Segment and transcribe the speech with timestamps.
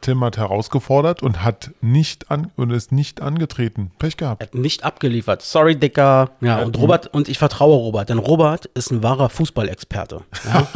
[0.00, 3.90] Tim hat herausgefordert und hat nicht an und ist nicht angetreten.
[3.98, 4.42] Pech gehabt.
[4.42, 5.42] Er hat nicht abgeliefert.
[5.42, 6.30] Sorry, Dicker.
[6.40, 10.22] Ja, und Robert, und ich vertraue Robert, denn Robert ist ein wahrer Fußballexperte.
[10.44, 10.66] Ja?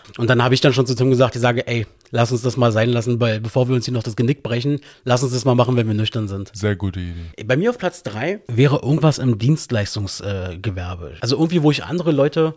[0.18, 2.56] und dann habe ich dann schon zu Tim gesagt, ich sage, ey, lass uns das
[2.56, 5.44] mal sein lassen, weil bevor wir uns hier noch das Genick brechen, lass uns das
[5.44, 6.50] mal machen, wenn wir nüchtern sind.
[6.54, 7.44] Sehr gute Idee.
[7.44, 11.10] Bei mir auf Platz drei wäre irgendwas im Dienstleistungsgewerbe.
[11.10, 12.54] Äh, also irgendwie, wo ich andere Leute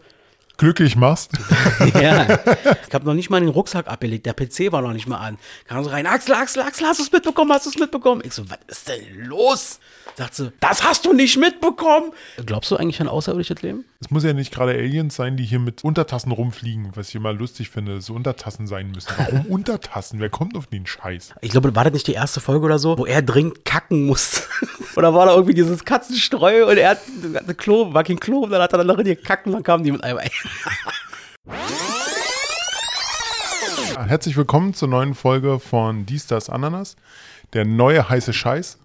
[0.57, 1.31] glücklich machst.
[1.93, 2.39] ja.
[2.87, 4.25] Ich habe noch nicht mal den Rucksack abgelegt.
[4.25, 5.37] Der PC war noch nicht mal an.
[5.67, 7.51] Kam so rein, Axel, Axel, Axel, hast du es mitbekommen?
[7.51, 8.21] Hast du es mitbekommen?
[8.23, 9.79] Ich so, was ist denn los?
[10.15, 12.11] Sagt sie, das hast du nicht mitbekommen.
[12.45, 13.85] Glaubst du eigentlich an außerirdisches Leben?
[13.99, 17.33] Es muss ja nicht gerade Aliens sein, die hier mit Untertassen rumfliegen, was ich immer
[17.33, 19.11] lustig finde, dass so Untertassen sein müssen.
[19.17, 20.19] Warum Untertassen?
[20.19, 21.33] Wer kommt auf den Scheiß?
[21.41, 24.41] Ich glaube, war das nicht die erste Folge oder so, wo er dringend kacken musste?
[24.95, 28.49] oder war da irgendwie dieses Katzenstreu und er hat eine Klo, war kein Klo, und
[28.49, 30.31] dann hat er dann noch in die kacken, dann kamen die mit einem Ei.
[34.07, 36.95] Herzlich willkommen zur neuen Folge von Dies, das, Ananas.
[37.53, 38.79] Der neue heiße Scheiß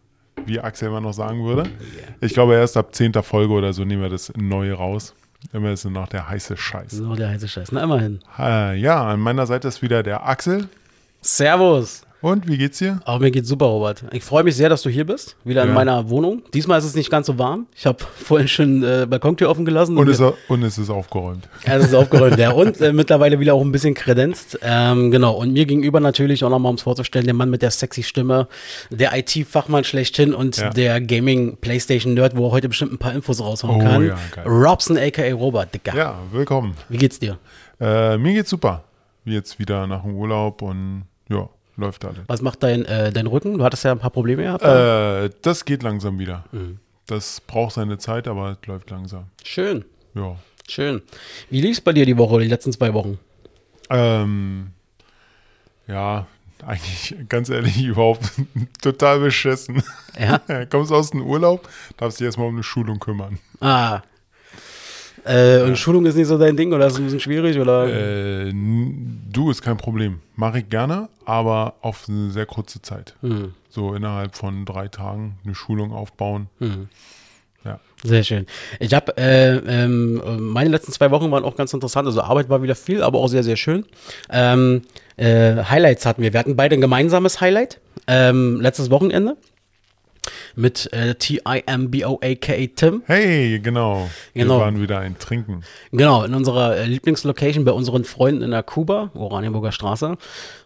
[0.47, 1.71] wie Axel immer noch sagen würde.
[2.21, 3.15] Ich glaube, erst ab 10.
[3.23, 5.15] Folge oder so nehmen wir das neue raus.
[5.52, 6.95] Immer ist noch der heiße Scheiß.
[6.95, 8.21] Noch der heiße Scheiß, na immerhin.
[8.38, 10.69] Äh, ja, an meiner Seite ist wieder der Axel.
[11.21, 12.02] Servus.
[12.23, 13.01] Und wie geht's dir?
[13.04, 14.04] Auch mir geht's super, Robert.
[14.12, 15.34] Ich freue mich sehr, dass du hier bist.
[15.42, 15.68] Wieder ja.
[15.68, 16.42] in meiner Wohnung.
[16.54, 17.66] Diesmal ist es nicht ganz so warm.
[17.74, 19.98] Ich habe vorhin schon äh, Balkontür offen gelassen.
[19.98, 21.48] Und, und, ist, und es ist aufgeräumt.
[21.66, 22.52] Ja, es ist aufgeräumt, ja.
[22.52, 24.56] Und äh, mittlerweile wieder auch ein bisschen kredenzt.
[24.62, 25.34] Ähm, genau.
[25.34, 28.46] Und mir gegenüber natürlich auch nochmal, um es vorzustellen, der Mann mit der sexy Stimme,
[28.90, 30.70] der IT-Fachmann schlechthin und ja.
[30.70, 34.07] der Gaming-Playstation-Nerd, wo er heute bestimmt ein paar Infos raushauen oh, kann.
[34.07, 35.34] Ja, Robson, a.k.a.
[35.34, 35.96] Robert, Dicker.
[35.96, 36.74] Ja, willkommen.
[36.88, 37.38] Wie geht's dir?
[37.80, 38.84] Äh, mir geht's super.
[39.24, 41.48] Jetzt wieder nach dem Urlaub und ja,
[41.83, 42.21] läuft alles.
[42.27, 43.59] Was macht dein, äh, dein Rücken?
[43.59, 44.65] Du hattest ja ein paar Probleme gehabt.
[44.65, 46.45] Äh, das geht langsam wieder.
[46.52, 46.79] Mhm.
[47.07, 49.27] Das braucht seine Zeit, aber es läuft langsam.
[49.45, 49.85] Schön.
[50.15, 50.37] Ja.
[50.69, 51.03] Schön.
[51.51, 53.19] Wie lief es bei dir die Woche, die letzten zwei Wochen?
[53.91, 54.69] Ähm,
[55.87, 56.27] ja,
[56.65, 58.30] eigentlich ganz ehrlich überhaupt
[58.80, 59.83] total beschissen.
[60.19, 60.41] Ja.
[60.71, 63.38] Kommst aus dem Urlaub, darfst dich erstmal um eine Schulung kümmern.
[63.60, 64.03] Ah,
[65.26, 65.64] äh, ja.
[65.64, 67.58] Und Schulung ist nicht so dein Ding oder ist es ein bisschen schwierig?
[67.58, 67.86] Oder?
[67.86, 70.20] Äh, du ist kein Problem.
[70.36, 73.14] Mache ich gerne, aber auf eine sehr kurze Zeit.
[73.22, 73.54] Mhm.
[73.69, 76.48] So innerhalb von drei Tagen eine Schulung aufbauen.
[76.58, 76.88] Mhm.
[77.64, 77.78] Ja.
[78.02, 78.47] Sehr schön.
[78.80, 80.20] Ich habe, äh, ähm,
[80.52, 82.06] meine letzten zwei Wochen waren auch ganz interessant.
[82.06, 83.86] Also Arbeit war wieder viel, aber auch sehr, sehr schön.
[84.30, 84.82] Ähm,
[85.16, 86.32] äh, Highlights hatten wir.
[86.32, 87.80] Wir hatten beide ein gemeinsames Highlight.
[88.08, 89.36] Ähm, letztes Wochenende
[90.54, 93.02] mit äh, T-I-M-B-O-A-K Tim.
[93.06, 94.08] Hey, genau.
[94.34, 94.56] genau.
[94.56, 95.62] Wir waren wieder ein Trinken.
[95.90, 100.16] Genau, in unserer äh, Lieblingslocation bei unseren Freunden in der Kuba, Oranienburger Straße.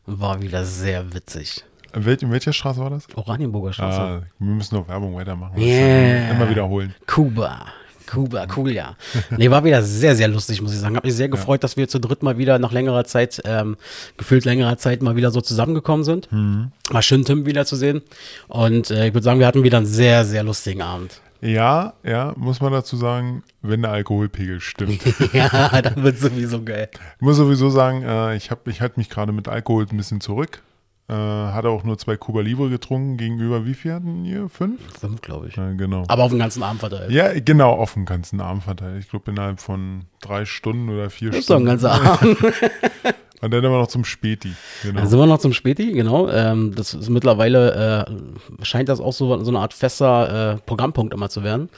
[0.07, 1.65] War wieder sehr witzig.
[1.95, 3.07] In, wel in welcher Straße war das?
[3.15, 4.01] Oranienburger Straße.
[4.01, 5.59] Ah, wir müssen noch Werbung weitermachen.
[5.59, 6.33] Yeah.
[6.33, 6.95] Immer wiederholen.
[7.07, 7.67] Kuba.
[8.07, 8.97] Kuba, cool, ja.
[9.37, 10.97] Nee, war wieder sehr, sehr lustig, muss ich sagen.
[10.97, 11.63] Hab mich sehr gefreut, ja.
[11.63, 13.77] dass wir zu dritt mal wieder nach längerer Zeit, ähm,
[14.17, 16.31] gefühlt längerer Zeit mal wieder so zusammengekommen sind.
[16.33, 16.71] Mhm.
[16.91, 18.03] War schön, Tim wiederzusehen.
[18.49, 21.21] Und äh, ich würde sagen, wir hatten wieder einen sehr, sehr lustigen Abend.
[21.41, 25.01] Ja, ja, muss man dazu sagen, wenn der Alkoholpegel stimmt.
[25.33, 26.89] ja, dann wird sowieso geil.
[27.17, 30.21] Ich muss sowieso sagen, äh, ich, hab, ich halte mich gerade mit Alkohol ein bisschen
[30.21, 30.63] zurück.
[31.09, 34.49] Äh, hat auch nur zwei Cuba Libre getrunken, gegenüber wie viel hatten ihr?
[34.49, 34.81] Fünf?
[34.99, 35.57] Fünf, glaube ich.
[35.57, 36.05] Ja, genau.
[36.09, 37.13] Aber auf den ganzen Abend verteilt.
[37.13, 38.99] Ja, genau, auf den ganzen Abend verteilt.
[38.99, 41.69] Ich glaube, innerhalb von drei Stunden oder vier das Stunden.
[41.69, 42.39] Ist doch ein ganzer Abend.
[43.43, 44.53] Und dann immer noch zum Späti.
[44.83, 44.99] Genau.
[44.99, 46.29] Dann sind wir noch zum Späti, genau.
[46.29, 51.15] Ähm, das ist mittlerweile, äh, scheint das auch so, so eine Art fester äh, Programmpunkt
[51.15, 51.69] immer zu werden.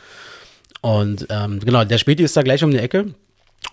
[0.80, 3.12] Und ähm, genau, der Späti ist da gleich um die Ecke.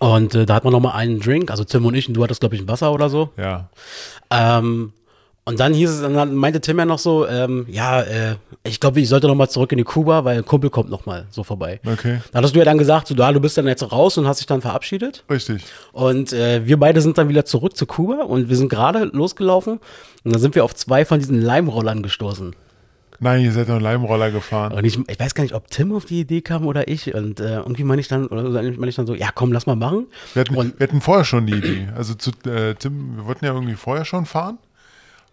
[0.00, 2.22] Und äh, da hat man noch mal einen Drink, also Tim und ich, und du
[2.24, 3.30] hattest, glaube ich, ein Wasser oder so.
[3.36, 3.70] Ja.
[4.30, 4.92] Ähm,
[5.48, 8.34] und dann hieß es, dann meinte Tim ja noch so, ähm, ja, äh,
[8.64, 11.06] ich glaube, ich sollte noch mal zurück in die Kuba, weil ein Kumpel kommt noch
[11.06, 11.78] mal so vorbei.
[11.86, 12.18] Okay.
[12.32, 14.40] Da hattest du ja dann gesagt, so, da, du bist dann jetzt raus und hast
[14.40, 15.22] dich dann verabschiedet.
[15.30, 15.62] Richtig.
[15.92, 19.74] Und äh, wir beide sind dann wieder zurück zu Kuba und wir sind gerade losgelaufen
[20.24, 22.56] und dann sind wir auf zwei von diesen Leimrollern gestoßen.
[23.20, 24.72] Nein, ihr seid einen Leimroller gefahren.
[24.72, 27.14] Und ich, ich, weiß gar nicht, ob Tim auf die Idee kam oder ich.
[27.14, 29.76] Und äh, irgendwie meine ich dann, oder meine ich dann so, ja komm, lass mal
[29.76, 30.08] machen.
[30.34, 31.88] Wir hatten, wir hatten vorher schon die Idee.
[31.96, 34.58] Also zu äh, Tim, wir wollten ja irgendwie vorher schon fahren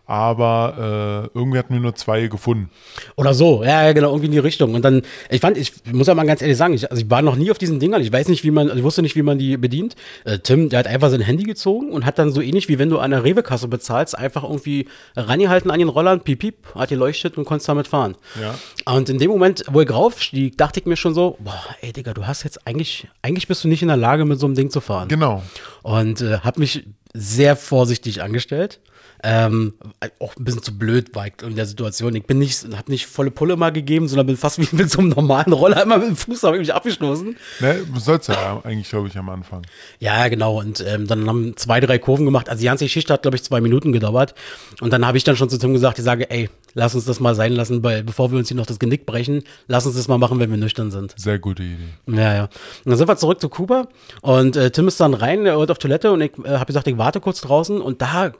[0.05, 2.69] aber äh, irgendwie hatten wir nur zwei gefunden.
[3.15, 4.73] Oder so, ja, genau, irgendwie in die Richtung.
[4.73, 7.21] Und dann, ich fand, ich muss ja mal ganz ehrlich sagen, ich, also ich war
[7.21, 9.21] noch nie auf diesen Dingern, ich weiß nicht, wie man, also ich wusste nicht, wie
[9.21, 9.95] man die bedient.
[10.25, 12.89] Äh, Tim, der hat einfach sein Handy gezogen und hat dann so ähnlich wie wenn
[12.89, 17.37] du an der Rewe-Kasse bezahlst, einfach irgendwie rangehalten an den Rollern, piep, piep, hat geleuchtet
[17.37, 18.15] und konntest damit fahren.
[18.41, 18.55] Ja.
[18.93, 22.13] Und in dem Moment, wo ich raufstieg, dachte ich mir schon so, boah, ey Digga,
[22.13, 24.69] du hast jetzt eigentlich, eigentlich bist du nicht in der Lage, mit so einem Ding
[24.69, 25.07] zu fahren.
[25.07, 25.43] Genau.
[25.81, 28.79] Und äh, hab mich sehr vorsichtig angestellt.
[29.25, 29.73] Ähm,
[30.19, 32.13] auch ein bisschen zu blöd war ich in der Situation.
[32.13, 34.99] Ich bin nicht, habe nicht volle Pulle mal gegeben, sondern bin fast wie mit so
[34.99, 37.37] einem normalen Roller immer mit dem Fuß habe ich mich abgestoßen.
[37.61, 39.61] Ne, sollst ja eigentlich, glaube ich, am Anfang.
[39.99, 40.59] Ja, genau.
[40.59, 42.49] Und ähm, dann haben zwei, drei Kurven gemacht.
[42.49, 44.35] Also die ganze Geschichte hat, glaube ich, zwei Minuten gedauert.
[44.81, 47.19] Und dann habe ich dann schon zu Tim gesagt, ich sage, ey, lass uns das
[47.19, 50.07] mal sein lassen, weil bevor wir uns hier noch das Genick brechen, lass uns das
[50.07, 51.13] mal machen, wenn wir nüchtern sind.
[51.17, 51.77] Sehr gute Idee.
[52.07, 52.43] Ja, ja.
[52.43, 52.51] Und
[52.85, 53.87] dann sind wir zurück zu Kuba
[54.21, 56.87] und äh, Tim ist dann rein, er wollte auf Toilette und ich äh, habe gesagt,
[56.87, 58.31] ich warte kurz draußen und da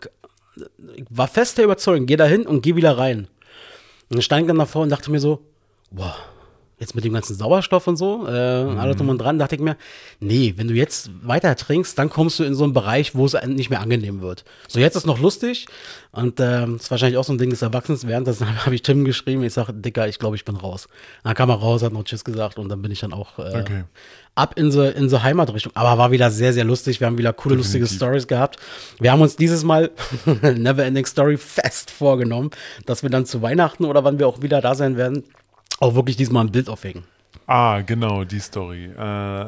[1.10, 3.28] war fest der Überzeugung, geh da hin und geh wieder rein.
[4.10, 5.46] Und dann stand ich dann davor und dachte mir so,
[5.92, 6.16] boah,
[6.84, 8.78] jetzt mit dem ganzen Sauerstoff und so, äh, mhm.
[8.78, 9.78] alles drum und dran, dachte ich mir,
[10.20, 13.36] nee, wenn du jetzt weiter trinkst, dann kommst du in so einen Bereich, wo es
[13.46, 14.44] nicht mehr angenehm wird.
[14.68, 15.68] So, jetzt ist noch lustig
[16.12, 18.38] und äh, das ist wahrscheinlich auch so ein Ding des Erwachsenswerdens.
[18.38, 20.88] Das habe ich Tim geschrieben, ich sage, Dicker, ich glaube, ich bin raus.
[21.24, 23.60] Dann kam er raus, hat noch Tschüss gesagt und dann bin ich dann auch äh,
[23.60, 23.84] okay.
[24.36, 25.72] ab in so, in so Heimatrichtung.
[25.76, 27.00] Aber war wieder sehr, sehr lustig.
[27.00, 27.82] Wir haben wieder coole, Definitiv.
[27.82, 28.58] lustige Stories gehabt.
[29.00, 29.90] Wir haben uns dieses Mal
[30.42, 32.52] Neverending Story fest vorgenommen,
[32.86, 35.24] dass wir dann zu Weihnachten oder wann wir auch wieder da sein werden,
[35.84, 37.04] auch wirklich diesmal ein Bild aufhängen.
[37.46, 38.86] Ah, genau, die Story.
[38.86, 39.46] Äh,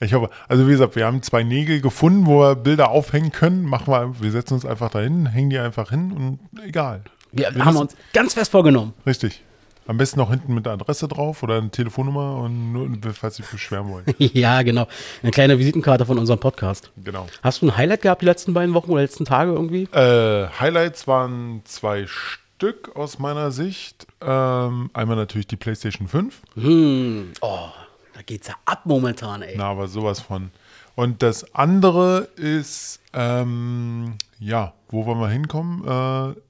[0.00, 3.64] ich hoffe, also wie gesagt, wir haben zwei Nägel gefunden, wo wir Bilder aufhängen können.
[3.64, 7.02] Machen wir, wir setzen uns einfach dahin, hängen die einfach hin und egal.
[7.30, 8.92] Wir, wir haben uns ganz fest vorgenommen.
[9.06, 9.42] Richtig.
[9.86, 13.42] Am besten noch hinten mit der Adresse drauf oder eine Telefonnummer und nur, falls Sie
[13.42, 14.06] beschweren wollen.
[14.18, 14.88] ja, genau.
[15.22, 16.90] Eine kleine Visitenkarte von unserem Podcast.
[17.04, 17.26] Genau.
[17.42, 19.82] Hast du ein Highlight gehabt die letzten beiden Wochen oder letzten Tage irgendwie?
[19.92, 22.43] Äh, Highlights waren zwei Stück.
[22.56, 24.06] Stück aus meiner Sicht.
[24.20, 26.42] Ähm, einmal natürlich die PlayStation 5.
[26.54, 27.32] Hm.
[27.40, 27.68] Oh,
[28.14, 29.54] da geht's ja ab momentan, ey.
[29.56, 30.50] Na, aber sowas von.
[30.94, 35.84] Und das andere ist, ähm, ja, wo wollen wir hinkommen?
[35.84, 36.40] Äh,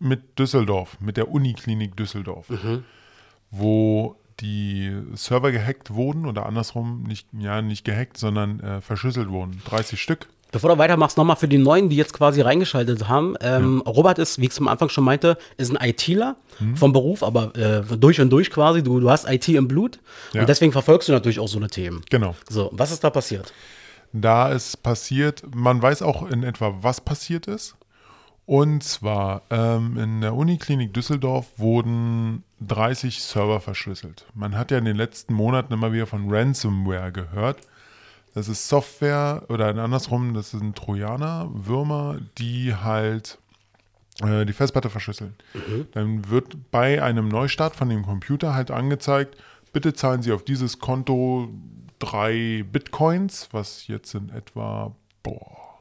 [0.00, 2.84] mit Düsseldorf, mit der Uniklinik Düsseldorf, mhm.
[3.52, 9.62] wo die Server gehackt wurden oder andersrum nicht, ja, nicht gehackt, sondern äh, verschlüsselt wurden.
[9.64, 10.28] 30 Stück.
[10.52, 13.34] Bevor du weitermachst, nochmal für die Neuen, die jetzt quasi reingeschaltet haben.
[13.40, 13.90] Ähm, ja.
[13.90, 16.76] Robert ist, wie ich es am Anfang schon meinte, ist ein ITler mhm.
[16.76, 18.82] vom Beruf, aber äh, durch und durch quasi.
[18.82, 19.98] Du, du hast IT im Blut
[20.34, 20.42] ja.
[20.42, 22.02] und deswegen verfolgst du natürlich auch so eine Themen.
[22.10, 22.36] Genau.
[22.48, 23.52] So, was ist da passiert?
[24.12, 27.76] Da ist passiert, man weiß auch in etwa, was passiert ist.
[28.44, 34.26] Und zwar ähm, in der Uniklinik Düsseldorf wurden 30 Server verschlüsselt.
[34.34, 37.58] Man hat ja in den letzten Monaten immer wieder von Ransomware gehört.
[38.34, 43.38] Das ist Software oder andersrum, das sind Trojaner, Würmer, die halt
[44.22, 45.34] äh, die Festplatte verschlüsseln.
[45.54, 45.88] Mhm.
[45.92, 49.36] Dann wird bei einem Neustart von dem Computer halt angezeigt,
[49.72, 51.50] bitte zahlen Sie auf dieses Konto
[51.98, 55.80] drei Bitcoins, was jetzt in etwa, boah,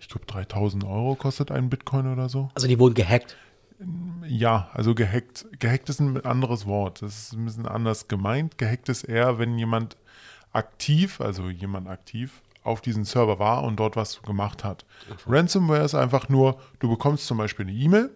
[0.00, 2.48] ich glaube 3000 Euro kostet ein Bitcoin oder so.
[2.54, 3.36] Also die wurden gehackt.
[4.26, 5.46] Ja, also gehackt.
[5.58, 7.02] Gehackt ist ein anderes Wort.
[7.02, 8.58] Das ist ein bisschen anders gemeint.
[8.58, 9.96] Gehackt ist eher, wenn jemand
[10.52, 14.84] aktiv, also jemand aktiv, auf diesen Server war und dort was gemacht hat.
[15.10, 15.22] Okay.
[15.26, 18.10] Ransomware ist einfach nur, du bekommst zum Beispiel eine E-Mail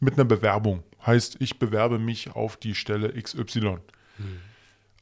[0.00, 0.82] mit einer Bewerbung.
[1.04, 3.78] Heißt, ich bewerbe mich auf die Stelle XY.
[4.16, 4.40] Hm.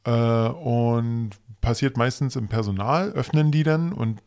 [0.03, 1.31] Äh, und
[1.61, 4.21] passiert meistens im Personal, öffnen die dann und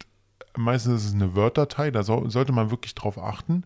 [0.57, 3.65] meistens ist es eine Word-Datei, da so, sollte man wirklich drauf achten.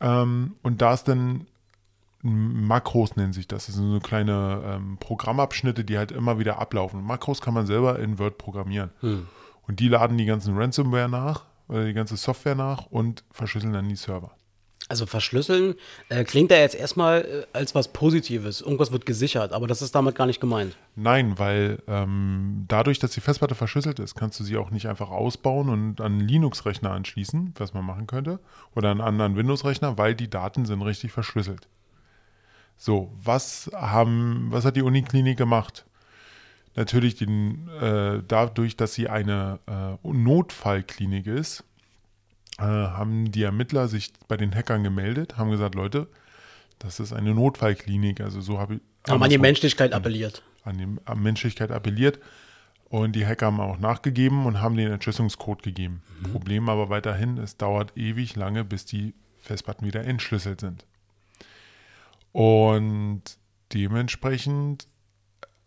[0.00, 1.46] Ähm, und da ist dann
[2.26, 3.66] Makros nennen sich das.
[3.66, 7.02] Das sind so kleine ähm, Programmabschnitte, die halt immer wieder ablaufen.
[7.02, 8.90] Makros kann man selber in Word programmieren.
[9.00, 9.26] Hm.
[9.66, 13.88] Und die laden die ganzen Ransomware nach, oder die ganze Software nach und verschlüsseln dann
[13.88, 14.32] die Server.
[14.88, 15.74] Also verschlüsseln
[16.10, 18.60] äh, klingt ja jetzt erstmal äh, als was Positives.
[18.60, 20.76] Irgendwas wird gesichert, aber das ist damit gar nicht gemeint.
[20.94, 25.10] Nein, weil ähm, dadurch, dass die Festplatte verschlüsselt ist, kannst du sie auch nicht einfach
[25.10, 28.38] ausbauen und an einen Linux-Rechner anschließen, was man machen könnte,
[28.76, 31.66] oder einen anderen Windows-Rechner, weil die Daten sind richtig verschlüsselt.
[32.76, 35.86] So, was haben, was hat die Uniklinik gemacht?
[36.74, 41.64] Natürlich den, äh, dadurch, dass sie eine äh, Notfallklinik ist,
[42.58, 46.06] äh, haben die Ermittler sich bei den Hackern gemeldet, haben gesagt, Leute,
[46.78, 48.20] das ist eine Notfallklinik.
[48.20, 48.80] Also so habe ich.
[49.08, 50.42] Haben an die Menschlichkeit appelliert.
[50.64, 52.18] An die an Menschlichkeit appelliert.
[52.88, 56.02] Und die Hacker haben auch nachgegeben und haben den Entschlüsselungscode gegeben.
[56.20, 56.32] Mhm.
[56.32, 60.84] Problem aber weiterhin, es dauert ewig lange, bis die Festplatten wieder entschlüsselt sind.
[62.36, 63.22] Und
[63.72, 64.86] dementsprechend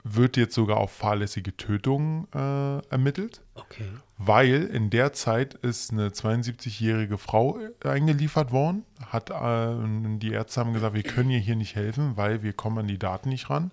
[0.03, 3.41] wird jetzt sogar auf fahrlässige Tötung äh, ermittelt.
[3.55, 3.89] Okay.
[4.19, 8.85] Weil in der Zeit ist eine 72-jährige Frau äh, eingeliefert worden.
[9.03, 12.77] Hat, äh, die Ärzte haben gesagt, wir können ihr hier nicht helfen, weil wir kommen
[12.77, 13.71] an die Daten nicht ran.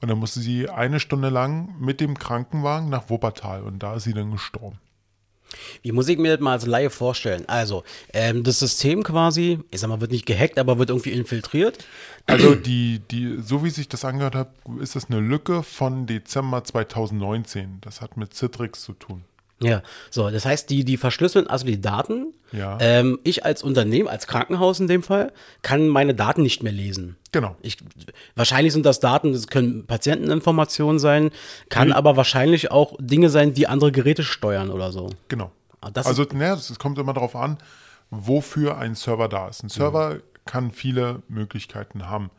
[0.00, 4.02] Und dann musste sie eine Stunde lang mit dem Krankenwagen nach Wuppertal und da ist
[4.02, 4.80] sie dann gestorben.
[5.82, 7.44] Wie muss ich mir das mal als Laie vorstellen?
[7.48, 11.84] Also, ähm, das System quasi, ich sag mal, wird nicht gehackt, aber wird irgendwie infiltriert.
[12.26, 16.64] Also, die, die, so wie sich das angehört hat, ist das eine Lücke von Dezember
[16.64, 17.78] 2019.
[17.80, 19.24] Das hat mit Citrix zu tun.
[19.64, 22.34] Ja, so, das heißt, die, die verschlüsseln also die Daten.
[22.52, 22.78] Ja.
[22.80, 27.16] Ähm, ich als Unternehmen, als Krankenhaus in dem Fall, kann meine Daten nicht mehr lesen.
[27.32, 27.56] Genau.
[27.62, 27.78] Ich,
[28.36, 31.30] wahrscheinlich sind das Daten, das können Patienteninformationen sein,
[31.70, 35.08] kann aber wahrscheinlich auch Dinge sein, die andere Geräte steuern oder so.
[35.28, 35.50] Genau.
[35.80, 37.58] Ah, das also, ne, es kommt immer darauf an,
[38.10, 39.62] wofür ein Server da ist.
[39.64, 42.30] Ein Server kann viele Möglichkeiten haben.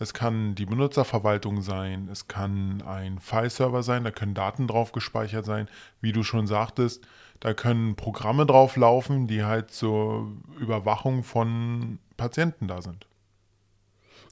[0.00, 5.44] Es kann die Benutzerverwaltung sein, es kann ein File-Server sein, da können Daten drauf gespeichert
[5.44, 5.68] sein.
[6.00, 7.06] Wie du schon sagtest,
[7.40, 13.06] da können Programme drauf laufen, die halt zur Überwachung von Patienten da sind.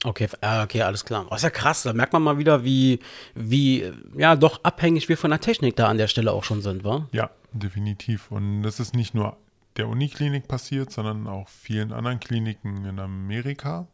[0.03, 1.25] Okay, äh, okay, alles klar.
[1.29, 2.99] Das ist ja krass, da merkt man mal wieder, wie,
[3.33, 6.83] wie, ja, doch abhängig wir von der Technik da an der Stelle auch schon sind,
[6.83, 7.07] wa?
[7.11, 8.31] Ja, definitiv.
[8.31, 9.37] Und das ist nicht nur
[9.75, 13.87] der Uniklinik passiert, sondern auch vielen anderen Kliniken in Amerika.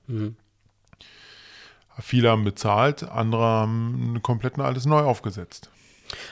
[1.99, 5.69] Viele haben bezahlt, andere haben komplett alles neu aufgesetzt.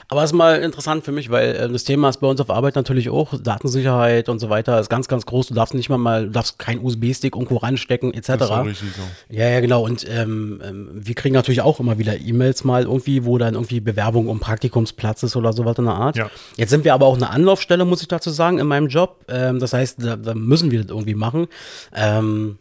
[0.08, 2.50] Aber es ist mal interessant für mich, weil äh, das Thema ist bei uns auf
[2.50, 5.48] Arbeit natürlich auch Datensicherheit und so weiter ist ganz, ganz groß.
[5.48, 8.26] Du darfst nicht mal mal, du darfst keinen USB-Stick irgendwo reinstecken etc.
[8.26, 9.02] Das ist auch richtig so.
[9.34, 9.84] Ja, ja, genau.
[9.84, 13.80] Und ähm, ähm, wir kriegen natürlich auch immer wieder E-Mails mal irgendwie, wo dann irgendwie
[13.80, 16.16] Bewerbung um Praktikumsplatz ist oder sowas in der Art.
[16.16, 16.30] Ja.
[16.56, 19.24] Jetzt sind wir aber auch eine Anlaufstelle, muss ich dazu sagen, in meinem Job.
[19.28, 21.46] Ähm, das heißt, da, da müssen wir das irgendwie machen.
[21.94, 22.58] Ähm,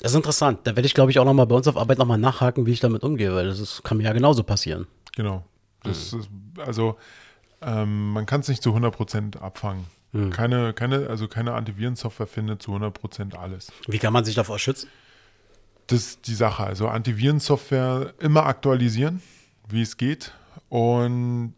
[0.00, 0.60] das ist interessant.
[0.64, 2.80] Da werde ich, glaube ich, auch nochmal bei uns auf Arbeit nochmal nachhaken, wie ich
[2.80, 4.86] damit umgehe, weil das ist, kann mir ja genauso passieren.
[5.16, 5.44] Genau.
[5.82, 6.28] Das ist,
[6.58, 6.96] also
[7.62, 9.86] ähm, man kann es nicht zu 100% abfangen.
[10.30, 13.70] Keine, keine, also keine Antivirensoftware findet zu 100% alles.
[13.86, 14.88] Wie kann man sich davor schützen?
[15.86, 16.64] Das ist die Sache.
[16.64, 19.20] Also Antivirensoftware immer aktualisieren,
[19.68, 20.32] wie es geht.
[20.70, 21.54] Und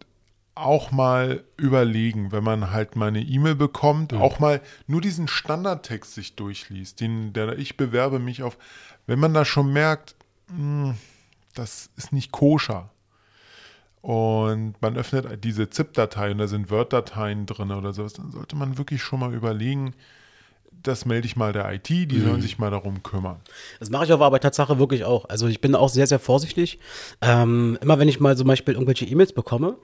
[0.61, 6.15] auch mal überlegen, wenn man halt mal eine E-Mail bekommt, auch mal nur diesen Standardtext
[6.15, 8.59] sich durchliest, den der ich bewerbe mich auf,
[9.07, 10.15] wenn man da schon merkt,
[10.49, 10.95] hm,
[11.55, 12.91] das ist nicht koscher.
[14.03, 18.79] Und man öffnet diese ZIP-Datei und da sind Word-Dateien drin oder sowas, dann sollte man
[18.79, 19.95] wirklich schon mal überlegen,
[20.83, 23.41] das melde ich mal der IT, die sollen sich mal darum kümmern.
[23.79, 25.29] Das mache ich aber bei Tatsache wirklich auch.
[25.29, 26.79] Also ich bin auch sehr, sehr vorsichtig.
[27.21, 29.77] Ähm, immer wenn ich mal zum Beispiel irgendwelche E-Mails bekomme,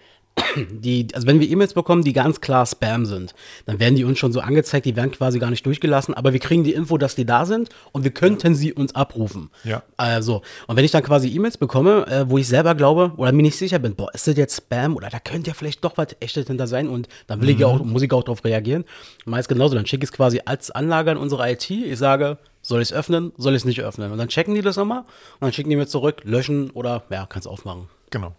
[0.56, 4.18] die, also wenn wir E-Mails bekommen, die ganz klar Spam sind, dann werden die uns
[4.18, 7.14] schon so angezeigt, die werden quasi gar nicht durchgelassen, aber wir kriegen die Info, dass
[7.14, 9.50] die da sind und wir könnten sie uns abrufen.
[9.64, 9.82] Ja.
[9.96, 13.42] Also, und wenn ich dann quasi E-Mails bekomme, äh, wo ich selber glaube oder mir
[13.42, 16.08] nicht sicher bin, boah, ist das jetzt Spam oder da könnte ja vielleicht doch was
[16.20, 18.84] echtes hinter sein und dann will ich ja auch, muss ich auch darauf reagieren.
[19.24, 22.82] Meist genauso, dann schicke ich es quasi als Anlage an unsere IT, ich sage, soll
[22.82, 24.12] ich es öffnen, soll ich es nicht öffnen?
[24.12, 27.26] Und dann checken die das immer und dann schicken die mir zurück, löschen oder, ja,
[27.26, 27.88] kannst aufmachen.
[28.10, 28.34] Genau.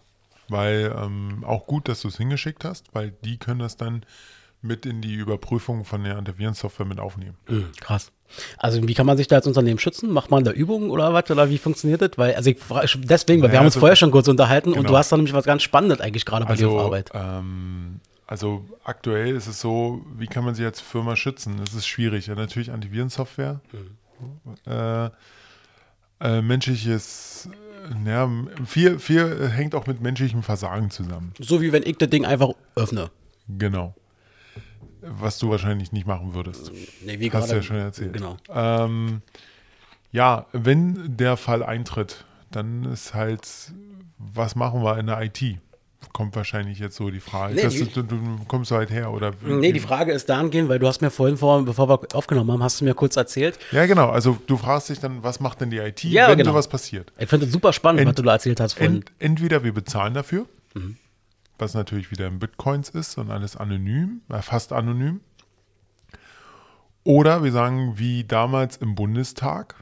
[0.48, 4.04] Weil ähm, auch gut, dass du es hingeschickt hast, weil die können das dann
[4.62, 7.36] mit in die Überprüfung von der Antivirensoftware mit aufnehmen.
[7.80, 8.10] Krass.
[8.58, 10.10] Also wie kann man sich da als Unternehmen schützen?
[10.10, 11.30] Macht man da Übungen oder was?
[11.30, 12.10] Oder wie funktioniert das?
[12.16, 14.70] Weil, also ich frage deswegen, weil wir Naja, haben uns also- vorher schon kurz unterhalten
[14.70, 14.88] und Genau.
[14.90, 17.10] du hast da nämlich was ganz Spannendes eigentlich gerade bei dir auf Also, Arbeit.
[17.14, 21.56] ähm, also aktuell ist es so, wie kann man sich als Firma schützen?
[21.64, 22.26] Das ist schwierig.
[22.26, 23.60] Ja, natürlich Antivirensoftware.
[24.66, 25.10] Äh,
[26.20, 27.48] äh, menschliches,
[28.04, 28.30] ja,
[28.64, 31.32] viel, viel hängt auch mit menschlichem Versagen zusammen.
[31.38, 33.10] So wie wenn ich das Ding einfach öffne.
[33.48, 33.94] Genau.
[35.00, 36.72] Was du wahrscheinlich nicht machen würdest.
[37.04, 38.12] Nee, wie Hast du ja schon erzählt.
[38.12, 38.36] Genau.
[38.48, 39.22] Ähm,
[40.10, 43.46] ja, wenn der Fall eintritt, dann ist halt,
[44.18, 45.58] was machen wir in der IT?
[46.12, 47.54] Kommt wahrscheinlich jetzt so die Frage.
[47.54, 49.32] Nee, die- du, du kommst halt her, oder?
[49.44, 52.62] Nee, die Frage ist dahingehend, weil du hast mir vorhin, vor, bevor wir aufgenommen haben,
[52.62, 53.58] hast du mir kurz erzählt.
[53.72, 54.08] Ja, genau.
[54.10, 56.50] Also du fragst dich dann, was macht denn die IT, Ja, wenn genau.
[56.52, 57.12] sowas passiert?
[57.18, 58.96] Ich finde es super spannend, Ent- was du da erzählt hast vorhin.
[58.96, 60.96] Ent, entweder wir bezahlen dafür, Mhm.
[61.58, 65.20] was natürlich wieder in Bitcoins ist und alles anonym, äh, fast anonym.
[67.04, 69.76] Oder wir sagen, wie damals im Bundestag,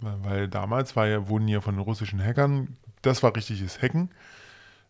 [0.00, 4.10] weil, weil damals war ja, wurden ja von den russischen Hackern, das war richtiges Hacken,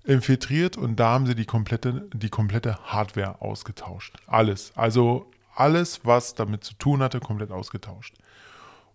[0.05, 4.17] infiltriert und da haben sie die komplette, die komplette Hardware ausgetauscht.
[4.27, 4.73] Alles.
[4.75, 8.15] Also alles, was damit zu tun hatte, komplett ausgetauscht.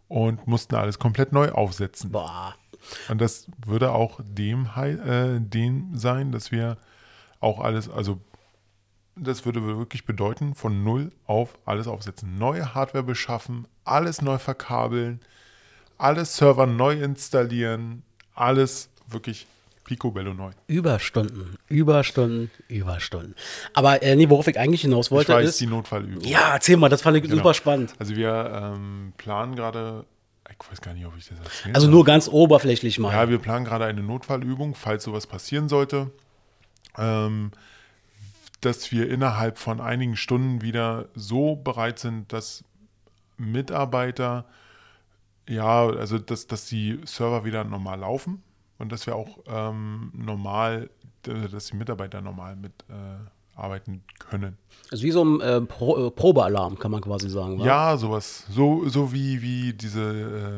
[0.07, 2.11] Und mussten alles komplett neu aufsetzen.
[2.11, 2.55] Boah.
[3.09, 6.77] Und das würde auch dem, äh, dem sein, dass wir
[7.39, 8.19] auch alles, also
[9.15, 12.37] das würde wirklich bedeuten, von null auf alles aufsetzen.
[12.37, 15.19] Neue Hardware beschaffen, alles neu verkabeln,
[15.97, 19.47] alle Server neu installieren, alles wirklich
[19.87, 20.51] picobello neu.
[20.67, 23.33] Überstunden, Überstunden, Überstunden.
[23.73, 25.61] Aber äh, nee, worauf ich eigentlich hinaus Ich wollte, weiß, ist.
[25.61, 26.23] die Notfallübung.
[26.23, 27.37] Ja, erzähl mal, das fand ich Genau.
[27.37, 27.93] super spannend.
[27.97, 30.05] Also wir ähm, planen gerade,
[30.49, 31.73] ich weiß gar nicht, ob ich das erzähle.
[31.73, 33.13] Also nur ganz oberflächlich mal.
[33.13, 36.11] Ja, wir planen gerade eine Notfallübung, falls sowas passieren sollte,
[36.97, 37.51] ähm,
[38.61, 42.63] dass wir innerhalb von einigen Stunden wieder so bereit sind, dass
[43.37, 44.45] Mitarbeiter,
[45.47, 48.43] ja, also dass, dass die Server wieder normal laufen
[48.79, 50.89] und dass wir auch ähm, normal,
[51.27, 52.93] äh, dass die Mitarbeiter normal mit äh,
[53.59, 54.57] arbeiten können.
[54.91, 57.59] Also wie so ein äh, Pro, äh, Probealarm, kann man quasi sagen.
[57.59, 57.65] wa?
[57.65, 58.45] Ja, sowas.
[58.49, 60.01] So, so wie, wie diese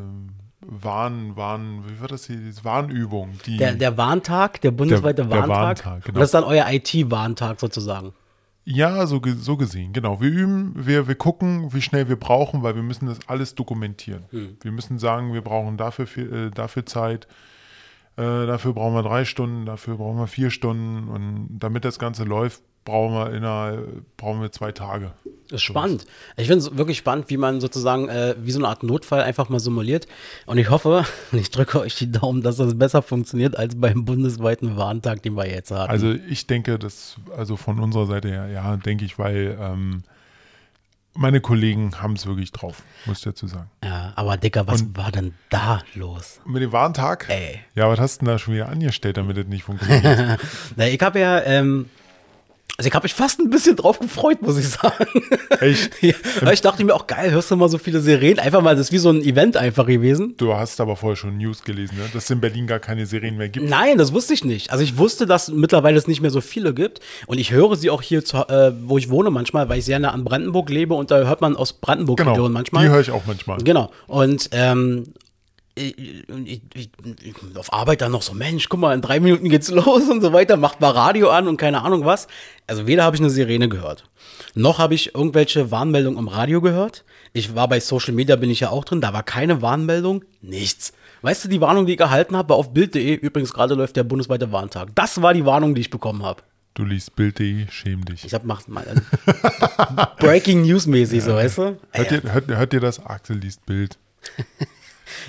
[0.04, 0.30] ähm,
[0.62, 2.36] Warn, Warn, wie war das hier?
[2.36, 3.32] Diese Warnübung.
[3.46, 5.50] Die, Der, der Warntag, der bundesweite der Warntag.
[5.50, 6.16] Warntag, genau.
[6.18, 8.12] Und das ist dann euer IT-Warntag sozusagen.
[8.66, 10.20] ja, so, so gesehen, genau.
[10.20, 14.26] Wir üben, wir, wir gucken, wie schnell wir brauchen, weil wir müssen das alles dokumentieren.
[14.32, 14.58] Hm.
[14.62, 17.28] Wir müssen sagen, wir brauchen dafür, viel- äh, dafür Zeit,
[18.20, 22.26] äh, dafür brauchen wir drei Stunden, dafür brauchen wir vier Stunden und damit das Ganze
[22.26, 25.14] läuft, brauchen wir innerhalb, brauchen wir zwei Tage.
[25.48, 26.06] Das ist spannend.
[26.36, 29.48] Ich finde es wirklich spannend, wie man sozusagen äh, wie so eine Art Notfall einfach
[29.48, 30.06] mal simuliert.
[30.46, 34.76] Und ich hoffe, ich drücke euch die Daumen, dass das besser funktioniert als beim bundesweiten
[34.76, 35.90] Warntag, den wir jetzt hatten.
[35.90, 40.04] Also ich denke, das, also von unserer Seite her, ja, denke ich, weil ähm,
[41.20, 43.70] meine Kollegen haben es wirklich drauf, muss ich dazu sagen.
[43.84, 46.40] ja, aber Dicker, was war denn da los?
[46.46, 47.60] Und mit dem Warntag, Ey.
[47.76, 50.40] ja, was hast du denn da schon wieder angestellt, damit das nicht funktioniert?
[50.78, 51.90] Na, ich habe ja, ähm,
[52.78, 55.06] also ich habe mich fast ein bisschen drauf gefreut, muss ich sagen.
[55.60, 55.92] Echt?
[56.02, 58.40] ja, ich dachte mir auch, geil, hörst du mal so viele Serien?
[58.40, 60.36] Einfach mal, das ist wie so ein Event einfach gewesen.
[60.38, 62.06] Du hast aber vorher schon News gelesen, ne?
[62.14, 63.70] dass es in Berlin gar keine Serien mehr gibt.
[63.70, 64.72] Nein, das wusste ich nicht.
[64.72, 67.02] Also ich wusste, dass mittlerweile es nicht mehr so viele gibt.
[67.28, 70.00] Und ich höre sie auch hier, zu, äh, wo ich wohne manchmal, weil ich sehr
[70.00, 72.86] nah an Brandenburg lebe und da hört man aus Brandenburg Genau, manchmal.
[72.86, 73.58] die höre ich auch manchmal.
[73.60, 73.92] Genau.
[74.08, 75.14] Und ähm,
[75.76, 76.90] ich, ich,
[77.56, 80.34] auf Arbeit dann noch so, Mensch, guck mal, in drei Minuten geht's los und so
[80.34, 82.28] weiter, macht mal Radio an und keine Ahnung was.
[82.68, 84.06] Also weder habe ich eine Sirene gehört,
[84.56, 87.06] noch habe ich irgendwelche Warnmeldungen im Radio gehört.
[87.32, 90.94] Ich war bei Social Media, bin ich ja auch drin, da war keine Warnmeldung, nichts.
[91.22, 94.04] Weißt du, die Warnung, die ich erhalten habe, war auf Bild.de, übrigens gerade läuft der
[94.04, 94.90] bundesweite Warntag.
[94.96, 96.44] Das war die Warnung, die ich bekommen habe.
[96.74, 98.24] Du liest Bild.de, schäm dich.
[98.26, 98.86] Ich hab mach mal
[100.20, 101.78] Breaking News mäßig, so, weißt du?
[101.92, 103.06] Hört ihr, hört, hört ihr das?
[103.06, 103.98] Axel liest Bild.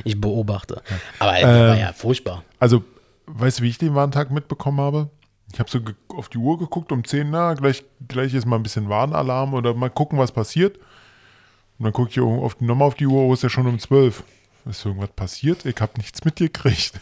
[0.05, 0.83] Ich beobachte.
[1.19, 2.45] Aber das war ja furchtbar.
[2.59, 2.85] Also,
[3.27, 5.11] weißt du, wie ich den Warntag mitbekommen habe?
[5.53, 5.81] Ich habe so
[6.17, 9.75] auf die Uhr geguckt um 10, na, gleich, gleich ist mal ein bisschen Warnalarm oder
[9.75, 10.77] mal gucken, was passiert.
[11.79, 13.79] Und dann gucke ich auf die, nochmal auf die Uhr, oh, ist ja schon um
[13.79, 14.23] 12.
[14.67, 15.65] Ist irgendwas passiert?
[15.65, 17.01] Ich habe nichts mitgekriegt.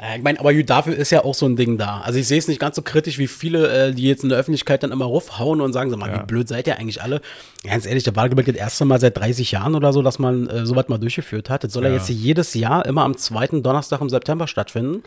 [0.00, 2.00] Ja, Ich meine, aber dafür ist ja auch so ein Ding da.
[2.00, 4.38] Also ich sehe es nicht ganz so kritisch wie viele, äh, die jetzt in der
[4.38, 6.22] Öffentlichkeit dann immer raufhauen und sagen, so, Mann, Ja.
[6.22, 7.20] wie blöd seid ihr eigentlich alle?
[7.64, 10.66] Ganz ehrlich, der Wahlgebiet das erste Mal seit 30 Jahren oder so, dass man äh,
[10.66, 11.64] sowas mal durchgeführt hat.
[11.64, 11.90] Das soll ja.
[11.90, 11.96] Ja.
[11.96, 15.02] jetzt jedes Jahr immer am zweiten Donnerstag im September stattfinden.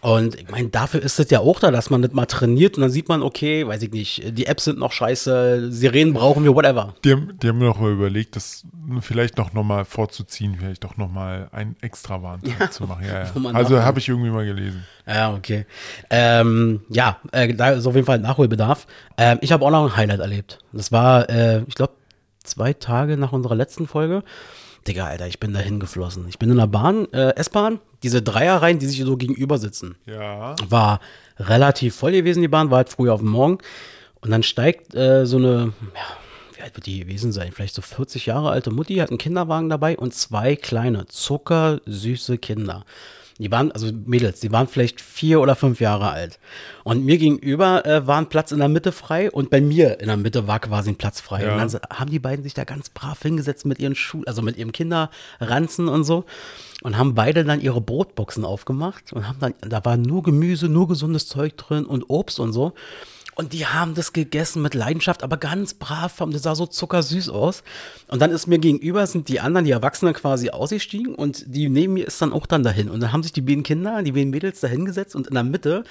[0.00, 2.82] Und ich meine, dafür ist es ja auch da, dass man das mal trainiert und
[2.82, 6.54] dann sieht man, okay, weiß ich nicht, die Apps sind noch scheiße, Sirenen brauchen wir,
[6.54, 6.94] whatever.
[7.04, 8.64] Die haben, die haben mir noch mal überlegt, das
[9.00, 13.04] vielleicht noch, noch mal vorzuziehen, vielleicht doch noch mal einen extra Warntag zu machen.
[13.06, 13.50] Ja, ja.
[13.52, 14.84] Also habe ich irgendwie mal gelesen.
[15.06, 15.66] Ja, okay.
[16.10, 18.86] Ähm, ja, äh, da ist auf jeden Fall Nachholbedarf.
[19.16, 20.58] Ähm, ich habe auch noch ein Highlight erlebt.
[20.72, 21.94] Das war, äh, ich glaube,
[22.44, 24.22] zwei Tage nach unserer letzten Folge.
[24.86, 26.28] Digga, Alter, ich bin da hingeflossen.
[26.28, 29.96] Ich bin in der Bahn, äh, S-Bahn, diese Dreierreihen, die sich so gegenüber sitzen.
[30.06, 30.54] Ja.
[30.68, 31.00] War
[31.38, 33.58] relativ voll gewesen, die Bahn, war halt früh auf dem Morgen.
[34.20, 36.16] Und dann steigt äh, so eine, ja,
[36.56, 37.52] wie alt wird die gewesen sein?
[37.52, 42.84] Vielleicht so 40 Jahre alte Mutti, hat einen Kinderwagen dabei und zwei kleine, zuckersüße Kinder.
[43.38, 46.40] Die waren, also Mädels, die waren vielleicht vier oder fünf Jahre alt.
[46.82, 50.08] Und mir gegenüber äh, war ein Platz in der Mitte frei und bei mir in
[50.08, 51.44] der Mitte war quasi ein Platz frei.
[51.44, 51.52] Ja.
[51.52, 54.56] Und dann haben die beiden sich da ganz brav hingesetzt mit ihren Schuhen, also mit
[54.56, 56.24] ihrem Kinderranzen und so.
[56.82, 60.86] Und haben beide dann ihre Brotboxen aufgemacht und haben dann, da war nur Gemüse, nur
[60.86, 62.72] gesundes Zeug drin und Obst und so.
[63.40, 67.28] Und die haben das gegessen mit Leidenschaft, aber ganz brav, haben- das sah so zuckersüß
[67.28, 67.62] aus.
[68.08, 71.92] Und dann ist mir gegenüber, sind die anderen, die Erwachsenen quasi ausgestiegen und die neben
[71.94, 72.90] mir ist dann auch dann dahin.
[72.90, 75.44] Und dann haben sich die beiden Kinder, die beiden Mädels da hingesetzt und in der
[75.44, 75.84] Mitte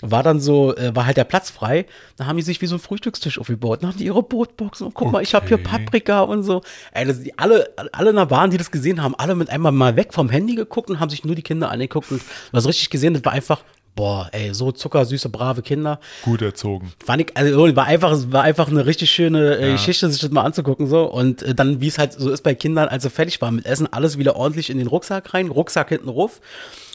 [0.00, 1.84] war dann so, äh, war halt der Platz frei.
[2.16, 3.82] Da haben die sich wie so ein Frühstückstisch aufgebaut.
[3.82, 5.68] Dann haben die ihre Brotboxen und guck mal, ich habe hier Okay.
[5.68, 6.62] Paprika und so.
[6.92, 9.72] Ey, das, die, alle, alle in der Bahn, die das gesehen haben, alle mit einmal
[9.72, 12.88] mal weg vom Handy geguckt und haben sich nur die Kinder angeguckt und was richtig
[12.88, 13.60] gesehen, das war einfach,
[13.96, 15.98] boah, ey, so zuckersüße, brave Kinder.
[16.22, 16.92] Gut erzogen.
[17.04, 20.42] Fand ich, also war einfach, war einfach eine richtig schöne äh, Geschichte, sich das mal
[20.42, 21.10] anzugucken so.
[21.10, 23.66] Und äh, dann, wie es halt so ist bei Kindern, als sie fertig waren mit
[23.66, 26.40] Essen, alles wieder ordentlich in den Rucksack rein, Rucksack hinten ruf.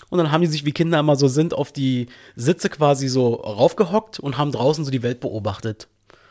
[0.09, 3.33] Und dann haben die sich, wie Kinder immer so sind, auf die Sitze quasi so
[3.33, 5.87] raufgehockt und haben draußen so die Welt beobachtet.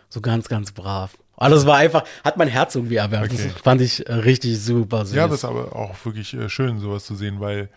[0.09, 1.17] So ganz, ganz brav.
[1.37, 3.33] Alles war einfach, hat mein Herz irgendwie erwärmt.
[3.33, 3.51] Okay.
[3.53, 5.17] Das fand ich äh, richtig super süß.
[5.17, 7.71] Ja, das ist aber auch wirklich äh, schön, sowas zu sehen, weil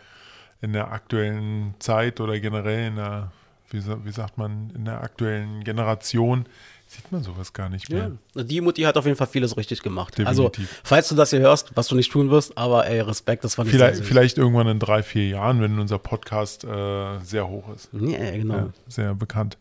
[0.63, 3.31] in der aktuellen Zeit oder generell in der,
[3.69, 6.45] wie, wie sagt man, in der aktuellen Generation
[6.87, 8.43] sieht man sowas gar nicht Ja, mehr.
[8.43, 10.17] die Mutti hat auf jeden Fall vieles richtig gemacht.
[10.17, 10.39] Definitiv.
[10.39, 10.51] Also,
[10.83, 13.67] falls du das hier hörst, was du nicht tun wirst, aber ey, Respekt, das fand
[13.69, 17.63] ich Vielleicht, sehr vielleicht irgendwann in drei, vier Jahren, wenn unser Podcast äh, sehr hoch
[17.75, 17.89] ist.
[17.93, 18.55] Ja, genau.
[18.55, 19.57] Ja, sehr bekannt.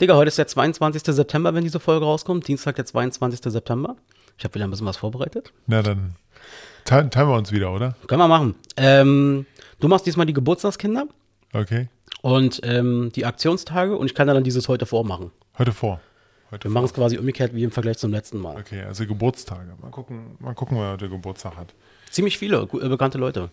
[0.00, 1.02] Digga, heute ist der 22.
[1.14, 2.48] September, wenn diese Folge rauskommt.
[2.48, 3.40] Dienstag, der 22.
[3.52, 3.96] September.
[4.36, 5.52] Ich habe wieder ein bisschen was vorbereitet.
[5.66, 6.16] Na dann
[6.84, 7.94] teilen, teilen wir uns wieder, oder?
[8.06, 8.54] Können wir machen.
[8.76, 9.46] Ähm,
[9.80, 11.06] du machst diesmal die Geburtstagskinder
[11.52, 11.88] Okay.
[12.22, 15.30] und ähm, die Aktionstage und ich kann dann dieses heute vormachen.
[15.58, 16.00] Heute vor.
[16.50, 18.58] Heute Wir machen es quasi umgekehrt wie im Vergleich zum letzten Mal.
[18.58, 19.72] Okay, also Geburtstage.
[19.80, 21.74] Mal gucken, mal gucken, wer heute Geburtstag hat.
[22.10, 23.50] Ziemlich viele äh, bekannte Leute.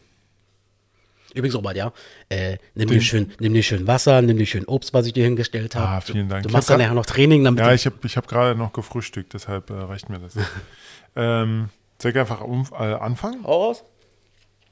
[1.34, 1.94] Übrigens, Robert, ja,
[2.30, 5.14] äh, nimm, Den- dir schön, nimm dir schön Wasser, nimm dir schön Obst, was ich
[5.14, 5.88] dir hingestellt habe.
[5.88, 6.42] Ah, vielen Dank.
[6.44, 8.58] Du Ich machst dann nachher noch Training, damit Ja, du, ich habe ich hab gerade
[8.58, 10.36] noch gefrühstückt, deshalb äh, reicht mir das.
[11.16, 11.70] ähm,
[12.02, 13.44] soll ich einfach um, äh, anfangen?
[13.44, 13.84] Hau raus.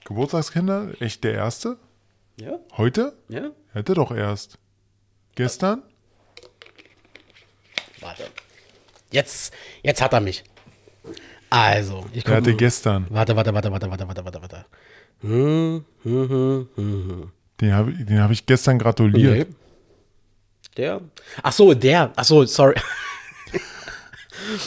[0.06, 1.78] Geburtstagskinder, echt der erste?
[2.40, 3.18] Ja, Heute?
[3.30, 3.52] ja.
[3.74, 4.58] Hätte doch erst.
[5.36, 5.84] Gestern?
[8.00, 8.26] Warte.
[9.12, 10.44] Jetzt, jetzt hat er mich.
[11.50, 13.08] Also, ich Er hatte gestern.
[13.10, 14.66] Warte, warte, warte, warte, warte, warte, warte, warte.
[15.22, 17.32] Hm, hm, hm, hm, hm.
[17.60, 19.50] Den habe den hab ich gestern gratuliert.
[19.50, 19.56] Nee.
[20.78, 21.02] Der?
[21.42, 22.12] Ach so, der.
[22.16, 22.76] Ach so, sorry.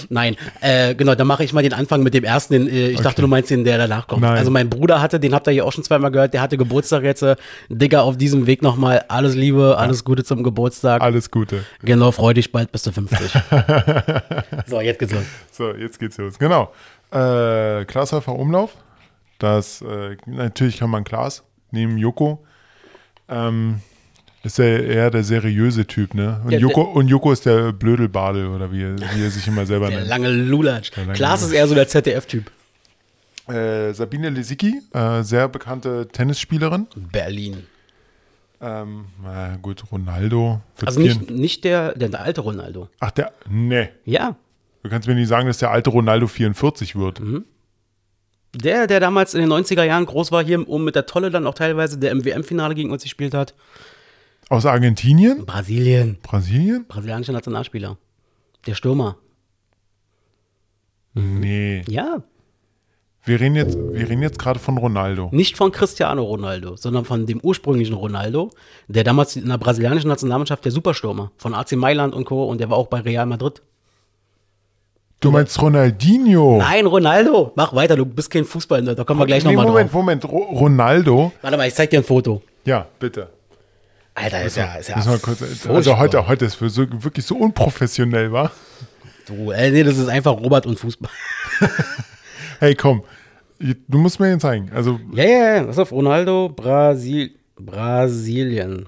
[0.09, 2.53] Nein, äh, genau, dann mache ich mal den Anfang mit dem ersten.
[2.55, 3.23] Den, äh, ich dachte, Okay.
[3.23, 4.23] du meinst den, der danach kommt.
[4.23, 4.37] Nein.
[4.39, 7.03] Also mein Bruder hatte, den habt ihr hier auch schon zweimal gehört, der hatte Geburtstag
[7.03, 7.23] jetzt.
[7.23, 7.37] Äh,
[7.69, 11.03] Digga, auf diesem Weg nochmal alles Liebe, alles Gute zum Geburtstag.
[11.03, 11.65] Alles Gute.
[11.83, 13.19] Genau, freu dich, bald bist du 50.
[14.67, 15.25] so, jetzt geht's los.
[15.53, 16.39] So, jetzt geht's los.
[16.39, 16.73] Genau.
[17.11, 18.77] Äh, Glashäufer Umlauf.
[19.39, 22.45] Das, äh, natürlich kann man Klaas neben Joko.
[23.29, 23.81] Ähm,
[24.43, 26.41] ist er eher der seriöse Typ, ne?
[26.45, 29.67] Und, Ja, Joko, und Joko ist der Blödelbadel oder wie er, wie er sich immer
[29.67, 30.09] selber Der nennt.
[30.09, 30.97] lange Lulatsch.
[30.97, 31.59] lange Klaas ist Lulatsch.
[31.61, 32.51] eher so der ZDF-Typ.
[33.49, 36.87] Äh, Sabine Lisicki, äh, sehr bekannte Tennisspielerin.
[37.13, 37.67] Berlin.
[38.63, 40.61] Ähm, na gut, Ronaldo.
[40.85, 42.89] Also nicht, nicht der, der, der alte Ronaldo.
[43.01, 43.89] Ach, der, ne.
[44.05, 44.37] Ja,
[44.83, 47.21] Du kannst mir nicht sagen, dass der alte Ronaldo 44 wird.
[47.21, 47.45] Mhm.
[48.55, 51.47] Der, der damals in den 90er Jahren groß war, hier oben mit der Tolle dann
[51.47, 53.55] auch teilweise, der im WM-Finale gegen uns gespielt hat.
[54.51, 55.47] Aus Argentinien?
[55.47, 56.19] Brasilien.
[56.23, 56.85] Brasilien?
[56.89, 57.97] Brasilianischer Nationalspieler.
[58.67, 59.17] Der Stürmer.
[61.15, 61.85] Nee.
[61.89, 62.23] Ja.
[63.25, 65.29] Wir reden jetzt, wir reden jetzt gerade von Ronaldo.
[65.31, 68.51] Nicht von Cristiano Ronaldo, sondern von dem ursprünglichen Ronaldo,
[68.89, 72.45] der damals in der brasilianischen Nationalmannschaft der Superstürmer von AC Mailand und Co.
[72.47, 73.63] und der war auch bei Real Madrid.
[75.21, 76.59] Du meinst Ronaldinho?
[76.59, 79.93] Nein, Ronaldo, mach weiter, du bist kein Fußballer, da kommen wir gleich Nee, nochmal Moment,
[79.93, 80.01] drauf.
[80.01, 80.25] Moment.
[80.25, 81.33] Ro Ronaldo?
[81.43, 82.43] Warte mal, ich zeig dir ein Foto.
[82.65, 83.29] Ja, bitte.
[84.23, 88.31] Alter, ist ja, ist ja kurz, also heute, heute ist für so, wirklich so unprofessionell,
[88.33, 88.51] war.
[89.27, 91.11] Du, äh, nee, das ist einfach Robert und Fußball.
[92.59, 93.03] Hey, komm.
[93.59, 94.71] Du musst mir den zeigen.
[94.75, 95.63] Also, Ja, ja, ja.
[95.65, 98.87] Pass auf, Ronaldo, Brasil Brasilien.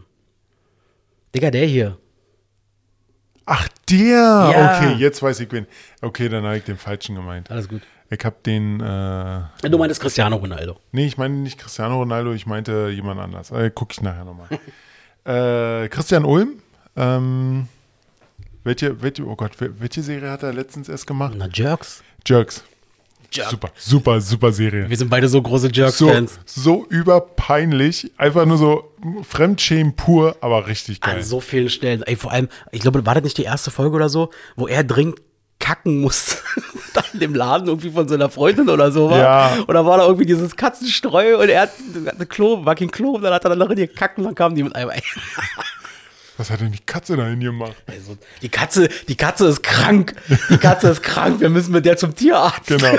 [1.35, 1.97] Digga, der hier.
[3.47, 4.51] ach, der.
[4.53, 4.77] Ja.
[4.77, 5.67] Okay, jetzt weiß ich wen.
[6.03, 7.51] Okay, dann habe ich den falschen gemeint.
[7.51, 7.81] Alles gut.
[8.11, 10.77] Ich habe den, äh, Du meintest Cristiano Ronaldo.
[10.93, 13.51] nee, ich meine nicht Cristiano Ronaldo, ich meinte jemand anders.
[13.51, 14.49] Äh, guck ich nachher nochmal.
[15.25, 16.55] äh, Christian Ulm,
[16.97, 17.69] ähm,
[18.65, 21.35] welche, welche, oh Gott, wel- welche Serie hat er letztens erst gemacht?
[21.37, 22.03] Na, Jerks.
[22.27, 22.63] Jerks.
[23.31, 23.49] Jerk.
[23.51, 24.91] Super, super, super Serie.
[24.91, 26.39] Wir sind beide so große So, Jerks-Fans.
[26.45, 28.93] so überpeinlich, einfach nur so
[29.27, 31.17] Fremdschämen pur, aber richtig geil.
[31.17, 32.03] An so vielen Stellen.
[32.03, 34.85] Ey, vor allem, ich glaube, war das nicht die erste Folge oder so, wo er
[34.85, 35.21] dringend
[35.59, 36.37] kacken musste?
[36.97, 39.19] da in dem Laden irgendwie von seiner Freundin oder so war.
[39.19, 39.57] Ja.
[39.69, 43.23] Oder war da irgendwie dieses Katzenstreu und er hat eine Klo, war kein Klo, und
[43.23, 45.01] dann hat er dann noch in die kacken, dann kamen die mit einem Ei.
[46.39, 47.77] Was hat denn die Katze da hingemacht?
[47.87, 50.15] Also, die Katze, die Katze ist krank.
[50.49, 51.41] Die Katze ist krank.
[51.41, 52.67] Wir müssen mit der zum Tierarzt.
[52.67, 52.95] Genau.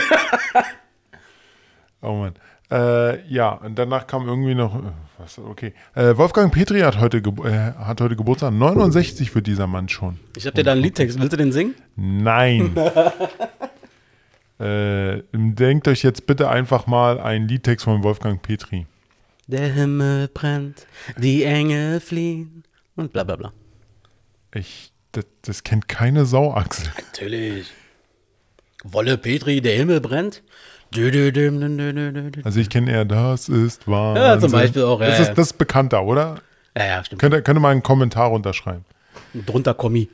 [2.01, 2.35] oh Mann.
[2.71, 5.73] Äh, ja, und danach kam irgendwie noch, äh, was, okay.
[5.93, 8.53] Äh, Wolfgang Petri hat heute, äh, hat heute Geburtstag.
[8.53, 10.19] 69 wird dieser Mann schon.
[10.37, 11.19] Ich hab dir da einen Liedtext.
[11.19, 11.75] Willst du den singen?
[11.95, 12.75] Nein.
[14.63, 18.85] Äh, denkt euch jetzt bitte einfach mal einen Liedtext von Wolfgang Petri.
[19.47, 22.63] Der Himmel brennt, die Engel fliehen
[22.95, 23.51] und bla bla bla.
[24.53, 26.91] Ich, das, das kennt keine Sau, Axel.
[26.95, 27.71] Natürlich.
[28.83, 30.43] Wolle Petri, der Himmel brennt.
[32.43, 34.23] Also ich kenne eher, das ist Wahnsinn.
[34.23, 36.35] Ja, zum Beispiel auch, ja, Das ist, das ist bekannter, oder?
[36.77, 37.19] Ja, ja, stimmt.
[37.19, 38.85] Könnte, könnte mal einen Kommentar runterschreiben.
[39.33, 40.09] Drunter Kommi.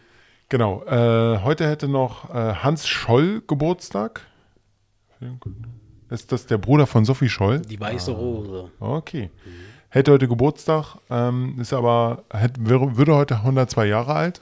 [0.50, 0.84] Genau.
[0.86, 4.22] Äh, heute hätte noch äh, Hans Scholl Geburtstag.
[6.10, 7.60] Ist das der Bruder von Sophie Scholl?
[7.60, 8.72] Die weiße Rose.
[8.80, 9.30] Okay.
[9.90, 14.42] Hätte heute Geburtstag, ähm, ist aber, hätte, wäre, würde heute 102 Jahre alt,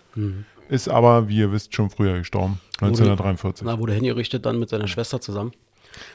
[0.70, 2.60] ist aber, wie ihr wisst, schon früher gestorben.
[2.82, 3.66] 1943.
[3.66, 5.54] Na, wurde hingerichtet dann mit seiner Schwester zusammen.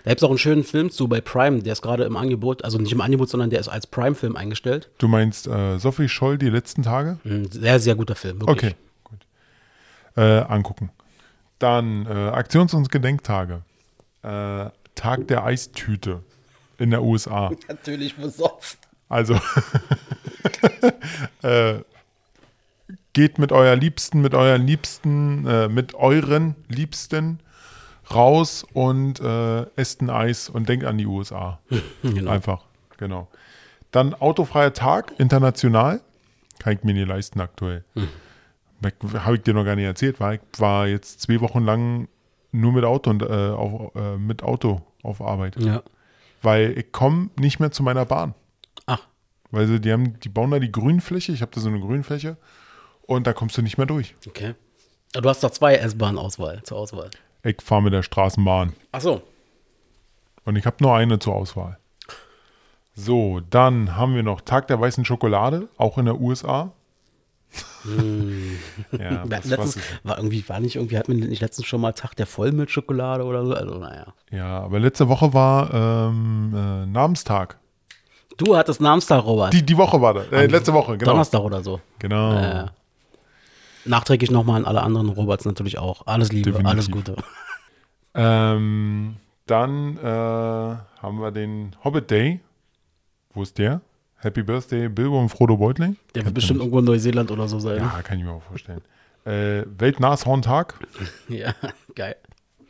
[0.04, 2.62] Da gibt es auch einen schönen Film zu bei Prime, der ist gerade im Angebot,
[2.62, 4.90] also nicht im Angebot, sondern der ist als Prime-Film eingestellt.
[4.98, 7.18] Du meinst äh, Sophie Scholl die letzten Tage?
[7.24, 8.56] Ein sehr, sehr guter Film, wirklich.
[8.56, 9.26] Okay, gut.
[10.16, 10.90] Äh, angucken.
[11.58, 13.62] Dann äh, Aktions- und Gedenktage.
[14.22, 16.22] Äh, Tag der Eistüte
[16.78, 17.50] in der USA.
[17.68, 18.78] Natürlich besoffen.
[19.08, 19.34] Also
[21.42, 21.80] äh,
[23.12, 27.40] geht mit euer Liebsten, mit euren Liebsten, äh, mit euren Liebsten
[28.12, 31.60] raus und äh, esst ein Eis und denkt an die USA.
[32.02, 32.30] Genau.
[32.30, 32.64] Einfach,
[32.96, 33.28] genau.
[33.90, 36.00] Dann autofreier Tag, international.
[36.58, 37.84] Kann ich mir nicht leisten aktuell.
[39.14, 42.08] Habe ich dir noch gar nicht erzählt, war ich war jetzt zwei Wochen lang
[42.52, 45.56] nur mit Auto und äh, auf, äh, mit Auto auf Arbeit.
[45.60, 45.82] Ja.
[46.42, 48.34] Weil ich komme nicht mehr zu meiner Bahn.
[48.86, 49.00] Ach,
[49.50, 52.36] Weil sie, die haben, die bauen da die Grünfläche, ich habe da so eine Grünfläche
[53.06, 54.14] und da kommst du nicht mehr durch.
[54.26, 54.54] okay.
[55.14, 57.10] Ja, Du hast doch zwei S-Bahn-Auswahl zur Auswahl.
[57.42, 59.22] Ich fahre mit der Straßenbahn Ach so.
[60.44, 61.78] und ich habe nur eine zur Auswahl.
[62.94, 66.72] So, dann haben wir noch Tag der weißen Schokolade, auch in der USA.
[67.84, 71.80] Ja, hatten was, was letztens, war irgendwie, war nicht irgendwie, hatten wir nicht letztens schon
[71.80, 73.54] mal Tag der Vollmilchschokolade oder so?
[73.54, 74.14] Also, naja.
[74.30, 77.58] ja, aber letzte Woche war ähm, äh, Namenstag.
[78.38, 79.52] Du hattest Namenstag, Robert.
[79.52, 80.28] Die, die Woche war das.
[80.28, 81.12] Äh, letzte Woche, genau.
[81.12, 81.80] Donnerstag oder so.
[81.98, 82.34] Genau.
[82.34, 82.66] Äh,
[83.84, 86.06] nachträglich nochmal an alle anderen Roberts natürlich auch.
[86.06, 86.70] Alles Liebe, Definitiv.
[86.70, 87.16] alles Gute.
[88.14, 92.40] Ähm, dann äh, haben wir den Hobbit Day.
[93.32, 93.80] Wo ist der?
[94.22, 95.96] Happy Birthday, Bilbo und Frodo Beutling.
[96.14, 97.78] Der wird bestimmt irgendwo in Neuseeland oder so sein.
[97.78, 98.80] Ja, kann ich mir auch vorstellen.
[99.24, 100.74] Äh, Weltnashorntag.
[101.28, 101.54] Ja,
[101.94, 102.16] geil.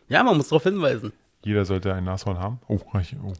[0.08, 1.12] Ja, man muss darauf hinweisen.
[1.44, 2.60] Jeder sollte ein Nashorn haben.
[2.68, 3.32] Oh, oh.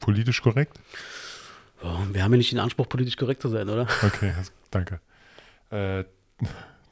[0.00, 0.78] Politisch korrekt?
[1.82, 3.86] Oh, wir haben ja nicht den Anspruch, politisch korrekt zu sein, oder?
[4.04, 5.00] Okay, also, danke.
[5.70, 6.04] Äh,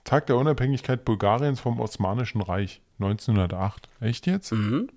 [0.04, 3.88] Tag der Unabhängigkeit Bulgariens vom Osmanischen Reich 1908.
[4.00, 4.52] Echt jetzt?
[4.52, 4.88] Mhm.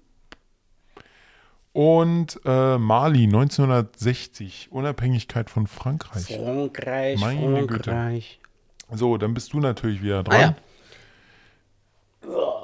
[1.71, 4.69] Und äh, Mali 1960.
[4.71, 6.25] Unabhängigkeit von Frankreich.
[6.25, 7.91] Frankreich, Meine Güte.
[7.91, 8.39] Frankreich.
[8.91, 10.35] So, dann bist du natürlich wieder dran.
[10.35, 10.41] Ah,
[12.27, 12.58] ja.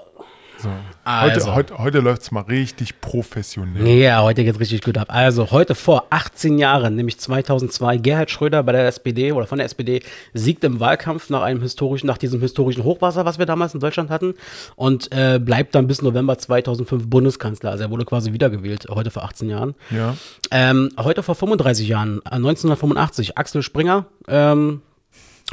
[0.65, 0.71] So.
[1.03, 1.53] Also.
[1.53, 3.85] Heute, heute, heute läuft es mal richtig professionell.
[3.85, 5.09] Ja, heute geht richtig gut ab.
[5.11, 9.65] Also heute vor 18 Jahren, nämlich 2002, Gerhard Schröder bei der SPD oder von der
[9.65, 10.01] SPD
[10.33, 14.09] siegt im Wahlkampf nach einem historischen, nach diesem historischen Hochwasser, was wir damals in Deutschland
[14.09, 14.33] hatten,
[14.75, 17.69] und äh, bleibt dann bis November 2005 Bundeskanzler.
[17.69, 19.75] Also er wurde quasi wiedergewählt, heute vor 18 Jahren.
[19.91, 20.15] Ja.
[20.49, 24.81] Ähm, heute vor 35 Jahren, äh, 1985, Axel Springer ähm,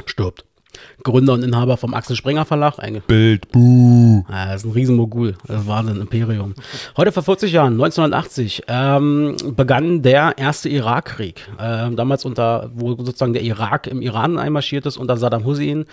[0.07, 0.45] stirbt.
[1.03, 4.23] Gründer und Inhaber vom Axel Springer Verlag, ein Bild, buh.
[4.29, 5.35] ja, das ist ein Riesenmogul.
[5.47, 6.53] Das ist Wahnsinn, Imperium.
[6.97, 11.47] Heute vor 40 Jahren, 1980, ähm, begann der erste Irakkrieg.
[11.59, 15.85] Ähm, damals unter, wo sozusagen der Irak im Iran einmarschiert ist, unter Saddam Hussein.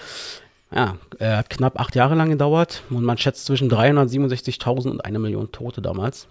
[0.74, 5.18] Ja, er hat knapp acht Jahre lang gedauert und man schätzt zwischen 367.000 und eine
[5.18, 6.28] Million Tote damals.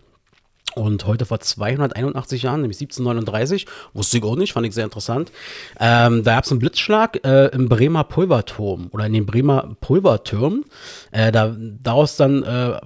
[0.75, 5.31] Und heute vor 281 Jahren, nämlich 1739, wusste ich auch nicht, fand ich sehr interessant.
[5.79, 10.65] Ähm, da gab es einen Blitzschlag äh, im Bremer Pulverturm oder in den Bremer Pulvertürmen.
[11.11, 12.79] Äh, da, daraus dann äh,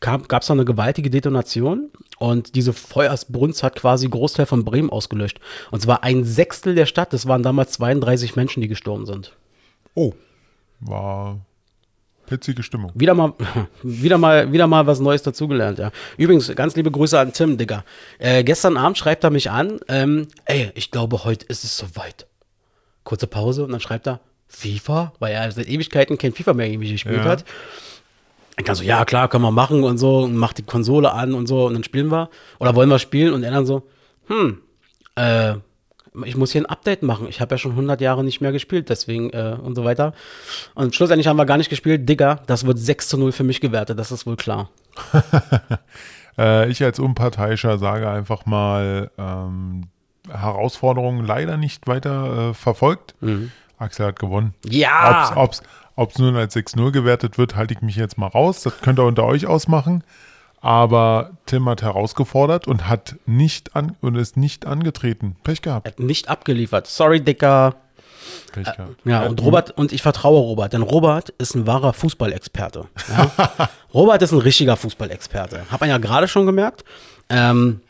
[0.00, 5.40] gab es dann eine gewaltige Detonation und diese Feuersbrunst hat quasi Großteil von Bremen ausgelöscht.
[5.70, 9.36] Und zwar ein Sechstel der Stadt, das waren damals 32 Menschen, die gestorben sind.
[9.94, 10.12] Oh.
[10.80, 11.40] War
[12.32, 12.90] hitzige Stimmung.
[12.94, 13.32] Wieder mal,
[13.82, 15.90] wieder mal, wieder mal was Neues dazugelernt, ja.
[16.16, 17.84] Übrigens, ganz liebe Grüße an Tim, Digga.
[18.18, 22.26] Äh, gestern Abend schreibt er mich an, ähm, ey, ich glaube, heute ist es soweit.
[23.04, 26.92] Kurze Pause und dann schreibt er, FIFA, weil er seit Ewigkeiten kein FIFA mehr irgendwie
[26.92, 27.24] gespielt Ja.
[27.24, 27.44] hat.
[28.58, 31.32] Ich dann so, ja klar, können wir machen und so, und macht die Konsole an
[31.32, 32.28] und so, und dann spielen wir.
[32.58, 33.32] Oder wollen wir spielen?
[33.32, 33.88] Und er dann so,
[34.26, 34.60] hm,
[35.14, 35.54] äh,
[36.24, 37.26] ich muss hier ein Update machen.
[37.28, 40.12] Ich habe ja schon 100 Jahre nicht mehr gespielt, deswegen äh, und so weiter.
[40.74, 42.08] Und schlussendlich haben wir gar nicht gespielt.
[42.08, 44.70] Digga, das wird 6 zu 0 für mich gewertet, das ist wohl klar.
[46.38, 49.88] Äh, ich als Unparteiischer sage einfach mal, ähm,
[50.30, 53.14] Herausforderungen leider nicht weiter äh, verfolgt.
[53.76, 54.54] Axel hat gewonnen.
[54.64, 55.32] Ja!
[55.36, 55.62] Ob's,
[55.96, 58.62] ob's nun als 6-0 gewertet wird, halte ich mich jetzt mal raus.
[58.62, 60.04] Das könnt ihr unter euch ausmachen.
[60.62, 65.36] Aber Tim hat herausgefordert und hat nicht an und ist nicht angetreten.
[65.42, 65.88] Pech gehabt.
[65.88, 66.86] Hat nicht abgeliefert.
[66.86, 67.74] Sorry, Dicker.
[68.52, 68.96] Pech gehabt.
[69.04, 72.86] Ja, und Robert, und ich vertraue Robert, denn Robert ist ein wahrer Fußballexperte.
[73.08, 73.68] Ja?
[73.94, 75.66] Robert ist ein richtiger Fußballexperte.
[75.68, 76.84] Hat man ja gerade schon gemerkt.
[77.28, 77.80] Ähm,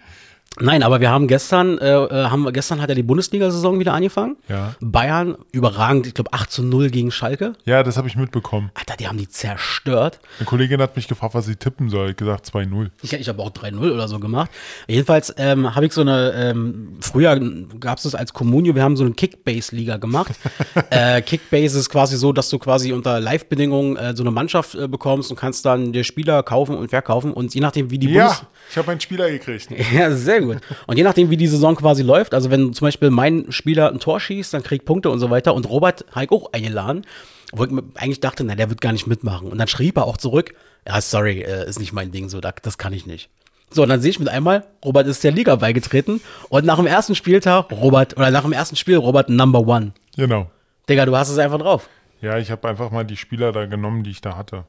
[0.61, 3.95] nein, aber wir haben gestern, äh, äh, haben, wir- gestern hat ja die Bundesliga-Saison wieder
[3.95, 4.37] angefangen.
[4.49, 4.75] Ja.
[4.81, 7.55] Bayern überragend, ich glaube 8 zu 0 gegen Schalke.
[7.65, 8.71] Ja, das habe ich mitbekommen.
[8.75, 10.21] Alter, die haben die zerstört.
[10.39, 12.11] Eine Kollegin hat mich gefragt, was sie tippen soll.
[12.11, 12.91] Ich gesagt 2-0.
[13.03, 14.51] Ich, ich habe auch 3-0 oder so gemacht.
[14.89, 17.39] Jedenfalls ähm, habe ich so eine, ähm, früher
[17.81, 20.33] gab es das als Communio, wir haben so eine Kickbase-Liga gemacht.
[20.91, 24.89] äh, Kickbase ist quasi so, dass du quasi unter Live-Bedingungen äh, so eine Mannschaft äh,
[24.89, 28.25] bekommst und kannst dann dir Spieler kaufen und verkaufen und je nachdem, wie die Ja,
[28.27, 29.69] Bundes ich habe einen Spieler gekriegt.
[29.95, 30.59] ja, sehr gut.
[30.87, 34.01] Und je nachdem, wie die Saison quasi läuft, also wenn zum Beispiel mein Spieler ein
[34.01, 35.55] Tor schießt, dann kriegt Punkte und so weiter.
[35.55, 37.05] Und Robert habe ich auch eingeladen,
[37.53, 39.49] wo ich mir eigentlich dachte, na, der wird gar nicht mitmachen.
[39.49, 40.55] Und dann schrieb er auch zurück,
[40.87, 43.29] ja, sorry, äh, ist nicht mein Ding, so, da- das kann ich nicht.
[43.71, 46.87] So, und dann sehe ich mit einmal, Robert ist der Liga beigetreten und nach dem
[46.87, 49.93] ersten Spieltag, Robert, oder nach dem ersten Spiel, Robert Number One.
[50.17, 50.51] Genau.
[50.89, 51.89] Digga, du hast es einfach drauf.
[52.21, 54.65] Ja, ich habe einfach mal die Spieler da genommen, die ich da hatte.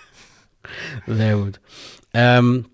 [1.06, 1.60] Sehr gut.
[2.14, 2.66] Ähm,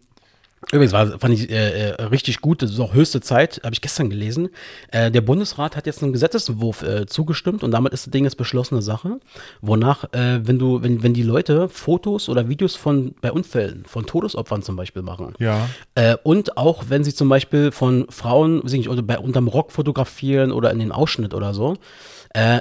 [0.73, 3.81] Übrigens war, fand ich äh, äh, richtig gut, das ist auch höchste Zeit, habe ich
[3.81, 4.49] gestern gelesen.
[4.91, 8.37] Äh, der Bundesrat hat jetzt einen Gesetzesentwurf äh, zugestimmt und damit ist das Ding jetzt
[8.37, 9.21] beschlossene Sache,
[9.61, 14.07] wonach, äh, wenn du, wenn, wenn die Leute Fotos oder Videos von bei Unfällen, von
[14.07, 15.69] Todesopfern zum Beispiel machen, Ja.
[15.95, 19.47] äh, und auch wenn sie zum Beispiel von Frauen, weiß ich nicht, oder bei unterm
[19.47, 21.77] Rock fotografieren oder in den Ausschnitt oder so,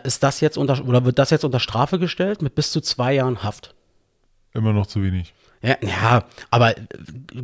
[0.06, 3.14] ist das jetzt unter oder wird das jetzt unter Strafe gestellt mit bis zu zwei
[3.14, 3.76] Jahren Haft.
[4.54, 5.34] Immer noch zu wenig.
[5.66, 6.76] Ja, ja, aber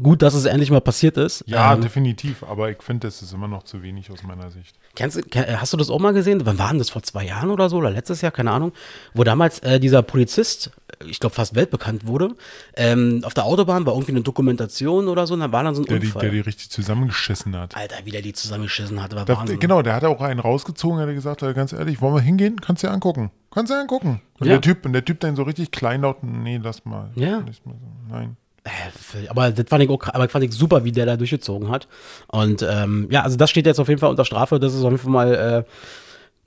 [0.02, 1.44] gut, dass es endlich mal passiert ist.
[1.48, 2.44] Ja, Ähm, definitiv.
[2.44, 4.76] Aber ich finde, das ist immer noch zu wenig aus meiner Sicht.
[4.96, 6.46] Kennst, hast du das auch mal gesehen?
[6.46, 6.90] Wann war denn das?
[6.92, 7.78] Vor zwei Jahren oder so?
[7.78, 8.32] Oder letztes Jahr?
[8.32, 8.74] Keine Ahnung.
[9.14, 10.70] Wo damals äh, dieser Polizist,
[11.06, 12.36] ich glaube fast weltbekannt wurde,
[12.76, 15.82] ähm, auf der Autobahn war irgendwie eine Dokumentation oder so, und dann war dann so
[15.82, 16.22] ein Der die, Unfall.
[16.22, 17.76] der die richtig zusammengeschissen hat.
[17.76, 19.60] Alter, wie der die zusammengeschissen hat, war Da, Wahnsinn.
[19.60, 22.60] genau, der hat auch einen rausgezogen, hat er gesagt, äh, ganz ehrlich, wollen wir hingehen?
[22.62, 23.32] Kannst du dir angucken.
[23.52, 24.22] Kannst du dir angucken.
[24.40, 24.54] Und Ja.
[24.54, 27.12] der Typ, und der Typ dann so richtig kleinlaut, nee, lass mal.
[27.16, 27.44] Ja.
[27.46, 28.14] Lass mal so.
[28.14, 28.38] Nein.
[28.64, 31.88] Äh, Aber das fand ich auch, aber fand ich super, wie der da durchgezogen hat.
[32.28, 34.60] Und ähm, ja, also das steht jetzt auf jeden Fall unter Strafe.
[34.60, 35.64] Das ist auf jeden Fall mal äh,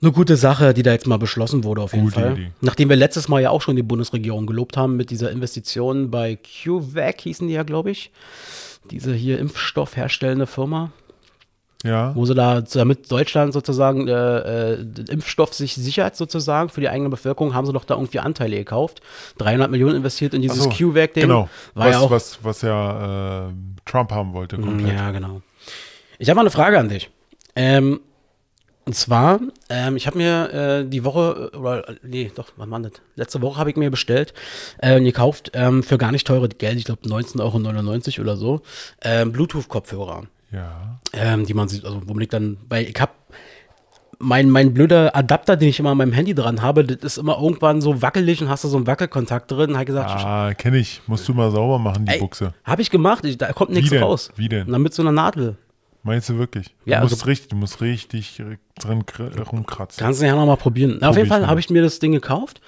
[0.01, 2.33] eine gute Sache, die da jetzt mal beschlossen wurde, auf jeden Gute Fall.
[2.33, 2.51] Idee.
[2.61, 6.37] Nachdem wir letztes Mal ja auch schon die Bundesregierung gelobt haben mit dieser Investition bei
[6.37, 8.11] CureVac, hießen die ja, glaube ich.
[8.91, 10.91] Diese hier Impfstoff herstellende Firma,
[11.83, 12.13] Ja.
[12.15, 16.89] wo sie da, damit Deutschland sozusagen äh, äh, den Impfstoff sich sichert, sozusagen für die
[16.89, 19.01] eigene Bevölkerung, haben sie doch da irgendwie Anteile gekauft.
[19.39, 21.23] 300 Millionen investiert in dieses so, CureVac-Ding.
[21.23, 21.49] Genau.
[21.73, 23.51] War was, ja auch was, was ja äh,
[23.85, 24.93] Trump haben wollte, komplett.
[24.93, 25.41] ja, genau.
[26.19, 27.09] Ich habe mal eine Frage an dich.
[27.55, 28.01] Ähm,
[28.85, 32.69] und zwar, ähm, ich habe mir äh, die Woche, äh, oder äh, nee, doch, wann
[32.71, 32.91] war das?
[33.15, 34.33] Letzte Woche habe ich mir bestellt
[34.79, 37.39] äh, und gekauft ähm, für gar nicht teure Geld, ich glaube 19,99
[38.19, 38.61] Euro oder so,
[39.01, 40.99] ähm, Bluetooth-Kopfhörer, Ja.
[41.13, 43.11] ähm, die man sieht, also womit ich dann, weil ich habe
[44.17, 47.37] mein, mein blöder Adapter, den ich immer an meinem Handy dran habe, das ist immer
[47.41, 49.73] irgendwann so wackelig und hast du so einen Wackelkontakt drin.
[49.73, 51.01] Habe ich gesagt, Ah, kenne ich.
[51.05, 52.53] Musst du mal sauber machen, die ey, Buchse.
[52.63, 54.31] habe ich gemacht, ich, da kommt nichts raus.
[54.37, 54.67] Wie denn?
[54.69, 55.57] Na, mit so einer Nadel.
[56.07, 56.67] Meinst du wirklich?
[56.85, 58.41] Du Ja, musst also- richtig, du musst richtig
[58.79, 59.99] drin kr- rumkratzen.
[60.05, 60.99] Kannst du ja noch mal probieren.
[61.01, 62.61] Na, auf Probier jeden Fall habe ich mir das Ding gekauft.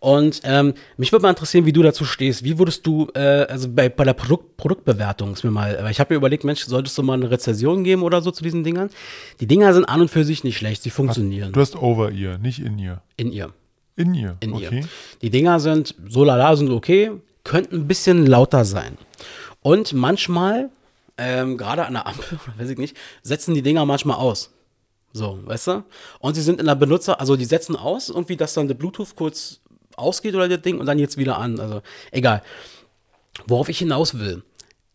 [0.00, 2.44] Und ähm, mich würde mal interessieren, wie du dazu stehst.
[2.44, 6.14] Wie würdest du, äh, also bei, bei der Produkt, Produktbewertung ist mir mal, ich habe
[6.14, 8.88] mir überlegt, Mensch, solltest du mal eine Rezession geben oder so zu diesen Dingern?
[9.40, 12.60] Die Dinger sind an und für sich nicht schlecht, sie funktionieren Du hast Over-Ear, nicht
[12.60, 13.02] In-Ear.
[13.18, 13.50] in ihr.
[13.96, 14.80] In-Ear, In okay.
[14.80, 14.88] ihr.
[15.20, 17.10] Die Dinger sind so lala, sind okay,
[17.44, 18.96] könnten ein bisschen lauter sein.
[19.62, 20.70] Und manchmal,
[21.18, 24.52] ähm, gerade an der Ampel, oder weiß ich nicht, setzen die Dinger manchmal aus.
[25.12, 25.84] So, weißt du?
[26.20, 29.16] Und sie sind in der Benutzer, also die setzen aus, irgendwie, dass dann der Bluetooth
[29.16, 29.60] kurz
[29.96, 31.58] ausgeht oder das Ding und dann jetzt wieder an.
[31.58, 32.42] Also, egal.
[33.46, 34.42] Worauf ich hinaus will.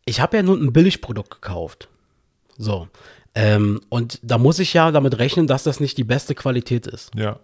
[0.06, 1.90] Ich habe ja nun ein Billigprodukt gekauft.
[2.58, 2.88] So.
[3.36, 7.12] Ähm, und da muss ich ja damit rechnen, dass das nicht die beste Qualität ist.
[7.16, 7.40] Ja.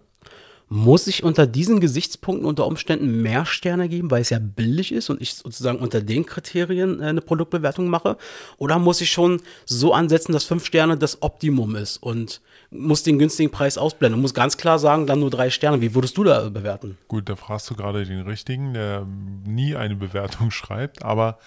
[0.72, 5.10] Muss ich unter diesen Gesichtspunkten unter Umständen mehr Sterne geben, weil es ja billig ist
[5.10, 8.16] und ich sozusagen unter den Kriterien äh, eine Produktbewertung mache?
[8.56, 13.18] Oder muss ich schon so ansetzen, dass fünf Sterne das Optimum ist und muss den
[13.18, 15.80] günstigen Preis ausblenden und muss ganz klar sagen, dann nur drei Sterne.
[15.80, 16.96] Wie würdest du da bewerten?
[17.08, 21.40] Gut, da fragst du gerade den Richtigen, der ähm, nie eine Bewertung schreibt, aber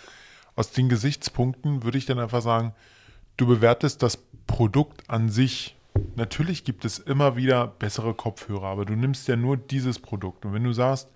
[0.58, 2.76] aus den Gesichtspunkten würde ich dann einfach sagen,
[3.38, 5.78] du bewertest das Produkt an sich.
[6.15, 10.45] Natürlich gibt es immer wieder bessere Kopfhörer, aber du nimmst ja nur dieses Produkt.
[10.45, 11.12] Und wenn du sagst,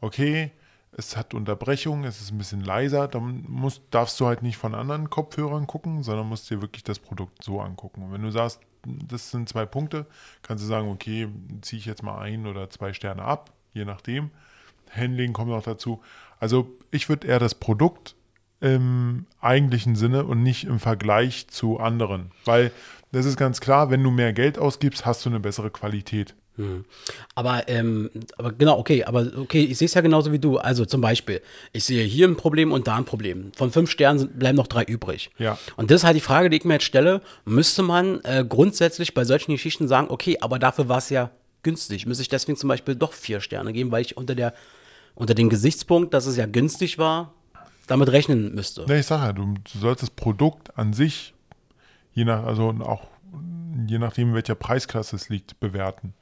[0.00, 0.52] okay,
[0.96, 4.74] es hat Unterbrechung, es ist ein bisschen leiser, dann musst, darfst du halt nicht von
[4.74, 8.02] anderen Kopfhörern gucken, sondern musst dir wirklich das Produkt so angucken.
[8.02, 10.06] Und wenn du sagst, das sind zwei Punkte,
[10.42, 11.28] kannst du sagen, okay,
[11.62, 14.30] ziehe ich jetzt mal ein oder zwei Sterne ab, je nachdem.
[14.90, 16.02] Handling kommt noch dazu.
[16.38, 18.14] Also ich würde eher das Produkt
[18.60, 22.30] im eigentlichen Sinne und nicht im Vergleich zu anderen.
[22.44, 22.70] Weil
[23.14, 26.34] das ist ganz klar, wenn du mehr Geld ausgibst, hast du eine bessere Qualität.
[27.34, 30.58] Aber, ähm, aber genau, okay, aber okay, ich sehe es ja genauso wie du.
[30.58, 31.40] Also zum Beispiel,
[31.72, 33.50] ich sehe hier ein Problem und da ein Problem.
[33.56, 35.30] Von fünf Sternen sind, bleiben noch drei übrig.
[35.38, 35.58] Ja.
[35.76, 37.22] Und das ist halt die Frage, die ich mir jetzt stelle.
[37.44, 41.30] Müsste man äh, grundsätzlich bei solchen Geschichten sagen, okay, aber dafür war es ja
[41.64, 42.06] günstig.
[42.06, 44.54] Müsste ich deswegen zum Beispiel doch vier Sterne geben, weil ich unter der
[45.16, 47.32] unter dem Gesichtspunkt, dass es ja günstig war,
[47.86, 48.84] damit rechnen müsste.
[48.86, 51.33] Ne, ich sage ja, du, du sollst das Produkt an sich,
[52.14, 53.08] je nach, also auch
[53.86, 56.14] je nachdem, in welcher Preisklasse es liegt, bewerten.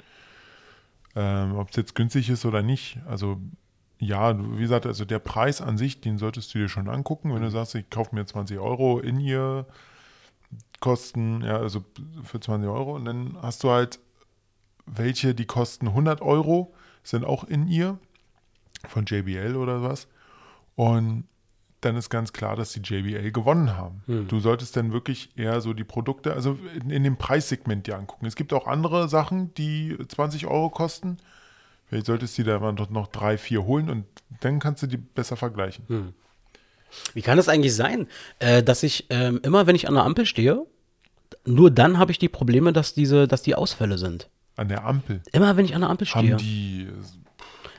[1.14, 2.98] Ähm, Ob es jetzt günstig ist oder nicht.
[3.07, 3.40] Also
[3.98, 7.33] ja, wie gesagt, also der Preis an sich, den solltest du dir schon angucken.
[7.33, 9.66] Wenn du sagst, ich kaufe mir 20 Euro in ihr
[10.81, 11.85] kosten, ja, also
[12.24, 14.00] für 20 Euro und dann hast du halt
[14.87, 16.74] welche, die kosten 100 Euro,
[17.05, 17.98] sind auch in ihr
[18.88, 20.08] von JBL oder was.
[20.75, 21.25] Und
[21.85, 24.02] dann ist ganz klar, dass die JBL gewonnen haben.
[24.28, 28.26] Du solltest dann wirklich eher so die Produkte, also in, in dem Preissegment dir angucken.
[28.26, 31.18] Es gibt auch andere Sachen, die 20 Euro kosten.
[31.87, 34.06] Vielleicht solltest du dir da mal noch, noch drei, vier holen und
[34.40, 36.14] dann kannst du die besser vergleichen.
[37.14, 38.06] Wie kann es eigentlich sein,
[38.38, 40.64] äh, dass ich ähm, immer, wenn ich an der Ampel stehe,
[41.44, 44.28] nur dann habe ich die Probleme, dass diese, dass die Ausfälle sind.
[44.56, 46.33] An der Ampel Immer wenn ich an der Ampel stehe.
[46.33, 46.88] haben die.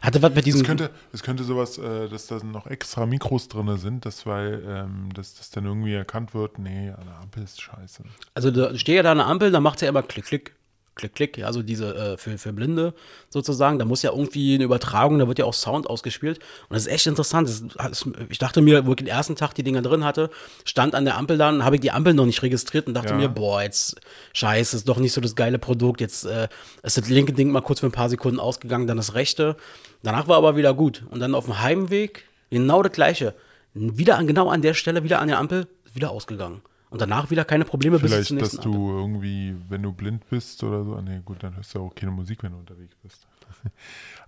[0.03, 0.61] Hatte was mit diesem.
[0.61, 4.61] Es könnte, es könnte sowas, äh, dass da noch extra Mikros drin sind, dass, weil
[4.67, 8.03] ähm, dass das dann irgendwie erkannt wird, nee, an der Ampel ist scheiße.
[8.33, 10.55] Also da stehe ja da der Ampel, da macht ja immer Klick, Klick,
[10.95, 11.37] Klick, Klick.
[11.39, 12.93] ja, Also diese äh, für, für Blinde
[13.29, 13.79] sozusagen.
[13.79, 16.37] Da muss ja irgendwie eine Übertragung, da wird ja auch Sound ausgespielt.
[16.69, 17.47] Und das ist echt interessant.
[17.49, 20.29] Das, das, ich dachte mir, wo ich den ersten Tag die Dinger drin hatte,
[20.65, 23.09] stand an der Ampel da und habe ich die Ampel noch nicht registriert und dachte
[23.13, 23.15] Ja.
[23.17, 23.95] mir, boah, jetzt
[24.33, 25.99] scheiße, ist doch nicht so das geile Produkt.
[25.99, 26.47] Jetzt äh,
[26.83, 29.55] ist das linke Ding mal kurz für ein paar Sekunden ausgegangen, dann das rechte.
[30.03, 31.03] Danach war aber wieder gut.
[31.09, 33.33] Und dann auf dem Heimweg genau das gleiche.
[33.73, 36.61] Wieder an, genau an der Stelle, wieder an der Ampel, wieder ausgegangen.
[36.93, 38.99] Und danach wieder keine Probleme bis Vielleicht, zur dass nächsten du Ampel.
[39.01, 42.11] irgendwie, wenn du blind bist oder so, ah, nee, gut, dann hörst du auch keine
[42.11, 43.27] Musik, wenn du unterwegs bist.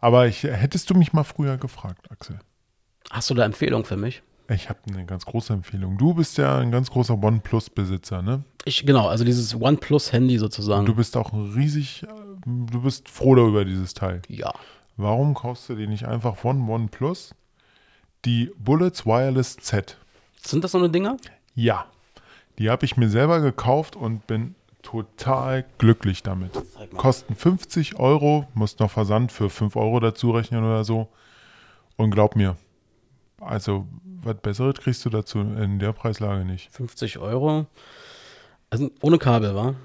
[0.01, 2.39] Aber ich, hättest du mich mal früher gefragt, Axel?
[3.11, 4.23] Hast du da Empfehlungen für mich?
[4.49, 5.97] Ich habe eine ganz große Empfehlung.
[5.99, 8.43] Du bist ja ein ganz großer OnePlus-Besitzer, ne?
[8.65, 10.87] Ich, genau, also dieses OnePlus-Handy sozusagen.
[10.87, 12.07] Du bist auch riesig, äh,
[12.45, 14.21] du bist froh darüber, dieses Teil.
[14.27, 14.53] ja.
[14.97, 17.35] Warum kaufst du dir nicht einfach von OnePlus
[18.23, 19.97] die Bullets Wireless Z?
[20.41, 21.17] Sind das so eine Dinger?
[21.53, 21.85] Ja,
[22.59, 26.51] die habe ich mir selber gekauft und bin total glücklich damit.
[26.95, 31.07] Kosten 50 Euro, musst noch Versand für 5 Euro dazu rechnen oder so.
[31.97, 32.55] Und glaub mir,
[33.39, 33.87] also
[34.21, 36.71] was Besseres kriegst du dazu in der Preislage nicht.
[36.71, 37.65] 50 Euro.
[38.69, 39.75] Also ohne Kabel, wa?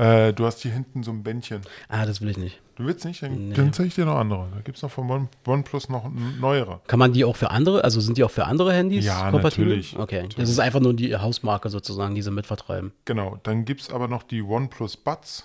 [0.00, 1.60] Äh, du hast hier hinten so ein Bändchen.
[1.88, 2.58] Ah, das will ich nicht.
[2.76, 3.22] Du willst nicht?
[3.22, 3.54] Dann, Nee.
[3.54, 4.48] dann zeige ich dir noch andere.
[4.54, 6.80] Da gibt es noch von One, OnePlus noch neuere.
[6.86, 9.66] Kann man die auch für andere, also sind die auch für andere Handys Ja, kompatibel?
[9.66, 9.98] natürlich.
[9.98, 10.36] Okay, Natürlich.
[10.36, 12.92] das ist einfach nur die Hausmarke sozusagen, die sie mitvertreiben.
[13.04, 15.44] Genau, dann gibt es aber noch die OnePlus Buds.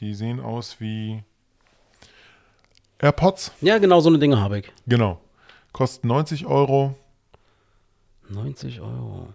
[0.00, 1.22] Die sehen aus wie
[2.98, 3.52] AirPods.
[3.62, 4.70] Ja, genau so eine Dinge habe ich.
[4.86, 5.18] Genau.
[5.72, 6.94] Kosten 90 Euro.
[8.28, 9.28] 90 Euro.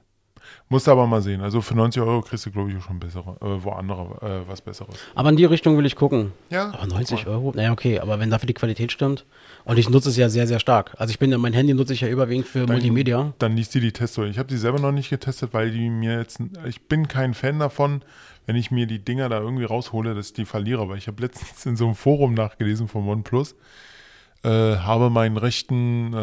[0.69, 1.41] Musst du aber mal sehen.
[1.41, 4.49] Also für 90 Euro kriegst du, glaube ich, auch schon bessere, äh, wo andere, äh,
[4.49, 4.95] was Besseres.
[5.13, 6.31] Aber in die Richtung will ich gucken.
[6.49, 6.73] Ja.
[6.73, 7.31] Aber 90 guck mal.
[7.33, 7.53] Euro?
[7.55, 9.25] Naja, okay, aber wenn dafür die Qualität stimmt.
[9.63, 10.93] Und ich nutze es ja sehr, sehr stark.
[10.97, 13.33] Also ich bin ja, mein Handy nutze ich ja überwiegend für Multimedia.
[13.39, 14.31] Dann liest die die Tests durch.
[14.31, 17.59] Ich habe die selber noch nicht getestet, weil die mir jetzt, ich bin kein Fan
[17.59, 18.01] davon,
[18.45, 20.87] wenn ich mir die Dinger da irgendwie raushole, dass ich die verliere.
[20.89, 23.55] Weil ich habe letztens in so einem Forum nachgelesen von OnePlus,
[24.43, 26.13] äh, habe meinen rechten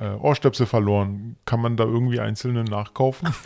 [0.00, 1.36] äh, Ohrstöpsel verloren.
[1.44, 3.28] Kann man da irgendwie einzelne nachkaufen?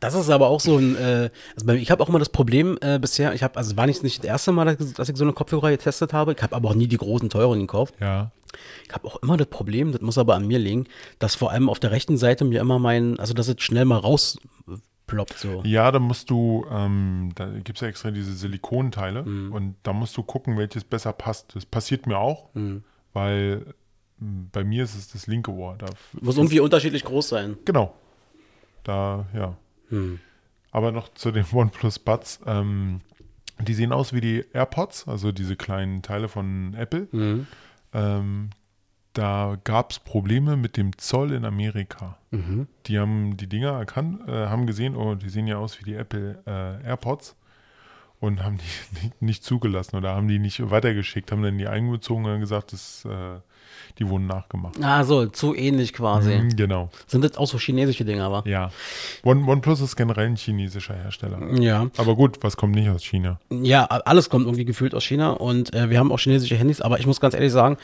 [0.00, 2.98] Das ist aber auch so ein, äh, also ich habe auch immer das Problem äh,
[2.98, 5.70] bisher, ich habe, also war nicht, nicht das erste Mal, dass, ich so eine Kopfhörer
[5.70, 7.94] getestet habe, ich habe aber auch nie die großen teuren gekauft.
[8.00, 8.30] ja.
[8.88, 10.86] Ich habe auch immer das Problem, das muss aber an mir liegen,
[11.20, 13.98] dass vor allem auf der rechten Seite mir immer mein, also dass es schnell mal
[13.98, 15.62] rausploppt so.
[15.64, 19.52] Ja, da musst du, ähm, da gibt es ja extra diese Silikonteile Mhm.
[19.52, 21.54] und da musst du gucken, welches besser passt.
[21.54, 22.82] Das passiert mir auch, Mhm.
[23.12, 23.66] weil
[24.20, 25.76] bei mir ist es das linke Ohr.
[25.78, 25.86] Da,
[26.20, 27.56] Muss irgendwie unterschiedlich groß sein.
[27.64, 27.94] genau.
[28.84, 29.56] Da, ja.
[29.88, 30.20] Hm.
[30.70, 32.40] Aber noch zu den OnePlus Buds.
[32.46, 33.00] Ähm,
[33.60, 37.08] die sehen aus wie die AirPods, also diese kleinen Teile von Apple.
[37.12, 37.46] Mhm.
[37.92, 38.50] Ähm,
[39.12, 42.16] da gab es Probleme mit dem Zoll in Amerika.
[42.30, 42.68] Mhm.
[42.86, 45.94] Die haben die Dinger erkannt, äh, haben gesehen, oh, die sehen ja aus wie die
[45.94, 47.36] Apple äh, AirPods
[48.20, 52.24] und haben die nicht, nicht zugelassen oder haben die nicht weitergeschickt, haben dann die eingezogen
[52.26, 53.40] und gesagt, das, äh,
[53.98, 54.74] die wurden nachgemacht.
[54.82, 56.36] Ah, so, zu ähnlich quasi.
[56.38, 58.48] Mhm, genau, Sind das auch so chinesische Dinger, aber?
[58.48, 58.70] ja.
[59.24, 61.38] One, OnePlus ist generell ein chinesischer Hersteller.
[61.60, 61.86] Ja.
[61.96, 63.38] Aber gut, was kommt nicht aus China?
[63.50, 66.98] Ja, alles kommt irgendwie gefühlt aus China und äh, wir haben auch chinesische Handys, aber
[67.00, 67.76] ich muss ganz ehrlich sagen,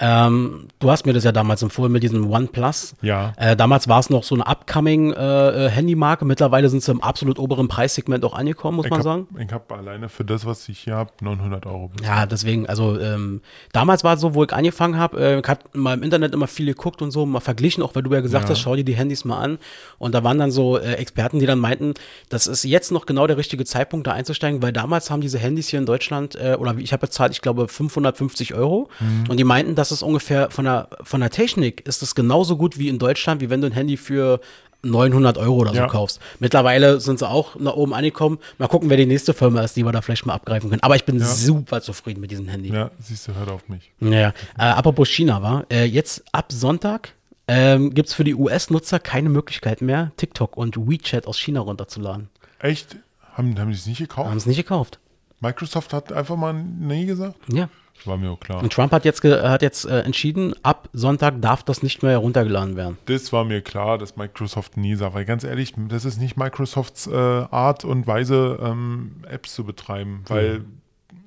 [0.00, 2.94] ähm, du hast mir das ja damals empfohlen mit diesem OnePlus.
[3.02, 3.32] Ja.
[3.36, 6.24] Äh, damals war es noch so eine upcoming äh, äh, Handymarke.
[6.24, 9.48] Mittlerweile sind sie im absolut oberen Preissegment auch angekommen, muss Ich man habe sagen.
[9.52, 12.08] hab alleine für das, was ich hier habe, 900 Euro bezahlt.
[12.08, 13.40] Ja, deswegen, also ähm,
[13.72, 16.46] damals war es so, wo ich angefangen habe, äh, ich habe mal im Internet immer
[16.46, 18.50] viel geguckt und so, mal verglichen, auch weil du ja gesagt Ja.
[18.50, 19.58] hast, schau dir die Handys mal an.
[19.98, 21.94] Und da waren dann so äh, Experten, die dann meinten,
[22.28, 25.68] das ist jetzt noch genau der richtige Zeitpunkt, da einzusteigen, weil damals haben diese Handys
[25.68, 28.88] hier in Deutschland, äh, oder wie ich habe bezahlt, ich glaube 550 Euro.
[29.28, 32.78] Und die meinten, das ist ungefähr von der, von der Technik ist es genauso gut
[32.78, 34.40] wie in Deutschland, wie wenn du ein Handy für
[34.82, 35.86] 900 Euro oder so Ja.
[35.86, 36.20] kaufst.
[36.40, 38.38] Mittlerweile sind sie auch nach oben angekommen.
[38.58, 40.82] Mal gucken, wer die nächste Firma ist, die wir da vielleicht mal abgreifen können.
[40.82, 42.72] Aber ich bin super zufrieden mit diesem Handy.
[42.72, 43.92] Ja, siehst du, hört auf mich.
[44.00, 47.14] Ja, äh, apropos China war, äh, jetzt ab Sonntag
[47.48, 52.28] ähm, gibt es für die US-Nutzer keine Möglichkeit mehr, TikTok und WeChat aus China runterzuladen.
[52.60, 52.96] Echt?
[53.34, 54.28] Haben, haben die es nicht gekauft?
[54.30, 54.98] Haben es nicht gekauft.
[55.40, 57.36] Microsoft hat einfach mal Nee gesagt?
[57.52, 57.68] Ja.
[58.04, 58.60] War mir auch klar.
[58.62, 62.74] Und Trump hat jetzt, hat jetzt äh, entschieden, ab Sonntag darf das nicht mehr heruntergeladen
[62.76, 62.98] werden.
[63.06, 67.06] Das war mir klar, dass Microsoft nie sagt, weil ganz ehrlich, das ist nicht Microsofts
[67.06, 70.64] äh, Art und Weise, ähm, Apps zu betreiben, weil,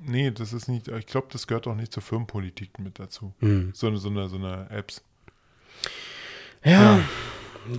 [0.05, 3.33] nee, das ist nicht, ich glaube, das gehört auch nicht zur Firmenpolitik mit dazu.
[3.73, 5.01] So, eine- so, eine, so eine Apps.
[6.63, 6.99] Ja.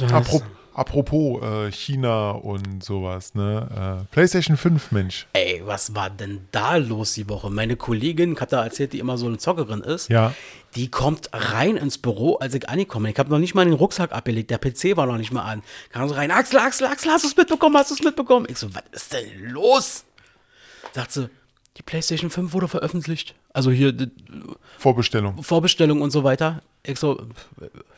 [0.01, 0.07] ja.
[0.09, 0.43] Apropos,
[0.77, 4.05] apropos äh, China und sowas, ne?
[4.05, 5.27] Äh, PlayStation 5, Mensch.
[5.33, 7.51] Ey, was war denn da los die Woche?
[7.51, 10.09] Meine Kollegin hat da erzählt, die immer so eine Zockerin ist.
[10.09, 10.35] Ja.
[10.75, 13.13] Die kommt rein ins Büro, als ich angekommen bin.
[13.13, 14.51] Ich habe noch nicht mal den Rucksack abgelegt.
[14.51, 15.63] Der PC war noch nicht mal an.
[15.91, 16.31] Kam so rein.
[16.31, 17.77] Axel, Axel, Axel, hast du es mitbekommen?
[17.77, 18.47] Hast du es mitbekommen?
[18.51, 20.05] Ich so, was ist denn los?
[20.93, 21.31] Sagt sie,
[21.79, 23.35] die PlayStation 5 wurde veröffentlicht.
[23.53, 23.95] Also hier
[24.79, 25.43] Vorbestellung.
[25.43, 26.63] Vorbestellung und so weiter.
[26.83, 27.27] Ich so,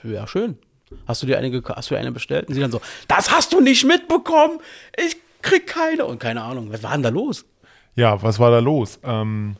[0.04, 0.58] ja, schön.
[1.06, 2.48] Hast du dir eine, hast du eine bestellt?
[2.48, 4.60] Und sie dann so, das hast du nicht mitbekommen.
[4.96, 6.04] Ich krieg keine.
[6.06, 7.44] Und keine Ahnung, was war denn da los?
[7.94, 9.00] Ja, was war da los?
[9.02, 9.56] Ähm,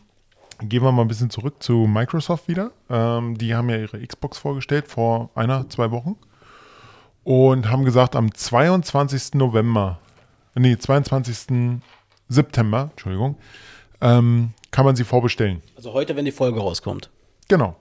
[0.60, 2.70] gehen wir mal ein bisschen zurück zu Microsoft wieder.
[2.88, 6.16] Ähm, die haben ja ihre Xbox vorgestellt vor einer, zwei Wochen.
[7.24, 9.34] Und haben gesagt, am 22.
[9.34, 9.98] November,
[10.54, 11.80] nee, 22.
[12.28, 13.36] September, Entschuldigung,
[14.00, 15.62] ähm, kann man sie vorbestellen.
[15.76, 17.10] Also heute, wenn die Folge rauskommt.
[17.48, 17.76] Genau.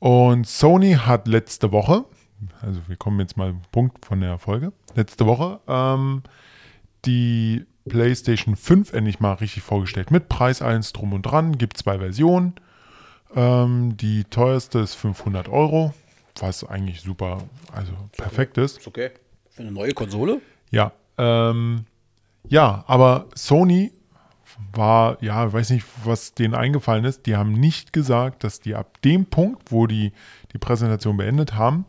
[0.00, 2.06] Und Sony hat letzte Woche,
[2.62, 6.22] also wir kommen jetzt mal Punkt von der Folge, letzte Woche ähm,
[7.04, 10.10] die PlayStation 5 endlich mal richtig vorgestellt.
[10.10, 12.54] Mit Preis 1 drum und dran, gibt zwei Versionen.
[13.34, 15.92] Ähm, die teuerste ist 500 Euro,
[16.40, 17.42] was eigentlich super,
[17.72, 18.78] also perfekt ist.
[18.78, 19.10] Ist okay.
[19.50, 20.40] Für eine neue Konsole?
[20.70, 20.92] Ja.
[21.18, 21.84] Ähm,
[22.48, 23.92] ja, aber Sony
[24.72, 27.26] war, ja, ich weiß nicht, was denen eingefallen ist.
[27.26, 30.12] Die haben nicht gesagt, dass die ab dem Punkt, wo die
[30.52, 31.84] die Präsentation beendet haben,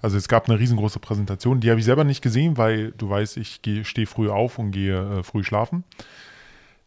[0.00, 3.36] also es gab eine riesengroße Präsentation, die habe ich selber nicht gesehen, weil du weißt,
[3.36, 5.84] ich stehe früh auf und gehe äh, früh schlafen.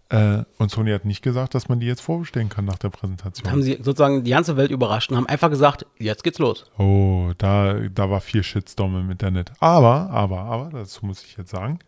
[0.09, 3.49] Äh, und Sony hat nicht gesagt, dass man die jetzt vorbestellen kann nach der Präsentation.
[3.49, 6.65] Haben sie sozusagen die ganze Welt überrascht und haben einfach gesagt, jetzt geht's los.
[6.77, 9.51] Oh, da, da war viel Shitstorm im Internet.
[9.59, 11.79] Aber, aber, aber, dazu muss ich jetzt sagen,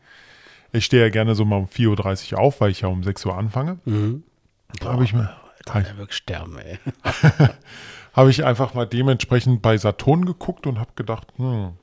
[0.73, 3.25] ich stehe ja gerne so mal um 4.30 Uhr auf, weil ich ja um 6
[3.25, 3.77] Uhr anfange.
[3.85, 4.23] Mhm.
[4.79, 5.33] Da habe ich mir.
[5.65, 6.79] Da kann er wirklich sterben, ey.
[8.13, 11.73] habe ich einfach mal dementsprechend bei Saturn geguckt und habe gedacht, hm,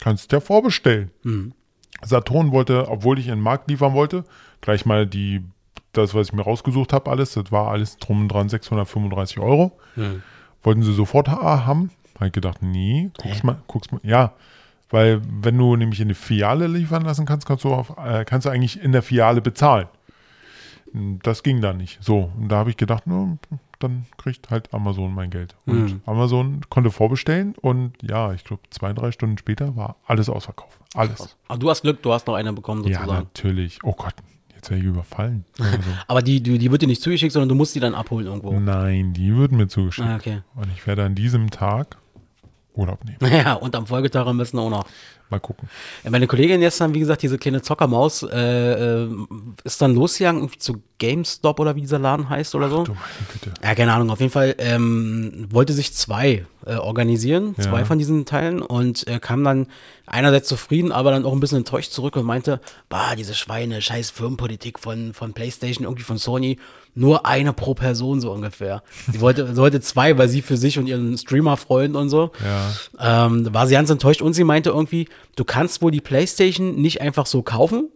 [0.00, 1.10] kannst du ja vorbestellen.
[1.22, 1.54] Mhm.
[2.02, 4.24] Saturn wollte, obwohl ich in den Markt liefern wollte,
[4.60, 5.44] gleich mal die,
[5.92, 9.78] das, was ich mir rausgesucht habe, alles, das war alles drum und dran 635 Euro.
[9.94, 10.22] Mhm.
[10.62, 11.90] Wollten sie sofort haben.
[12.16, 14.00] Habe ich gedacht, nee, guck's mal, guck's mal.
[14.04, 14.34] Ja,
[14.92, 18.46] weil wenn du nämlich in die Filiale liefern lassen kannst, kannst du, auf, äh, kannst
[18.46, 19.88] du eigentlich in der Filiale bezahlen.
[21.22, 22.02] Das ging da nicht.
[22.02, 23.38] So, und da habe ich gedacht, no,
[23.78, 25.56] dann kriegt halt Amazon mein Geld.
[25.64, 26.00] Und Mhm.
[26.04, 30.78] Amazon konnte vorbestellen und ja, ich glaube, zwei, drei Stunden später war alles ausverkauft.
[30.94, 31.36] Alles.
[31.48, 33.24] Aber du hast Glück, du hast noch eine bekommen Ja, sozusagen.
[33.24, 33.78] natürlich.
[33.82, 34.14] Oh Gott,
[34.54, 35.46] jetzt werde ich überfallen.
[35.58, 35.78] Also,
[36.08, 38.52] Aber die, die, die wird dir nicht zugeschickt, sondern du musst die dann abholen irgendwo.
[38.60, 40.06] nein, die würden mir zugeschickt.
[40.06, 40.42] Ah, okay.
[40.54, 41.96] Und ich werde an diesem Tag
[42.74, 43.18] Urlaub nehmen.
[43.44, 44.86] Ja, und am Folgetag am besten auch noch.
[45.32, 45.66] Mal gucken.
[46.04, 49.08] Ja, Meine Kollegin gestern, wie gesagt, diese kleine Zockermaus, äh, äh,
[49.64, 52.84] ist dann losgegangen zu GameStop oder wie dieser Laden heißt oder so.
[52.84, 52.96] Meine
[53.32, 53.52] Güte.
[53.62, 54.10] Ja, keine Ahnung.
[54.10, 57.64] Auf jeden Fall ähm, wollte sich zwei äh, organisieren, Ja.
[57.64, 59.66] zwei von diesen Teilen und äh, kam dann
[60.06, 62.60] einerseits zufrieden, aber dann auch ein bisschen enttäuscht zurück und meinte,
[62.90, 66.58] bah, diese Schweine, scheiß Firmenpolitik von, von PlayStation, irgendwie von Sony,
[66.94, 68.82] nur eine pro Person so ungefähr.
[69.10, 72.30] Sie wollte, sie wollte zwei, weil sie für sich und ihren Streamer-Freund und so.
[73.00, 73.26] Ja.
[73.26, 77.00] Ähm, war sie ganz enttäuscht und sie meinte irgendwie, du kannst wohl die PlayStation nicht
[77.00, 77.88] einfach so kaufen,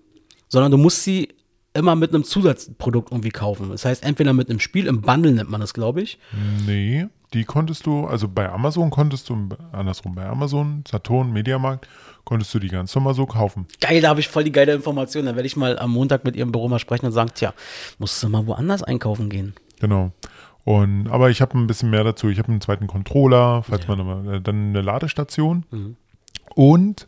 [0.48, 1.28] sondern du musst sie
[1.74, 3.68] immer mit einem Zusatzprodukt irgendwie kaufen.
[3.70, 6.18] Das heißt, entweder mit einem Spiel, im Bundle nennt man das, glaube ich.
[6.66, 11.86] Nee, die konntest du, also bei Amazon konntest du, andersrum, bei Amazon, Saturn, Mediamarkt,
[12.24, 13.66] konntest du die ganz normal so kaufen.
[13.80, 15.26] Geil, da habe ich voll die geile Information.
[15.26, 17.52] Dann werde ich mal am Montag mit ihrem Büro mal sprechen und sagen, tja,
[17.98, 19.54] musst du mal woanders einkaufen gehen.
[19.80, 20.12] Genau.
[20.64, 22.28] Und, aber ich habe ein bisschen mehr dazu.
[22.28, 25.96] Ich habe einen zweiten Controller, falls man aber, äh, dann eine Ladestation Mhm.
[26.54, 27.06] und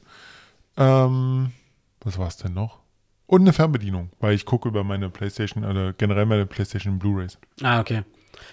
[0.78, 1.52] ähm,
[2.00, 2.78] was war es denn noch?
[3.26, 7.38] Und eine Fernbedienung, weil ich gucke über meine Playstation oder generell meine Playstation Blu-Rays.
[7.62, 8.04] Ah, okay.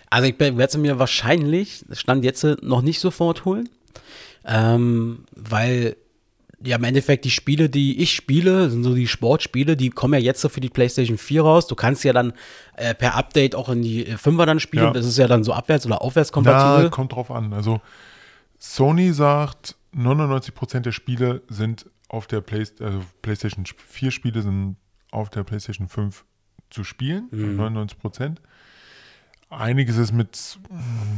[0.09, 3.69] Also ich werde sie mir wahrscheinlich, Stand jetzt, noch nicht sofort holen,
[4.43, 5.95] ähm, weil
[6.63, 10.19] ja im Endeffekt die Spiele, die ich spiele, sind so die Sportspiele, die kommen ja
[10.19, 11.67] jetzt so für die PlayStation 4 raus.
[11.67, 12.33] Du kannst ja dann
[12.75, 14.85] äh, per Update auch in die äh, 5er dann spielen.
[14.85, 14.91] Ja.
[14.91, 16.89] Das ist ja dann so abwärts- oder aufwärtskompatibel.
[16.89, 17.53] kommt drauf an.
[17.53, 17.81] Also
[18.57, 24.77] Sony sagt, 99% der Spiele sind auf der Play also PlayStation 4 Spiele sind
[25.11, 26.25] auf der PlayStation 5
[26.69, 27.59] zu spielen, Mhm.
[27.59, 28.41] 99%.
[29.49, 30.59] Einiges ist mit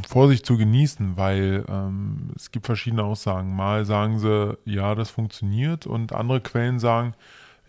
[0.07, 3.55] Vorsicht zu genießen, weil ähm, es gibt verschiedene Aussagen.
[3.55, 7.13] Mal sagen sie, ja, das funktioniert und andere Quellen sagen,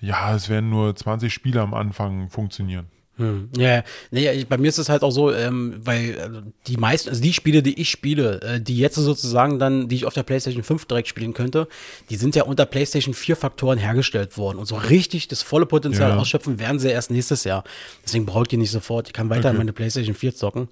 [0.00, 2.86] ja, es werden nur 20 Spiele am Anfang funktionieren.
[3.18, 3.50] Hm.
[3.56, 7.08] Ja, nee, ich, bei mir ist es halt auch so, ähm, weil äh, die meisten,
[7.10, 10.22] also die Spiele, die ich spiele, äh, die jetzt sozusagen dann, die ich auf der
[10.22, 11.68] PlayStation 5 direkt spielen könnte,
[12.10, 14.58] die sind ja unter PlayStation 4 Faktoren hergestellt worden.
[14.58, 16.16] Und so richtig das volle Potenzial Ja.
[16.16, 17.64] ausschöpfen werden sie erst nächstes Jahr.
[18.04, 19.08] Deswegen brauche ich die nicht sofort.
[19.08, 19.58] Ich kann weiter Okay.
[19.58, 20.68] meine PlayStation 4 zocken.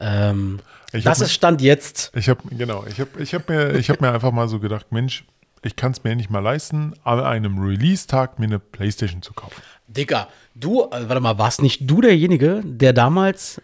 [0.00, 0.58] Ähm,
[0.92, 2.12] das ist Stand jetzt.
[2.14, 4.86] Ich habe genau, ich habe ich hab mir, ich hab mir einfach mal so gedacht,
[4.92, 5.24] Mensch,
[5.62, 9.60] ich kann es mir nicht mal leisten, an einem Release-Tag mir eine Playstation zu kaufen.
[9.88, 13.60] Digga, du, äh, warte mal, warst nicht du derjenige, der damals.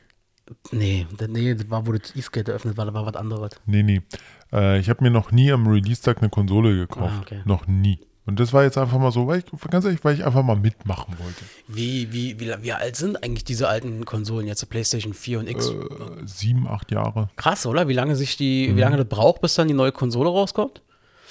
[0.73, 3.53] Nee, nee, das war, das Eastgate eröffnet war, da war was anderes.
[3.67, 4.03] Nee, nee.
[4.53, 7.13] Äh, ich habe mir noch nie am Release-Tag eine Konsole gekauft.
[7.17, 7.41] Ah, okay.
[7.45, 8.01] Noch nie.
[8.27, 10.57] Und das war jetzt einfach mal so, weil ich, ganz ehrlich, weil ich einfach mal
[10.57, 11.43] mitmachen wollte.
[11.69, 15.69] Wie, wie, wie, wie alt sind eigentlich diese alten Konsolen jetzt, PlayStation 4 und X?
[15.71, 15.75] Äh,
[16.27, 17.29] sieben, acht Jahre.
[17.37, 17.89] Krass, oder?
[17.89, 18.77] Wie lange sich die, Mhm.
[18.77, 20.83] wie lange das braucht, bis dann die neue Konsole rauskommt?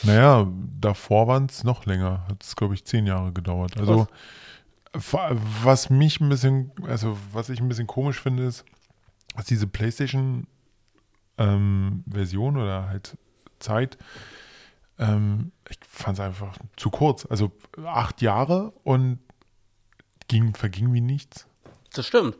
[0.03, 0.47] Naja,
[0.79, 2.25] davor waren es noch länger.
[2.29, 3.77] Hat es, glaube ich, zehn Jahre gedauert.
[3.77, 4.09] Also, fa-
[4.93, 8.65] was mich ein bisschen, also was ich ein bisschen komisch finde, ist,
[9.35, 13.17] dass diese PlayStation-Version oder halt
[13.59, 13.97] Zeit,
[14.97, 17.25] ähm, ich fand es einfach zu kurz.
[17.25, 17.51] Also
[17.85, 19.19] acht Jahre und
[20.27, 21.45] ging, verging wie nichts.
[21.93, 22.35] Das stimmt.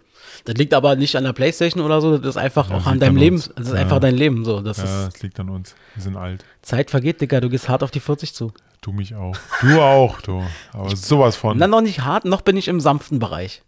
[0.46, 3.00] Das liegt aber nicht an der Playstation oder so, das ist einfach Ja, auch an
[3.00, 3.80] deinem an Leben, das ist Ja.
[3.80, 4.62] einfach dein Leben so.
[4.62, 5.76] Das Ja, ist, es liegt an uns.
[5.96, 6.46] Wir sind alt.
[6.62, 8.52] Zeit vergeht, Digga, du gehst hart auf die 40 zu.
[8.82, 9.36] Du mich auch.
[9.62, 10.44] Du auch, du.
[10.72, 11.58] Aber sowas von.
[11.58, 13.64] Na, noch nicht hart, noch bin ich im sanften Bereich.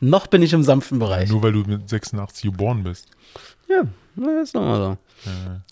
[0.00, 1.28] Noch bin ich im sanften Bereich.
[1.30, 3.08] Nur weil du mit 86 geboren bist.
[3.74, 3.84] Ja,
[4.16, 4.98] na, ist nochmal so.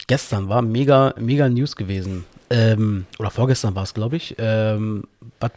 [0.06, 2.24] Gestern war mega, mega News gewesen.
[2.50, 4.34] Ähm, oder vorgestern war es, glaube ich.
[4.38, 5.04] Ähm,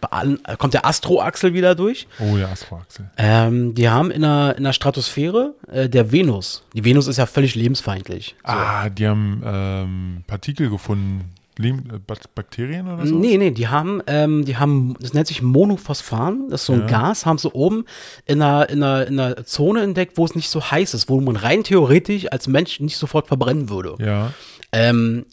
[0.10, 2.08] allen, äh, kommt der Astro-Axel wieder durch.
[2.20, 3.10] Oh ja, Astro-Axel.
[3.18, 6.64] Ähm, die haben in der, in der Stratosphäre äh, der Venus.
[6.74, 8.36] Die Venus ist ja völlig lebensfeindlich.
[8.46, 8.52] So.
[8.52, 11.34] Ah, die haben ähm, Partikel gefunden.
[11.60, 13.16] Äh, Bak- Bakterien oder so?
[13.16, 16.82] Nee, nee, die haben, ähm, die haben, das nennt sich Monophosphan, das ist so ein
[16.82, 16.88] Ja.
[16.88, 17.86] Gas, haben sie oben
[18.26, 21.20] in einer, in, einer, in einer Zone entdeckt, wo es nicht so heiß ist, wo
[21.22, 23.96] man rein theoretisch als Mensch nicht sofort verbrennen würde.
[24.00, 24.34] Ja.
[24.72, 25.26] Ähm,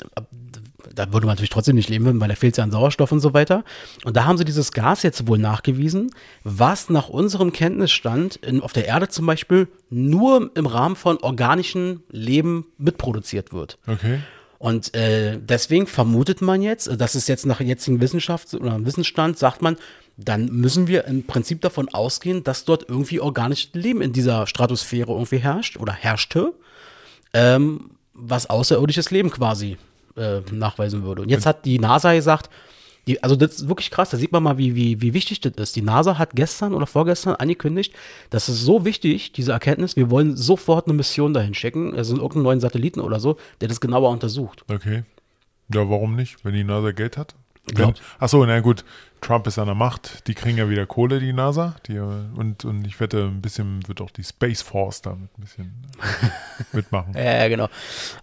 [0.94, 3.32] da würde man natürlich trotzdem nicht leben, weil da fehlt ja an Sauerstoff und so
[3.32, 3.64] weiter.
[4.04, 6.10] Und da haben sie dieses Gas jetzt wohl nachgewiesen,
[6.44, 12.02] was nach unserem Kenntnisstand in, auf der Erde zum Beispiel nur im Rahmen von organischem
[12.10, 13.78] Leben mitproduziert wird.
[13.86, 14.18] Okay.
[14.62, 19.60] Und äh, deswegen vermutet man jetzt, das ist jetzt nach jetzigem Wissenschafts- oder Wissensstand, sagt
[19.60, 19.76] man,
[20.16, 25.10] dann müssen wir im Prinzip davon ausgehen, dass dort irgendwie organisches Leben in dieser Stratosphäre
[25.10, 26.52] irgendwie herrscht oder herrschte,
[27.34, 29.78] ähm, was außerirdisches Leben quasi
[30.16, 31.22] äh, nachweisen würde.
[31.22, 32.48] Und jetzt hat die NASA gesagt,
[33.06, 35.52] die, also das ist wirklich krass, da sieht man mal, wie, wie, wie wichtig das
[35.56, 35.76] ist.
[35.76, 37.94] Die NASA hat gestern oder vorgestern angekündigt,
[38.30, 42.44] das ist so wichtig, diese Erkenntnis, wir wollen sofort eine Mission dahin schicken, also irgendeinen
[42.44, 44.64] neuen Satelliten oder so, der das genauer untersucht.
[44.70, 45.02] Okay.
[45.74, 46.44] Ja, warum nicht?
[46.44, 47.34] Wenn die NASA Geld hat?
[47.74, 48.84] Wenn, achso, na gut,
[49.20, 51.76] Trump ist an der Macht, die kriegen ja wieder Kohle, die NASA.
[51.86, 55.86] Die, und, und ich wette, ein bisschen wird auch die Space Force damit ein bisschen
[56.00, 57.14] äh, mitmachen.
[57.14, 57.68] Ja, ja, genau.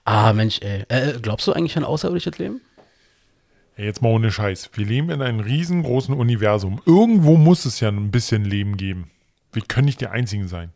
[0.03, 0.83] Ah, Mensch, ey.
[0.89, 2.59] Äh, glaubst du eigentlich an außerirdisches Leben?
[3.79, 4.69] Jetzt mal ohne Scheiß.
[4.73, 6.81] Wir leben in einem riesengroßen Universum.
[6.85, 9.09] Irgendwo muss es ja ein bisschen Leben geben.
[9.53, 10.71] Wir können nicht die Einzigen sein.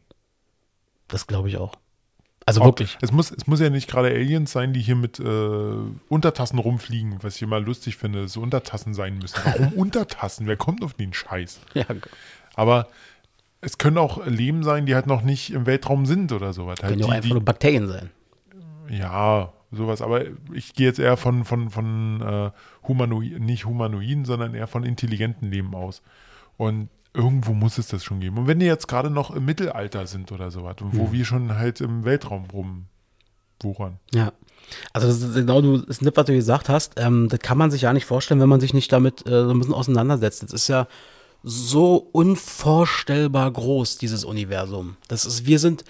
[1.09, 1.73] Das glaube ich auch.
[2.45, 2.97] Also Auch- wirklich.
[3.01, 5.23] Es muss, es muss ja nicht gerade Aliens sein, die hier mit äh,
[6.09, 9.39] Untertassen rumfliegen, was ich immer lustig finde, dass so Untertassen sein müssen.
[9.43, 10.47] Warum Untertassen?
[10.47, 11.59] Wer kommt auf den Scheiß?
[11.73, 11.85] Ja,
[12.55, 12.87] Aber
[13.61, 16.79] es können auch Leben sein, die halt noch nicht im Weltraum sind oder sowas.
[16.81, 18.09] Halt können ja auch die, einfach die, nur Bakterien sein.
[18.89, 20.01] ja, sowas.
[20.01, 22.51] Aber ich gehe jetzt eher von, von, von äh,
[22.87, 26.01] Humanoiden, nicht Humanoiden, sondern eher von intelligenten Leben aus.
[26.57, 28.37] Und irgendwo muss es das schon geben.
[28.37, 31.55] Und wenn die jetzt gerade noch im Mittelalter sind oder sowas, und wo wir schon
[31.55, 33.99] halt im Weltraum rumwuchern.
[34.13, 34.33] Ja.
[34.93, 37.69] Also das ist genau du, das Snip, was du gesagt hast, ähm, das kann man
[37.69, 40.43] sich ja nicht vorstellen, wenn man sich nicht damit äh, so ein bisschen auseinandersetzt.
[40.43, 40.87] Das ist ja
[41.43, 44.95] so unvorstellbar groß, dieses Universum.
[45.09, 45.83] Das ist, wir sind,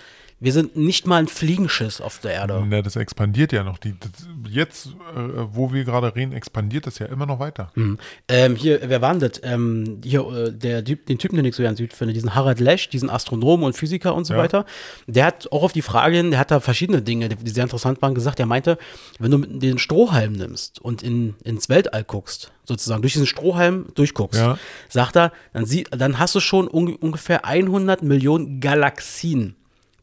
[0.43, 2.61] wir sind nicht mal ein Fliegenschiss auf der Erde.
[2.67, 3.77] Na, das expandiert ja noch.
[3.77, 4.11] Die, das,
[4.49, 5.19] jetzt, äh,
[5.51, 7.71] wo wir gerade reden, expandiert das ja immer noch weiter.
[7.75, 7.97] Mhm.
[8.27, 9.39] Ähm, hier, wer war denn das?
[9.43, 12.59] Ähm, hier, äh, der Typ, den Typen, den ich so ganz süd finde, diesen Harald
[12.59, 14.39] Lesch, diesen Astronomen und Physiker und so Ja.
[14.39, 14.65] weiter.
[15.07, 18.01] Der hat auch auf die Frage hin, der hat da verschiedene Dinge, die sehr interessant
[18.01, 18.39] waren, gesagt.
[18.41, 18.77] Er meinte,
[19.19, 24.39] wenn du den Strohhalm nimmst und in, ins Weltall guckst, sozusagen durch diesen Strohhalm durchguckst,
[24.41, 24.57] Ja.
[24.89, 29.55] sagt er, dann, sie, dann hast du schon un ungefähr 100 Millionen Galaxien,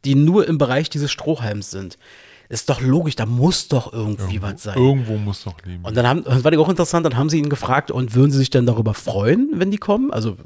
[0.05, 1.99] die nur im Bereich dieses Strohhalms sind.
[2.49, 4.77] Ist doch logisch, da muss doch irgendwie was sein.
[4.77, 5.85] Irgendwo muss doch Leben.
[5.85, 8.39] Und dann haben, das war auch interessant, dann haben sie ihn gefragt, und würden sie
[8.39, 10.11] sich denn darüber freuen, wenn die kommen?
[10.11, 10.37] Also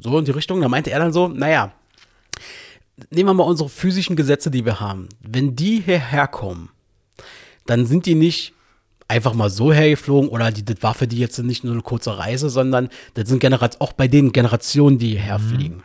[0.00, 0.60] so in die Richtung.
[0.60, 1.72] Da meinte er dann so, naja,
[3.10, 5.08] nehmen wir mal unsere physischen Gesetze, die wir haben.
[5.20, 6.70] Wenn die hierher kommen,
[7.66, 8.52] dann sind die nicht
[9.08, 12.16] einfach mal so hergeflogen oder die, das war für die jetzt nicht nur eine kurze
[12.16, 15.82] Reise, sondern das sind Generat auch bei den Generationen, die hierher fliegen.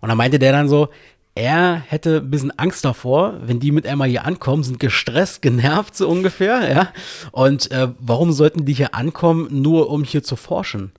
[0.00, 0.88] Und dann meinte der dann so,
[1.34, 5.96] er hätte ein bisschen Angst davor, wenn die mit einmal hier ankommen, sind gestresst, genervt
[5.96, 6.92] so ungefähr, ja.
[7.30, 10.92] Und äh, warum sollten die hier ankommen, nur um hier zu forschen?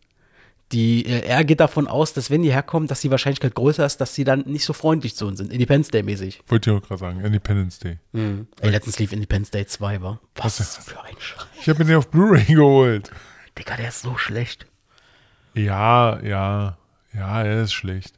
[0.71, 3.97] Die, äh, er geht davon aus, dass wenn die herkommen, dass die Wahrscheinlichkeit größer ist,
[3.97, 5.53] dass sie dann nicht so freundlich zu uns sind.
[5.53, 6.41] Independence Day mäßig.
[6.47, 7.99] Wollte ich auch gerade sagen, Independence Day.
[8.11, 8.47] Mhm.
[8.59, 10.19] Ey, letztens lief Independence Day 2, war.
[10.35, 11.45] Was, Was für ein Scheiß.
[11.61, 13.11] Ich habe mir den auf Blu-ray geholt.
[13.59, 14.65] Digga, der ist so schlecht.
[15.53, 16.77] Ja, ja,
[17.13, 18.15] ja, er ist schlecht.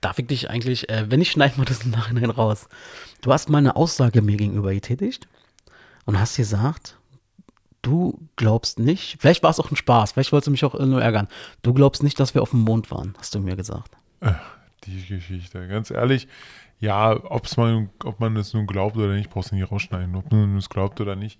[0.00, 2.68] Darf ich dich eigentlich, äh, wenn ich schneiden wir das im Nachhinein raus.
[3.22, 5.28] Du hast mal eine Aussage mir gegenüber getätigt
[6.04, 6.96] und hast gesagt,
[7.82, 11.02] du glaubst nicht, vielleicht war es auch ein Spaß, vielleicht wolltest du mich auch nur
[11.02, 11.28] ärgern.
[11.62, 13.96] Du glaubst nicht, dass wir auf dem Mond waren, hast du mir gesagt.
[14.84, 16.26] Die Geschichte, ganz ehrlich,
[16.78, 20.30] ja, ob's man, ob man es nun glaubt oder nicht, brauchst du nicht rausschneiden, ob
[20.30, 21.38] man es glaubt oder nicht.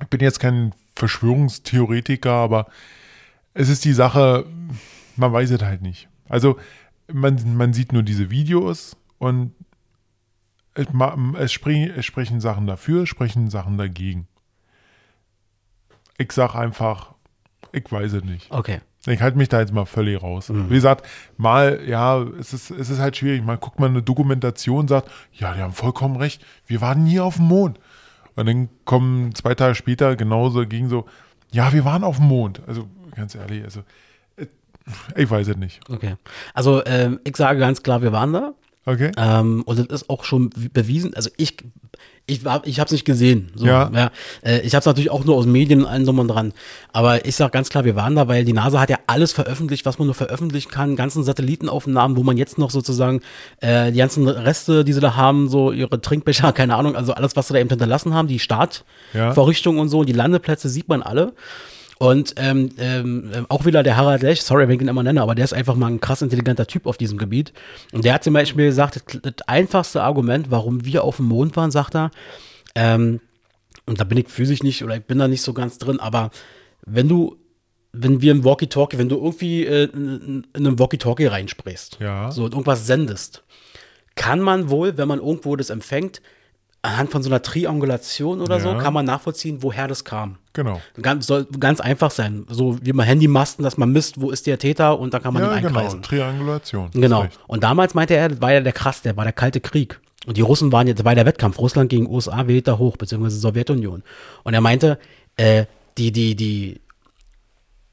[0.00, 2.66] Ich bin jetzt kein Verschwörungstheoretiker, aber
[3.54, 4.46] es ist die Sache,
[5.16, 6.08] man weiß es halt nicht.
[6.28, 6.58] Also
[7.10, 9.52] man, man sieht nur diese Videos und
[10.74, 10.86] es,
[11.38, 14.26] es, sprechen, es sprechen Sachen dafür, es sprechen Sachen dagegen.
[16.18, 17.14] Ich sag einfach,
[17.72, 18.50] ich weiß es nicht.
[18.50, 18.80] Okay.
[19.06, 20.48] Ich halte mich da jetzt mal völlig raus.
[20.48, 20.70] Mhm.
[20.70, 23.44] Wie gesagt, mal, ja, es ist, es ist halt schwierig.
[23.44, 27.36] Mal guckt man eine Dokumentation, sagt, ja, die haben vollkommen recht, wir waren nie auf
[27.36, 27.80] dem Mond.
[28.36, 31.06] Und dann kommen zwei Tage später genauso gegen so,
[31.50, 32.62] ja, wir waren auf dem Mond.
[32.66, 33.82] Also ganz ehrlich, also
[35.16, 35.80] ich weiß es nicht.
[35.88, 36.16] Okay.
[36.54, 38.54] Also ähm, ich sage ganz klar, wir waren da.
[38.84, 39.12] Okay.
[39.16, 41.14] Ähm, und das ist auch schon bewiesen.
[41.14, 41.56] Also ich,
[42.26, 43.52] ich, war, ich habe es nicht gesehen.
[43.54, 43.90] So, ja.
[43.94, 44.10] ja.
[44.44, 46.52] Äh, ich habe es natürlich auch nur aus Medien und allem so dran.
[46.92, 49.86] Aber ich sage ganz klar, wir waren da, weil die NASA hat ja alles veröffentlicht,
[49.86, 50.96] was man nur veröffentlichen kann.
[50.96, 53.20] Ganzen Satellitenaufnahmen, wo man jetzt noch sozusagen
[53.60, 57.36] äh, die ganzen Reste, die sie da haben, so ihre Trinkbecher, keine Ahnung, also alles,
[57.36, 59.82] was sie da eben hinterlassen haben, die Startvorrichtungen ja.
[59.82, 61.34] und so, die Landeplätze sieht man alle.
[62.02, 65.36] Und ähm, ähm, auch wieder der Harald Lech, sorry, wenn ich ihn immer nenne, aber
[65.36, 67.52] der ist einfach mal ein krass intelligenter Typ auf diesem Gebiet.
[67.92, 71.54] Und der hat zum Beispiel gesagt, das, das einfachste Argument, warum wir auf dem Mond
[71.54, 72.10] waren, sagt er,
[72.74, 73.20] ähm,
[73.86, 76.32] und da bin ich physisch nicht oder ich bin da nicht so ganz drin, aber
[76.84, 77.36] wenn du,
[77.92, 82.32] wenn wir im Walkie-Talkie, wenn du irgendwie äh, in, in einem Walkie-Talkie reinsprichst, ja.
[82.32, 83.44] so und irgendwas sendest,
[84.16, 86.20] kann man wohl, wenn man irgendwo das empfängt,
[86.82, 88.62] anhand von so einer Triangulation oder ja.
[88.62, 90.36] so kann man nachvollziehen, woher das kam.
[90.52, 90.80] Genau.
[91.00, 92.44] Ganz, soll ganz einfach sein.
[92.48, 95.44] So wie man Handymasten, dass man misst, wo ist der Täter und dann kann man
[95.44, 95.78] ja, ihn genau.
[95.78, 96.02] einkreisen.
[96.02, 96.90] Genau, Triangulation.
[96.92, 97.26] Genau.
[97.46, 100.00] Und damals meinte er, das war ja der krass, der war der Kalte Krieg.
[100.26, 103.38] Und die Russen waren jetzt, war der Wettkampf, Russland gegen USA wählt da hoch, beziehungsweise
[103.38, 104.02] Sowjetunion.
[104.42, 104.98] Und er meinte,
[105.36, 105.64] äh,
[105.98, 106.80] die, die, die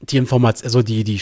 [0.00, 1.20] die Information, also die, die,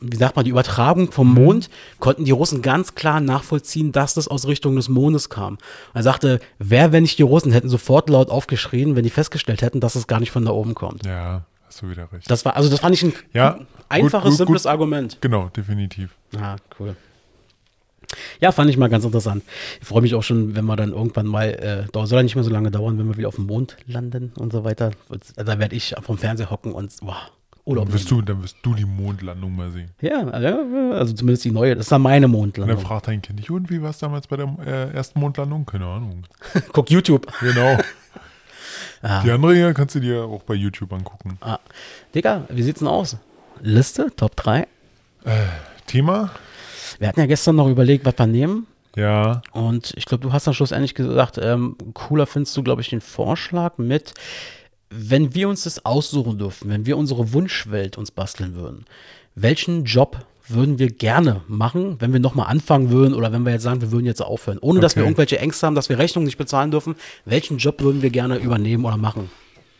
[0.00, 1.34] wie sagt man, die Übertragung vom mhm.
[1.34, 5.58] Mond, konnten die Russen ganz klar nachvollziehen, dass das aus Richtung des Mondes kam.
[5.94, 9.80] Er sagte, wer, wenn nicht die Russen, hätten sofort laut aufgeschrien, wenn die festgestellt hätten,
[9.80, 11.04] dass es gar nicht von da oben kommt.
[11.06, 12.30] Ja, hast du wieder recht.
[12.30, 14.70] Das war, also das fand ich ein ja, einfaches, gut, gut, simples gut.
[14.70, 15.18] Argument.
[15.20, 16.14] Genau, definitiv.
[16.36, 16.94] Ah, cool.
[18.40, 19.42] Ja, fand ich mal ganz interessant.
[19.80, 21.48] Ich freue mich auch schon, wenn wir dann irgendwann mal,
[21.92, 24.32] äh, soll ja nicht mehr so lange dauern, wenn wir wieder auf dem Mond landen
[24.38, 24.92] und so weiter.
[25.36, 27.30] Da werde ich vom Fernseher hocken und wow,
[27.68, 29.90] Urlaub dann wirst, du, dann wirst du die Mondlandung mal sehen.
[30.00, 31.74] Ja, also zumindest die neue.
[31.74, 32.76] Das ist dann meine Mondlandung.
[32.76, 35.20] Und dann fragt dein Kind dich, und wie war es damals bei der äh, ersten
[35.20, 35.66] Mondlandung?
[35.66, 36.24] Keine Ahnung.
[36.72, 37.30] Guck YouTube.
[37.40, 37.76] Genau.
[39.02, 39.22] ah.
[39.22, 41.36] Die andere hier kannst du dir auch bei YouTube angucken.
[41.42, 41.58] Ah.
[42.14, 43.18] Digga, wie sieht's denn aus?
[43.60, 44.60] Liste, Top 3?
[44.60, 44.66] Äh,
[45.86, 46.30] Thema?
[46.98, 48.66] Wir hatten ja gestern noch überlegt, was wir nehmen.
[48.96, 49.42] Ja.
[49.52, 53.02] Und ich glaube, du hast dann schlussendlich gesagt, ähm, cooler findest du, glaube ich, den
[53.02, 54.14] Vorschlag mit
[54.90, 58.84] wenn wir uns das aussuchen dürfen, wenn wir unsere Wunschwelt uns basteln würden,
[59.34, 63.62] welchen Job würden wir gerne machen, wenn wir nochmal anfangen würden oder wenn wir jetzt
[63.62, 64.80] sagen, wir würden jetzt aufhören, ohne okay.
[64.80, 68.10] dass wir irgendwelche Ängste haben, dass wir Rechnungen nicht bezahlen dürfen, welchen Job würden wir
[68.10, 69.30] gerne übernehmen oder machen?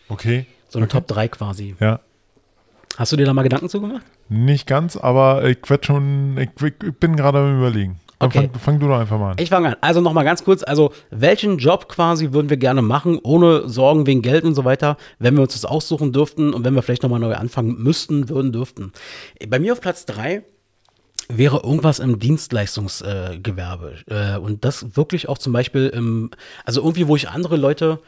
[0.09, 0.47] Okay.
[0.69, 0.99] So eine okay.
[0.99, 1.75] Top 3 quasi.
[1.81, 2.01] Ja.
[2.99, 4.03] Hast du dir da mal Gedanken zugemacht?
[4.29, 8.01] Nicht ganz, aber ich werde schon, ich, ich bin gerade am überlegen.
[8.21, 8.51] Okay.
[8.53, 9.37] Fang, fang, du doch einfach mal an.
[9.39, 9.77] Ich fange an.
[9.81, 10.63] Also nochmal ganz kurz.
[10.63, 14.97] Also, welchen Job quasi würden wir gerne machen, ohne Sorgen wegen Geld und so weiter,
[15.19, 18.53] wenn wir uns das aussuchen dürften und wenn wir vielleicht nochmal neu anfangen müssten, würden,
[18.53, 18.93] dürften?
[19.49, 20.43] Bei mir auf Platz drei
[21.29, 23.95] wäre irgendwas im Dienstleistungsgewerbe.
[24.09, 26.31] Äh, äh, und das wirklich auch zum Beispiel im,
[26.65, 28.01] also irgendwie, wo ich andere Leute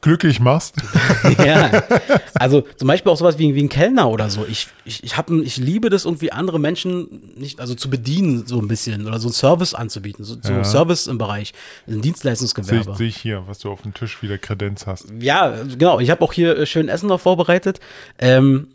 [0.00, 0.74] glücklich machst.
[1.44, 1.82] ja,
[2.34, 4.46] also zum Beispiel auch sowas wie, wie ein Kellner oder so.
[4.48, 8.60] Ich, ich, ich, hab, ich liebe das irgendwie andere Menschen nicht, also zu bedienen so
[8.60, 10.64] ein bisschen oder so einen Service anzubieten, so, so ja.
[10.64, 11.52] Service im Bereich,
[11.86, 12.84] ein Dienstleistungsgewerbe.
[12.84, 15.06] Sehe seh ich hier, was du auf dem Tisch wieder Kredenz hast.
[15.20, 16.00] Ja, genau.
[16.00, 17.80] Ich habe auch hier äh, schön Essen noch vorbereitet.
[18.18, 18.68] Ähm,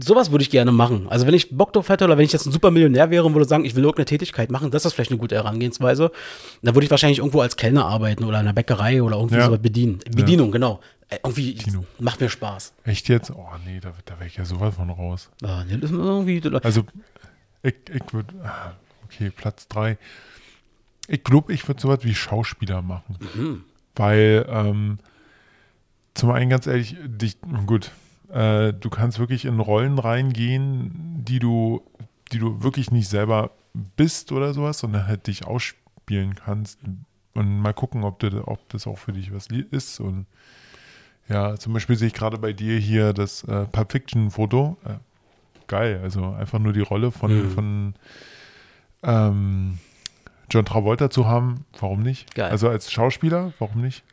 [0.00, 1.06] sowas würde ich gerne machen.
[1.08, 3.34] Also wenn ich Bock drauf hätte oder wenn ich jetzt ein super Millionär wäre und
[3.34, 6.10] würde sagen, ich will irgendeine Tätigkeit machen, das ist vielleicht eine gute Herangehensweise,
[6.62, 9.46] dann würde ich wahrscheinlich irgendwo als Kellner arbeiten oder in einer Bäckerei oder irgendwie ja.
[9.46, 10.00] sowas bedienen.
[10.10, 10.52] Bedienung, ja.
[10.52, 10.80] genau.
[11.08, 11.86] Äh, irgendwie Bedienung.
[11.98, 12.74] macht mir Spaß.
[12.84, 13.30] Echt jetzt?
[13.30, 15.30] Oh nee, da, da wäre ich ja sowas von raus.
[15.42, 16.84] Ah, nee, das ist irgendwie, also
[17.62, 18.72] ich, ich würde, ah,
[19.04, 19.98] okay, Platz drei.
[21.08, 23.18] Ich glaube, ich würde sowas wie Schauspieler machen.
[23.34, 23.64] Mhm.
[23.94, 24.98] Weil, ähm,
[26.14, 27.92] zum einen ganz ehrlich, dich, gut,
[28.30, 31.82] äh, du kannst wirklich in Rollen reingehen, die du,
[32.32, 33.50] die du wirklich nicht selber
[33.96, 36.78] bist oder sowas, sondern halt dich ausspielen kannst
[37.34, 40.00] und mal gucken, ob, du, ob das auch für dich was ist.
[40.00, 40.26] Und
[41.28, 44.76] ja, zum Beispiel sehe ich gerade bei dir hier das äh, Pulp Fiction Foto.
[44.84, 44.94] Äh,
[45.66, 47.50] geil, also einfach nur die Rolle von, Mhm.
[47.50, 47.94] von
[49.02, 49.78] ähm,
[50.50, 52.34] John Travolta zu haben, warum nicht?
[52.34, 52.50] Geil.
[52.50, 54.04] Also als Schauspieler, warum nicht?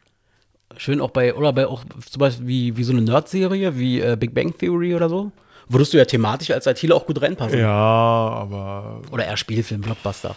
[0.78, 4.16] Schön auch bei, oder bei auch zum Beispiel wie, wie so eine Nerd-Serie, wie äh,
[4.20, 5.32] Big Bang Theory oder so.
[5.70, 7.58] Würdest du ja thematisch als ITler auch gut reinpassen.
[7.60, 10.36] Ja, aber Oder eher Spielfilm, Blockbuster.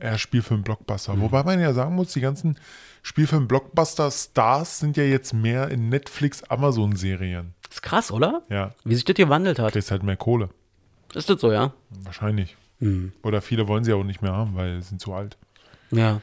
[0.00, 1.18] eher Spielfilm-Blockbuster.
[1.20, 2.56] Wobei man ja sagen muss, die ganzen
[3.02, 7.54] Spielfilm-Blockbuster-Stars sind ja jetzt mehr in Netflix-Amazon-Serien.
[7.70, 8.42] Ist krass, oder?
[8.50, 9.72] Ja, Wie sich das gewandelt hat.
[9.72, 10.50] kriegst halt mehr Kohle.
[11.14, 11.72] Ist das so, ja?
[12.04, 12.56] Wahrscheinlich.
[12.80, 13.12] Mhm.
[13.22, 15.36] Oder viele wollen sie auch nicht mehr haben, weil sie sind zu alt.
[15.90, 16.20] Ja.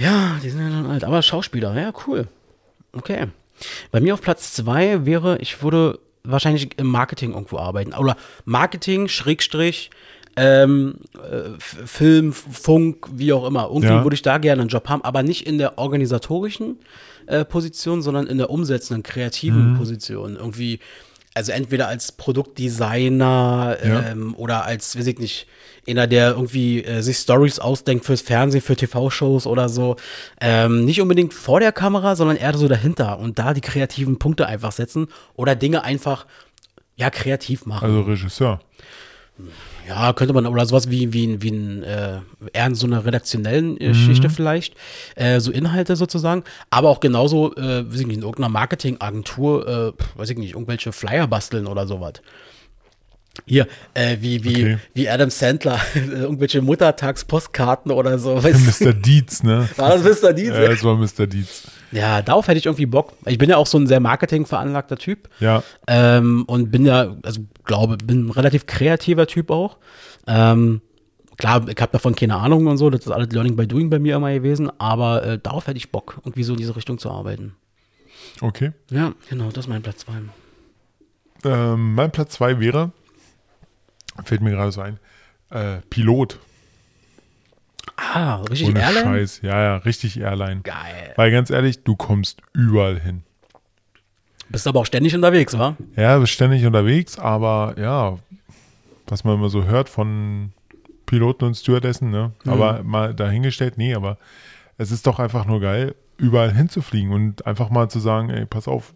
[0.00, 1.04] Ja, die sind ja dann alt.
[1.04, 2.26] Aber Schauspieler, ja, cool.
[2.92, 3.26] Okay.
[3.90, 7.92] Bei mir auf Platz zwei wäre, ich würde wahrscheinlich im Marketing irgendwo arbeiten.
[7.94, 9.90] Oder Marketing, Schrägstrich,
[10.36, 13.64] ähm, äh, Film, Funk, wie auch immer.
[13.68, 14.02] Irgendwie Ja.
[14.04, 16.78] würde ich da gerne einen Job haben, aber nicht in der organisatorischen
[17.26, 20.36] äh, Position, sondern in der umsetzenden, kreativen Position.
[20.36, 20.78] Irgendwie,
[21.34, 24.02] also entweder als Produktdesigner Ja.
[24.10, 25.46] ähm, oder als, weiß ich nicht,
[25.88, 29.96] einer, der irgendwie äh, sich Stories ausdenkt fürs Fernsehen, für TV-Shows oder so.
[30.40, 34.46] Ähm, nicht unbedingt vor der Kamera, sondern eher so dahinter und da die kreativen Punkte
[34.46, 36.26] einfach setzen oder Dinge einfach
[36.96, 37.84] ja kreativ machen.
[37.84, 38.60] Also Regisseur.
[39.88, 42.20] Ja, könnte man, oder sowas wie, wie, wie ein, äh,
[42.52, 44.74] eher in so einer redaktionellen äh, Geschichte vielleicht,
[45.16, 50.18] äh, so Inhalte sozusagen, aber auch genauso, äh, weiß ich nicht, in irgendeiner Marketingagentur, äh,
[50.18, 52.14] weiß ich nicht, irgendwelche Flyer basteln oder sowas.
[53.46, 54.78] Hier, äh, wie, wie, Okay.
[54.92, 58.42] wie Adam Sandler, irgendwelche Muttertagspostkarten oder so.
[58.42, 58.92] Weißt, Mr.
[58.92, 59.68] Dietz, ne?
[59.76, 60.32] War das Mr.
[60.32, 60.48] Dietz?
[60.54, 61.26] Ja, das war Mr.
[61.26, 61.68] Dietz.
[61.92, 63.12] Ja, darauf hätte ich irgendwie Bock.
[63.26, 65.28] Ich bin ja auch so ein sehr marketingveranlagter Typ.
[65.38, 69.78] Ja, Ähm, und bin ja, also glaube, bin ein relativ kreativer Typ auch.
[70.26, 70.80] Ähm,
[71.38, 73.98] klar, ich habe davon keine Ahnung und so, das ist alles Learning by Doing bei
[73.98, 77.10] mir immer gewesen, aber äh, darauf hätte ich Bock, irgendwie so in diese Richtung zu
[77.10, 77.54] arbeiten.
[78.40, 78.72] okay.
[78.90, 80.12] Ja, genau, das ist mein Platz 2.
[81.44, 82.92] Ähm, mein Platz zwei wäre,
[84.24, 84.98] fällt mir gerade so ein,
[85.50, 86.38] äh, Pilot.
[87.96, 89.04] Ah, richtig Ohne Airline?
[89.04, 89.40] Scheiß.
[89.42, 90.60] Ja, ja, richtig Airline.
[90.62, 91.12] Geil.
[91.16, 93.22] Weil ganz ehrlich, du kommst überall hin.
[94.48, 95.76] Bist aber auch ständig unterwegs, wa?
[95.96, 98.18] Ja, bist ständig unterwegs, aber ja,
[99.06, 100.52] was man immer so hört von
[101.06, 102.32] Piloten und Stewardessen, ne?
[102.44, 102.50] Mhm.
[102.52, 104.18] Aber mal dahingestellt, nee, aber
[104.76, 108.66] es ist doch einfach nur geil, überall hinzufliegen und einfach mal zu sagen, ey, pass
[108.66, 108.92] auf,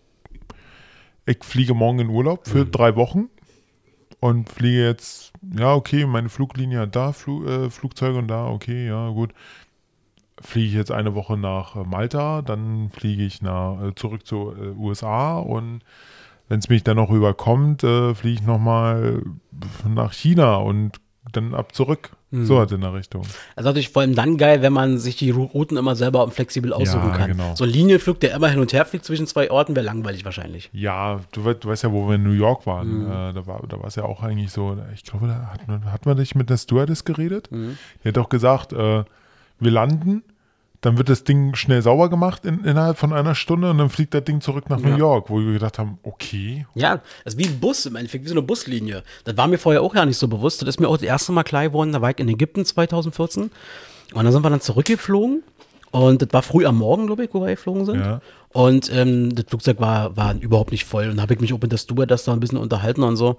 [1.27, 2.51] ich fliege morgen in Urlaub Mhm.
[2.51, 3.29] für drei Wochen
[4.25, 8.87] und fliege jetzt, ja, okay, meine Fluglinie hat da Flu äh, Flugzeuge und da, okay,
[8.87, 9.35] ja, gut.
[10.41, 14.55] Fliege ich jetzt eine Woche nach äh, Malta, dann fliege ich nach, äh, zurück zu
[14.59, 15.83] äh, USA und
[16.49, 19.23] wenn es mich dann noch überkommt, äh, fliege ich nochmal
[19.87, 21.03] nach China und
[21.33, 22.17] dann ab zurück.
[22.35, 22.47] Mhm.
[22.47, 23.23] So halt in der Richtung.
[23.57, 27.09] Also natürlich vor allem dann geil, wenn man sich die Routen immer selber flexibel aussuchen
[27.11, 27.31] Ja, kann.
[27.31, 27.55] genau.
[27.55, 30.71] So ein Linienflug, der immer hin und her fliegt zwischen zwei Orten, wäre langweilig wahrscheinlich.
[30.73, 32.71] Ja, du, du weißt ja, wo wir in New York Mhm.
[32.71, 33.07] waren.
[33.31, 35.93] Äh, da war da war es ja auch eigentlich so, ich glaube, da hat man,
[35.93, 37.51] hat man nicht mit der Stewardess geredet.
[37.53, 37.79] Mhm.
[38.03, 39.05] Die hat auch gesagt, äh,
[39.61, 40.23] wir landen,
[40.85, 44.13] dann wird das Ding schnell sauber gemacht in, innerhalb von einer Stunde und dann fliegt
[44.13, 44.89] das Ding zurück nach Ja.
[44.89, 48.25] New York, wo wir gedacht haben, okay, Ja, das ist wie ein Bus im Endeffekt,
[48.25, 49.03] wie so eine Buslinie.
[49.25, 50.61] Das war mir vorher auch gar nicht so bewusst.
[50.63, 53.45] Das ist mir auch das erste Mal klar geworden, da war ich in Ägypten 2014.
[53.45, 55.43] Und dann sind wir dann zurückgeflogen.
[55.91, 58.01] Und das war früh am Morgen, glaube ich, wo wir geflogen sind.
[58.01, 58.21] Ja.
[58.53, 61.09] Und ähm, das Flugzeug war, war überhaupt nicht voll.
[61.09, 63.37] Und da habe ich mich auch mit der Stewardess da ein bisschen unterhalten und so.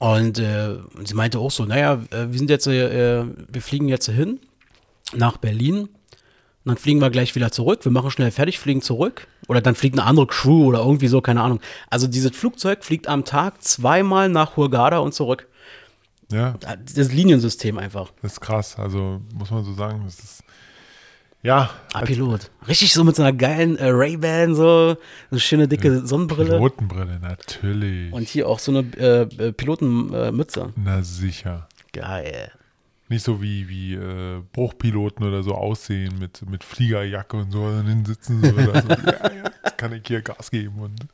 [0.00, 4.08] Und äh, sie meinte auch so, naja, äh, wir sind jetzt, äh, wir fliegen jetzt
[4.08, 4.40] hin
[5.14, 5.88] nach Berlin.
[6.64, 7.84] Und dann fliegen wir gleich wieder zurück.
[7.84, 9.26] Wir machen schnell fertig, fliegen zurück.
[9.48, 11.60] Oder dann fliegt eine andere Crew oder irgendwie so, keine Ahnung.
[11.90, 15.46] Also dieses Flugzeug fliegt am Tag zweimal nach Hurghada und zurück.
[16.32, 16.54] ja,
[16.94, 18.12] Das Liniensystem einfach.
[18.22, 18.78] das ist krass.
[18.78, 20.44] Also muss man so sagen, das ist,
[21.42, 22.50] ja, Ah, Pilot.
[22.66, 24.96] Richtig so mit so einer geilen äh, Ray-Ban, so
[25.30, 26.52] eine schöne dicke Sonnenbrille.
[26.56, 28.10] Pilotenbrille, natürlich.
[28.14, 30.72] Und hier auch so eine äh, äh, Pilotenmütze.
[30.76, 31.68] Na sicher.
[31.92, 32.50] Geil.
[33.08, 37.86] Nicht so wie, wie äh, Bruchpiloten oder so aussehen mit, mit Fliegerjacke und so und
[37.86, 38.88] dann sitzen so oder so.
[39.06, 41.06] ja, ja, jetzt kann ich hier Gas geben und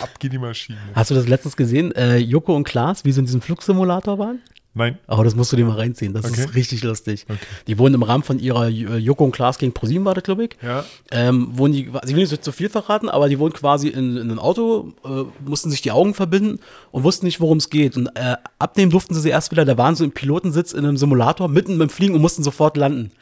[0.00, 0.78] ab geht die Maschine.
[0.94, 1.92] Hast du das letztens gesehen?
[1.92, 4.40] Äh, Joko und Klaas, wie sie in diesem Flugsimulator waren?
[4.78, 4.98] Nein.
[5.06, 6.12] Aber das musst du dir mal reinziehen.
[6.12, 6.42] Das Okay.
[6.42, 7.24] ist richtig lustig.
[7.66, 10.44] Die wohnen im Rahmen von ihrer äh, Joko und Klaas gegen ProSieben war das, glaube
[10.44, 10.50] ich.
[10.62, 10.84] Ja.
[11.10, 14.22] Ähm, wohnen die, sie will nicht zu viel verraten, aber die wohnen quasi in, in
[14.30, 16.60] einem Auto, äh, mussten sich die Augen verbinden
[16.90, 17.96] und wussten nicht, worum es geht.
[17.96, 20.98] Und äh, abnehmen durften sie sie erst wieder, da waren sie im Pilotensitz in einem
[20.98, 23.12] Simulator, mitten beim Fliegen und mussten sofort landen.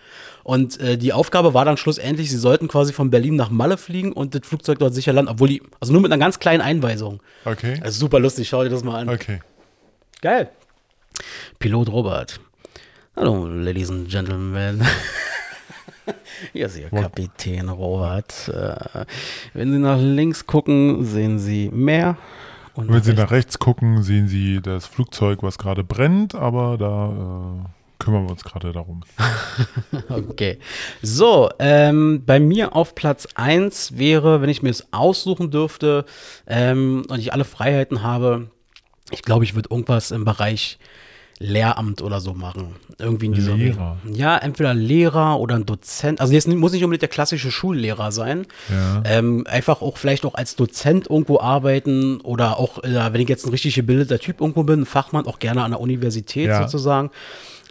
[0.43, 4.13] Und äh, die Aufgabe war dann schlussendlich, sie sollten quasi von Berlin nach Malle fliegen
[4.13, 7.21] und das Flugzeug dort sicher landen, obwohl die, also nur mit einer ganz kleinen Einweisung.
[7.45, 7.79] Okay.
[7.81, 9.09] Also super lustig, schau dir das mal an.
[9.09, 9.39] Okay.
[10.21, 10.51] Geil.
[11.59, 12.41] Pilot Robert.
[13.17, 14.83] Hallo, Ladies and Gentlemen.
[16.53, 18.49] Hier ist Ihr Kapitän Robert.
[18.49, 19.05] Äh,
[19.55, 22.17] wenn Sie nach links gucken, sehen Sie Meer.
[22.75, 26.77] Und Wenn Sie rechts- nach rechts gucken, sehen Sie das Flugzeug, was gerade brennt, aber
[26.77, 27.07] da
[27.65, 27.69] äh,
[28.03, 29.03] kümmern wir uns gerade darum.
[30.09, 30.59] Okay.
[31.03, 36.05] So, ähm, bei mir auf Platz 1 wäre, wenn ich mir es aussuchen dürfte
[36.49, 38.49] ähm, und ich alle Freiheiten habe,
[39.13, 40.79] ich glaube, ich würde irgendwas im Bereich
[41.39, 42.77] Lehramt oder so machen.
[42.99, 43.97] Irgendwie in dieser Lehrer.
[44.05, 44.15] Richtung.
[44.15, 46.21] Ja, entweder Lehrer oder ein Dozent.
[46.21, 48.47] Also jetzt muss nicht unbedingt der klassische Schullehrer sein.
[48.71, 49.03] Ja.
[49.05, 53.47] Ähm, einfach auch vielleicht auch als Dozent irgendwo arbeiten oder auch, äh, wenn ich jetzt
[53.47, 56.63] ein richtig gebildeter Typ irgendwo bin, ein Fachmann, auch gerne an der Universität Ja.
[56.63, 57.11] sozusagen.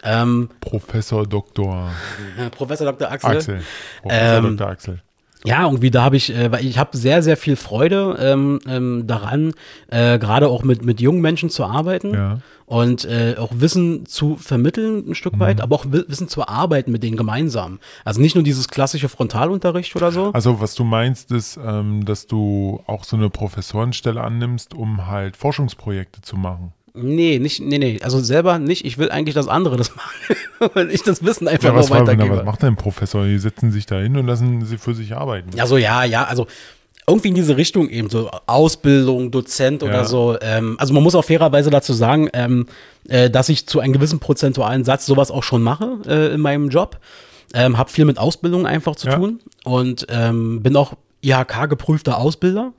[0.02, 1.90] Ähm, Professor Dr.
[2.38, 3.10] äh, Professor Dr.
[3.10, 3.30] Axel.
[3.36, 3.62] Axel.
[4.02, 4.68] Professor Ähm, Dr.
[4.70, 5.02] Axel.
[5.46, 9.06] Ja, irgendwie da habe ich, äh, weil ich habe sehr, sehr viel Freude ähm, ähm,
[9.06, 9.52] daran,
[9.88, 12.38] äh, gerade auch mit, mit jungen Menschen zu arbeiten Ja.
[12.64, 15.40] und äh, auch Wissen zu vermitteln ein Stück Mhm.
[15.40, 17.78] weit, aber auch Wi- Wissen zu erarbeiten mit denen gemeinsam.
[18.06, 20.30] Also nicht nur dieses klassische Frontalunterricht oder so.
[20.32, 25.36] Also was du meinst, ist, ähm, dass du auch so eine Professorenstelle annimmst, um halt
[25.36, 26.72] Forschungsprojekte zu machen.
[26.96, 28.84] Nee, nicht, nee, nee, also selber nicht.
[28.84, 31.90] Ich will eigentlich, dass andere das machen, weil ich das Wissen einfach Ja, nur was,
[31.90, 32.36] war, weitergebe.
[32.36, 33.24] was macht denn ein Professor?
[33.24, 35.50] Die setzen sich da hin und lassen sie für sich arbeiten.
[35.56, 36.46] Ja, so, ja, ja, also
[37.06, 40.04] irgendwie in diese Richtung eben, so Ausbildung, Dozent oder Ja.
[40.04, 40.38] so.
[40.40, 42.66] Ähm, also man muss auch fairerweise dazu sagen, ähm,
[43.08, 46.68] äh, dass ich zu einem gewissen prozentualen Satz sowas auch schon mache äh, in meinem
[46.68, 46.98] Job.
[47.52, 49.16] Ähm, hab viel mit Ausbildung einfach zu Ja.
[49.16, 52.72] tun und ähm, bin auch IHK-geprüfter Ausbilder.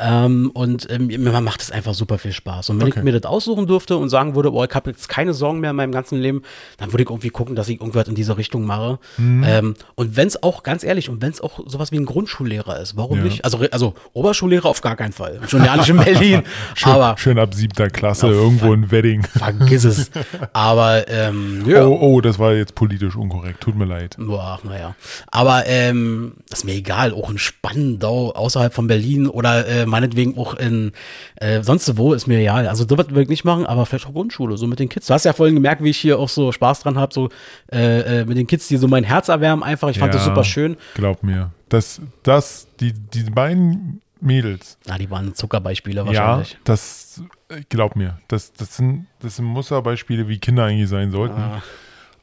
[0.00, 2.70] Ähm, und ähm, mir macht es einfach super viel Spaß.
[2.70, 3.00] Und wenn Okay.
[3.00, 5.70] ich mir das aussuchen dürfte und sagen würde, boah, ich habe jetzt keine Sorgen mehr
[5.70, 6.42] in meinem ganzen Leben,
[6.78, 8.98] dann würde ich irgendwie gucken, dass ich irgendwas in diese Richtung mache.
[9.18, 9.44] Mhm.
[9.46, 12.80] Ähm, und wenn es auch, ganz ehrlich, und wenn es auch sowas wie ein Grundschullehrer
[12.80, 13.24] ist, warum Ja.
[13.24, 13.44] nicht?
[13.44, 15.40] Also, also Oberschullehrer auf gar keinen Fall.
[15.48, 16.42] Schon ja nicht in Berlin.
[16.74, 19.22] Schön, aber schön ab siebter Klasse, Ja, irgendwo in Wedding.
[19.22, 20.10] vergiss es.
[20.52, 21.84] Aber ähm, ja.
[21.86, 23.60] Oh, oh, das war jetzt politisch unkorrekt.
[23.60, 24.16] Tut mir leid.
[24.18, 24.94] Boah, naja.
[25.30, 30.54] Aber ähm, ist mir egal, auch in Spandau, außerhalb von Berlin oder äh, meinetwegen auch
[30.54, 30.92] in
[31.36, 32.68] äh, sonst wo, ist mir egal.
[32.68, 35.06] Also sowas würde ich nicht machen, aber vielleicht auch Grundschule, so mit den Kids.
[35.06, 37.28] Du hast ja vorhin gemerkt, wie ich hier auch so Spaß dran habe, so
[37.72, 39.88] äh, äh, mit den Kids, die so mein Herz erwärmen einfach.
[39.88, 40.76] Ich fand das Ja, super schön.
[40.94, 41.50] Glaub mir.
[41.68, 46.58] Das, das, die, die beiden Mädels, Na, die waren Zuckerbeispiele ja, wahrscheinlich.
[46.64, 51.38] das, äh, glaub mir, das, das, sind, das sind Musterbeispiele, wie Kinder eigentlich sein sollten.
[51.40, 51.62] Ah.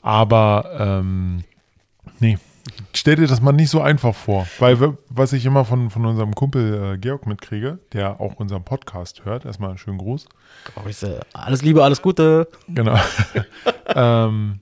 [0.01, 1.43] Aber, ähm,
[2.19, 2.39] nee,
[2.93, 4.47] stell dir das mal nicht so einfach vor.
[4.59, 9.25] Weil, was ich immer von, von unserem Kumpel äh, Georg mitkriege, der auch unseren Podcast
[9.25, 10.27] hört, erstmal einen schönen Gruß.
[10.75, 11.21] Grüße.
[11.33, 12.47] Alles Liebe, alles Gute.
[12.67, 12.99] Genau.
[13.95, 14.59] ähm,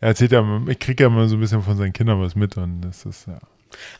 [0.00, 2.56] er erzählt ja, ich kriege ja immer so ein bisschen von seinen Kindern was mit
[2.56, 3.38] und das ist ja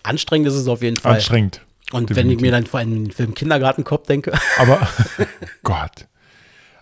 [0.02, 1.14] Anstrengend ist es auf jeden Fall.
[1.14, 1.62] anstrengend.
[1.92, 2.38] Und wenn definitiv.
[2.38, 4.86] ich mir dann vor allem den Film Kindergartenkopf denke, Aber,
[5.62, 6.08] Gott.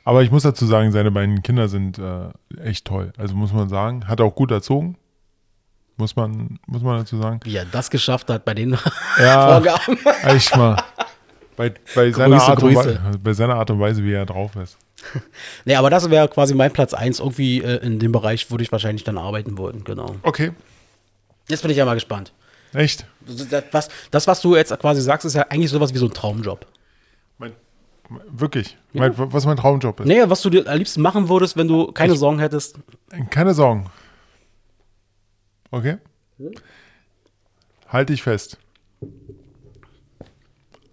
[0.05, 2.29] Aber ich muss dazu sagen, seine beiden Kinder sind äh,
[2.63, 3.13] echt toll.
[3.17, 4.97] Also muss man sagen, hat er auch gut erzogen.
[6.01, 7.41] Muss man, muss man dazu sagen.
[7.45, 8.71] wie er das geschafft hat bei den
[9.19, 9.99] Ja, Vorgaben.
[10.25, 10.83] echt mal.
[11.57, 12.89] Bei, bei, seiner Grüße, Art und Grüße.
[13.05, 14.77] Weise, bei seiner Art und Weise, wie er drauf ist.
[15.65, 17.21] Nee, aber das wäre quasi mein Platz 1.
[17.21, 20.17] Irgendwie äh, in dem Bereich würde ich wahrscheinlich dann arbeiten wollen, genau.
[20.23, 20.53] Okay,
[21.49, 22.33] Jetzt bin ich ja mal gespannt.
[22.73, 23.05] echt.
[23.27, 26.13] Das, was, das, was du jetzt quasi sagst, ist ja eigentlich sowas wie so ein
[26.15, 26.65] Traumjob.
[27.39, 27.53] Mein,
[28.31, 28.77] wirklich.
[28.93, 30.07] Mein, was mein Traumjob ist.
[30.07, 32.79] Nee, was du dir am liebsten machen würdest, wenn du keine Sorgen hättest.
[33.31, 33.87] Keine Sorgen.
[35.71, 35.99] Okay?
[37.89, 38.59] Halte ich fest.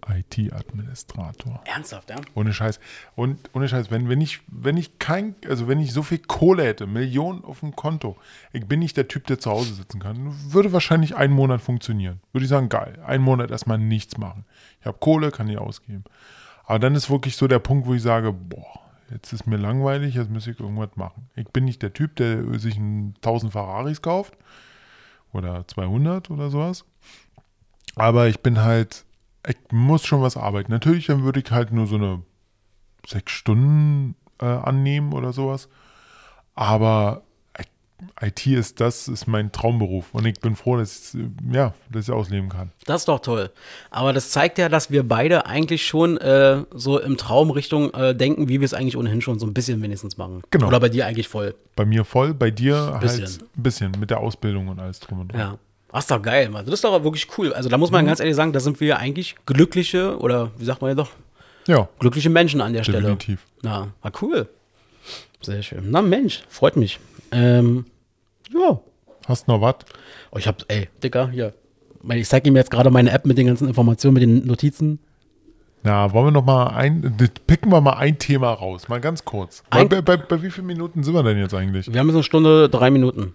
[0.08, 1.60] IT-Administrator.
[1.64, 2.16] Ernsthaft, ja?
[2.34, 2.80] Ohne Scheiß.
[3.14, 6.64] Und ohne Scheiß, wenn, wenn ich, wenn ich kein, also wenn ich so viel Kohle
[6.64, 8.16] hätte, Millionen auf dem Konto,
[8.52, 12.20] ich bin nicht der Typ, der zu Hause sitzen kann, würde wahrscheinlich einen Monat funktionieren.
[12.32, 12.98] Würde ich sagen, geil.
[13.04, 14.44] Einen Monat erstmal nichts machen.
[14.80, 16.04] Ich habe Kohle, kann die ausgeben.
[16.64, 20.14] Aber dann ist wirklich so der Punkt, wo ich sage, boah, jetzt ist mir langweilig,
[20.14, 21.28] jetzt muss ich irgendwas machen.
[21.34, 24.34] Ich bin nicht der Typ, der sich einen 1000 Ferraris kauft
[25.32, 26.84] oder 200 oder sowas.
[27.96, 29.04] Aber ich bin halt,
[29.46, 30.70] ich muss schon was arbeiten.
[30.70, 32.22] Natürlich, dann würde ich halt nur so eine
[33.06, 35.68] sechs Stunden äh, annehmen oder sowas.
[36.54, 37.22] Aber
[38.20, 40.06] IT ist das, ist mein Traumberuf.
[40.12, 41.20] Und ich bin froh, dass ich,
[41.52, 42.70] ja, dass ich ausleben kann.
[42.86, 43.50] Das ist doch toll.
[43.90, 48.14] Aber das zeigt ja, dass wir beide eigentlich schon äh, so im Traum Richtung äh,
[48.14, 50.42] denken, wie wir es eigentlich ohnehin schon so ein bisschen wenigstens machen.
[50.50, 50.68] Genau.
[50.68, 51.54] Oder bei dir eigentlich voll.
[51.76, 53.24] Bei mir voll, bei dir Bisschen.
[53.24, 55.40] halt ein bisschen mit der Ausbildung und alles drum und dran.
[55.40, 55.58] Ja.
[55.90, 56.64] Das ist doch geil, Mann.
[56.66, 57.52] Das ist doch wirklich cool.
[57.54, 57.94] Also da muss Mhm.
[57.96, 61.10] man ganz ehrlich sagen, da sind wir eigentlich glückliche oder wie sagt man ja doch,
[61.66, 63.00] Ja, glückliche Menschen an der Stelle.
[63.00, 63.44] definitiv.
[63.64, 64.48] Ja, war cool.
[65.42, 65.90] Sehr schön.
[65.90, 66.98] Na Mensch, freut mich.
[67.32, 67.84] Ähm,
[68.52, 68.80] ja.
[69.26, 69.76] Hast noch was?
[70.32, 71.54] Oh, ich hab, ey, Dicker, hier.
[72.10, 74.98] Ich zeige ihm jetzt gerade meine App mit den ganzen Informationen, mit den Notizen.
[75.82, 77.16] Na, wollen wir noch mal ein,
[77.46, 79.62] picken wir mal ein Thema raus, mal ganz kurz.
[79.70, 81.92] Ein- bei, bei, bei wie vielen Minuten sind wir denn jetzt eigentlich?
[81.92, 83.34] Wir haben jetzt eine Stunde, drei Minuten.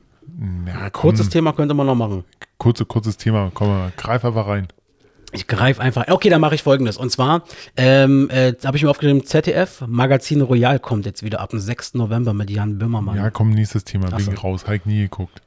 [0.66, 2.24] Komm, Kurzes Thema könnte man noch machen.
[2.58, 4.68] kurze, kurzes Thema, komm mal, greif einfach rein.
[5.34, 6.08] Ich greife einfach.
[6.08, 6.98] Okay, dann mache ich folgendes.
[6.98, 7.44] Und zwar
[7.76, 11.96] ähm, äh, habe ich mir aufgeschrieben, ZDF Magazin Royal kommt jetzt wieder ab dem 6.
[11.96, 13.18] November mit Jan Böhmermann.
[13.18, 14.32] Ja, komm, nächstes Thema, bin so.
[14.32, 15.42] ich raus, Heik nie geguckt.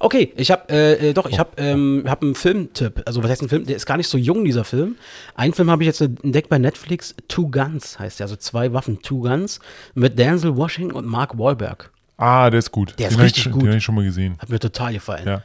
[0.00, 3.02] Okay, ich habe äh, äh, doch, ich habe ähm, hab einen Filmtipp.
[3.06, 3.66] Also was heißt ein Film?
[3.66, 4.96] Der ist gar nicht so jung, dieser Film.
[5.34, 7.14] Einen Film habe ich jetzt entdeckt bei Netflix.
[7.28, 9.60] Two Guns heißt der, also zwei Waffen, Two Guns
[9.94, 11.92] mit Denzel Washington und Mark Wahlberg.
[12.16, 12.94] Ah, der ist gut.
[12.98, 13.62] Der ist den hab richtig ich, gut.
[13.62, 14.36] Den habe ich schon mal gesehen.
[14.38, 15.26] Hat mir total gefallen.
[15.26, 15.42] Ja.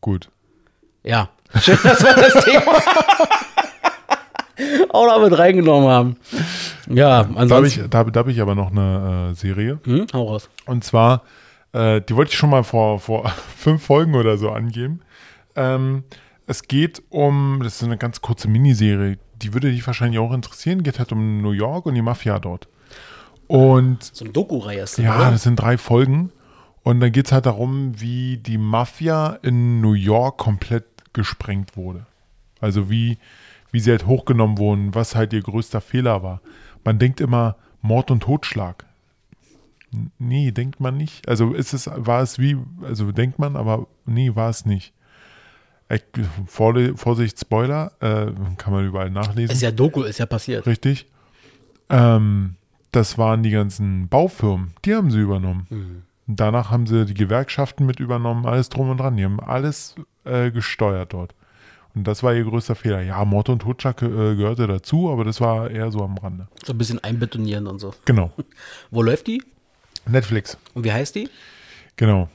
[0.00, 0.30] Gut.
[1.04, 1.28] Ja.
[1.60, 2.72] Schön, dass wir das Thema
[4.92, 6.16] auch noch mit reingenommen haben.
[6.88, 7.84] Ja, Da habe ansonsten.
[7.84, 9.78] ich, da, da hab ich aber noch eine äh, Serie.
[9.84, 10.48] hm, hau raus.
[10.66, 11.22] Und zwar,
[11.72, 15.00] äh, die wollte ich schon mal vor, vor fünf Folgen oder so angeben.
[15.56, 16.04] Ähm,
[16.46, 20.82] es geht um, das ist eine ganz kurze Miniserie, die würde dich wahrscheinlich auch interessieren.
[20.82, 22.68] Geht halt um New York und die Mafia dort.
[23.46, 25.30] Und So eine Doku-Reihe ist das, ja, oder?
[25.30, 26.32] das sind drei Folgen.
[26.88, 32.06] Und dann geht es halt darum, wie die Mafia in New York komplett gesprengt wurde.
[32.60, 33.18] Also wie,
[33.70, 36.40] wie sie halt hochgenommen wurden, was halt ihr größter Fehler war.
[36.84, 38.86] Man denkt immer Mord und Totschlag.
[40.18, 41.28] Nee, denkt man nicht.
[41.28, 44.94] Also ist es, war es wie, also denkt man, aber nee, war es nicht.
[45.90, 45.98] Äh,
[46.46, 49.52] Vorle- Vorsicht, Spoiler, äh, kann man überall nachlesen.
[49.54, 50.66] Ist ja Doku, ist ja passiert.
[50.66, 51.04] Richtig.
[51.90, 52.54] Ähm,
[52.92, 55.66] das waren die ganzen Baufirmen, die haben sie übernommen.
[55.68, 56.02] Mhm.
[56.30, 59.16] Danach haben sie die Gewerkschaften mit übernommen, alles drum und dran.
[59.16, 61.34] Die haben alles äh, gesteuert dort.
[61.94, 63.00] Und das war ihr größter Fehler.
[63.00, 66.46] Ja, Mord und Totschlag äh, gehörte dazu, aber das war eher so am Rande.
[66.64, 67.94] So ein bisschen einbetonieren und so.
[68.04, 68.30] Genau.
[68.90, 69.42] Wo läuft die?
[70.06, 70.58] Netflix.
[70.74, 71.30] Und wie heißt die?
[71.96, 72.28] Genau.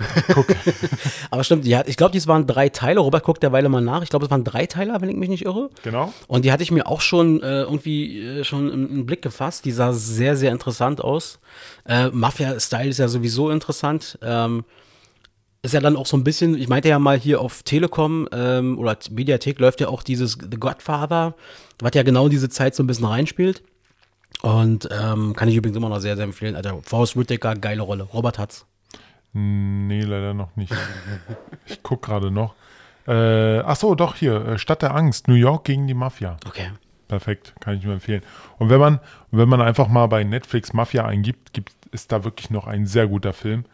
[1.30, 3.00] Aber stimmt, die hat, ich glaube, dies waren drei Teile.
[3.00, 4.02] Robert guckt derweile mal nach.
[4.02, 5.70] Ich glaube, es waren drei Teiler, wenn ich mich nicht irre.
[5.82, 6.12] Genau.
[6.26, 9.64] Und die hatte ich mir auch schon äh, irgendwie äh, schon im, im Blick gefasst.
[9.64, 11.38] Die sah sehr, sehr interessant aus.
[11.86, 14.18] Äh, Mafia-Style ist ja sowieso interessant.
[14.22, 14.64] Ähm,
[15.62, 18.78] ist ja dann auch so ein bisschen, ich meinte ja mal hier auf Telekom ähm,
[18.78, 21.34] oder Mediathek läuft ja auch dieses The Godfather,
[21.80, 23.62] was ja genau diese Zeit so ein bisschen reinspielt.
[24.40, 26.56] Und ähm, kann ich übrigens immer noch sehr, sehr empfehlen.
[26.56, 28.04] Also Forrest Whitaker, geile Rolle.
[28.04, 28.64] Robert hat's.
[29.32, 30.74] Nee, leider noch nicht.
[31.66, 32.54] Ich gucke gerade noch.
[33.06, 34.44] Äh, ach so, doch hier.
[34.46, 35.28] äh, Stadt der Angst.
[35.28, 36.36] New York gegen die Mafia.
[36.46, 36.70] Okay.
[37.08, 38.22] Perfekt, kann ich nur empfehlen.
[38.58, 39.00] Und wenn man,
[39.32, 43.08] wenn man einfach mal bei Netflix Mafia eingibt, gibt, ist da wirklich noch ein sehr
[43.08, 43.64] guter Film.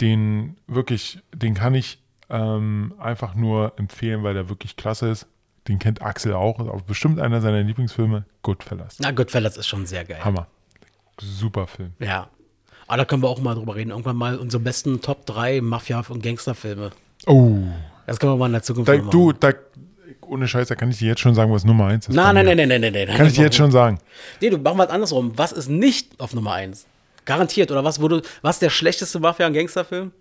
[0.00, 5.26] Den wirklich, den kann ich ähm, einfach nur empfehlen, weil der wirklich klasse ist.
[5.66, 8.98] Den kennt Axel auch, ist auch bestimmt einer seiner Lieblingsfilme, Goodfellas.
[9.00, 10.24] Na, Goodfellas ist schon sehr geil.
[10.24, 10.46] Hammer.
[11.20, 11.94] Super Film.
[11.98, 12.28] Ja.
[12.88, 13.90] Aber da können wir auch mal drüber reden.
[13.90, 16.90] Irgendwann mal unsere besten Top 3 Mafia- und Gangsterfilme.
[17.26, 17.58] Oh,
[18.06, 19.10] Das können wir mal in der Zukunft da, machen.
[19.10, 19.52] du, da,
[20.22, 22.14] ohne Scheiß, da kann ich dir jetzt schon sagen, was Nummer 1 ist.
[22.14, 22.56] Nein, nein, mir.
[22.56, 23.16] nein, nein, nein, nein.
[23.16, 23.98] Kann ich dir jetzt schon sagen.
[24.40, 25.32] Nee, du machen wir es andersrum.
[25.36, 26.86] Was ist nicht auf Nummer 1?
[27.24, 27.70] Garantiert.
[27.70, 30.12] Oder was wurde, was ist der schlechteste Mafia- und Gangsterfilm?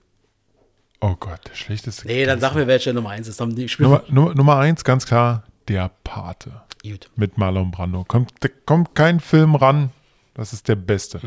[0.99, 2.07] Oh Gott, der schlechteste.
[2.07, 3.39] Nee, dann sag mir, welche Nummer 1 ist.
[3.39, 6.61] Nummer, Nummer, Nummer 1, ganz klar, Der Pate.
[6.83, 7.09] Gut.
[7.15, 8.03] mit Marlon Brando.
[8.05, 9.91] Kommt, da kommt kein Film ran.
[10.33, 11.19] Das ist der beste.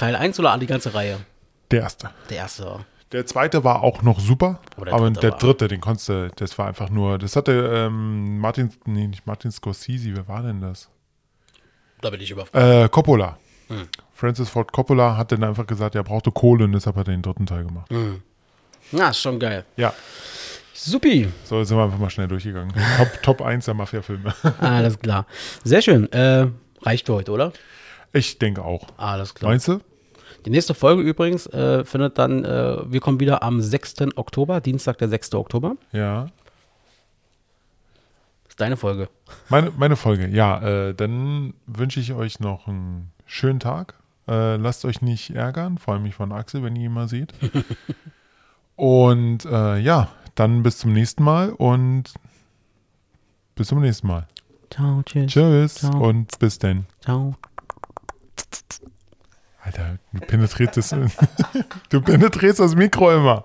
[0.00, 1.18] Teil 1 oder die ganze Reihe?
[1.70, 2.08] Der erste.
[2.30, 2.86] Der erste.
[3.12, 6.30] Der zweite war auch noch super, Aber der aber dritte der dritte, den konntest du,
[6.36, 10.62] das war einfach nur, das hatte ähm, Martin, nee, nicht Martin Scorsese, wer war denn
[10.62, 10.88] das?
[12.00, 12.56] Da bin ich überfragt.
[12.56, 13.36] Äh, Coppola.
[13.68, 13.88] Hm.
[14.14, 17.20] Francis Ford Coppola hat dann einfach gesagt, er brauchte Kohle und deshalb hat er den
[17.22, 17.90] dritten Teil gemacht.
[18.92, 19.66] Na, ist schon geil.
[19.76, 19.92] Ja,
[20.72, 21.28] Supi.
[21.44, 22.72] so jetzt sind wir einfach mal schnell durchgegangen.
[22.96, 24.34] Top, Top 1 der Mafia-Filme.
[24.60, 25.26] Alles klar.
[25.62, 26.10] Sehr schön.
[26.10, 26.46] Äh,
[26.80, 27.52] reicht für heute, oder?
[28.14, 28.86] Ich denke auch.
[28.96, 29.50] Alles klar.
[29.50, 29.80] Meinst du?
[30.44, 34.16] Die nächste Folge übrigens äh, findet dann, äh, wir kommen wieder am 6.
[34.16, 35.34] Oktober, Dienstag, der 6.
[35.34, 35.76] Oktober.
[35.92, 36.28] Ja.
[38.48, 39.08] ist deine Folge.
[39.48, 43.94] Meine, meine Folge, ja, äh, dann wünsche ich euch noch einen schönen Tag.
[44.28, 47.34] Äh, lasst euch nicht ärgern, vor allem mich von Axel, wenn ihr ihn mal seht.
[48.76, 52.14] und äh, ja, dann bis zum nächsten Mal und
[53.54, 54.26] bis zum nächsten Mal.
[54.70, 55.32] Ciao, tschüss.
[55.32, 56.08] Tschüss Ciao.
[56.08, 56.86] und bis denn.
[57.00, 57.34] Ciao.
[59.62, 60.90] Alter, du penetrierst das,
[61.90, 63.44] du penetrierst das Mikro immer.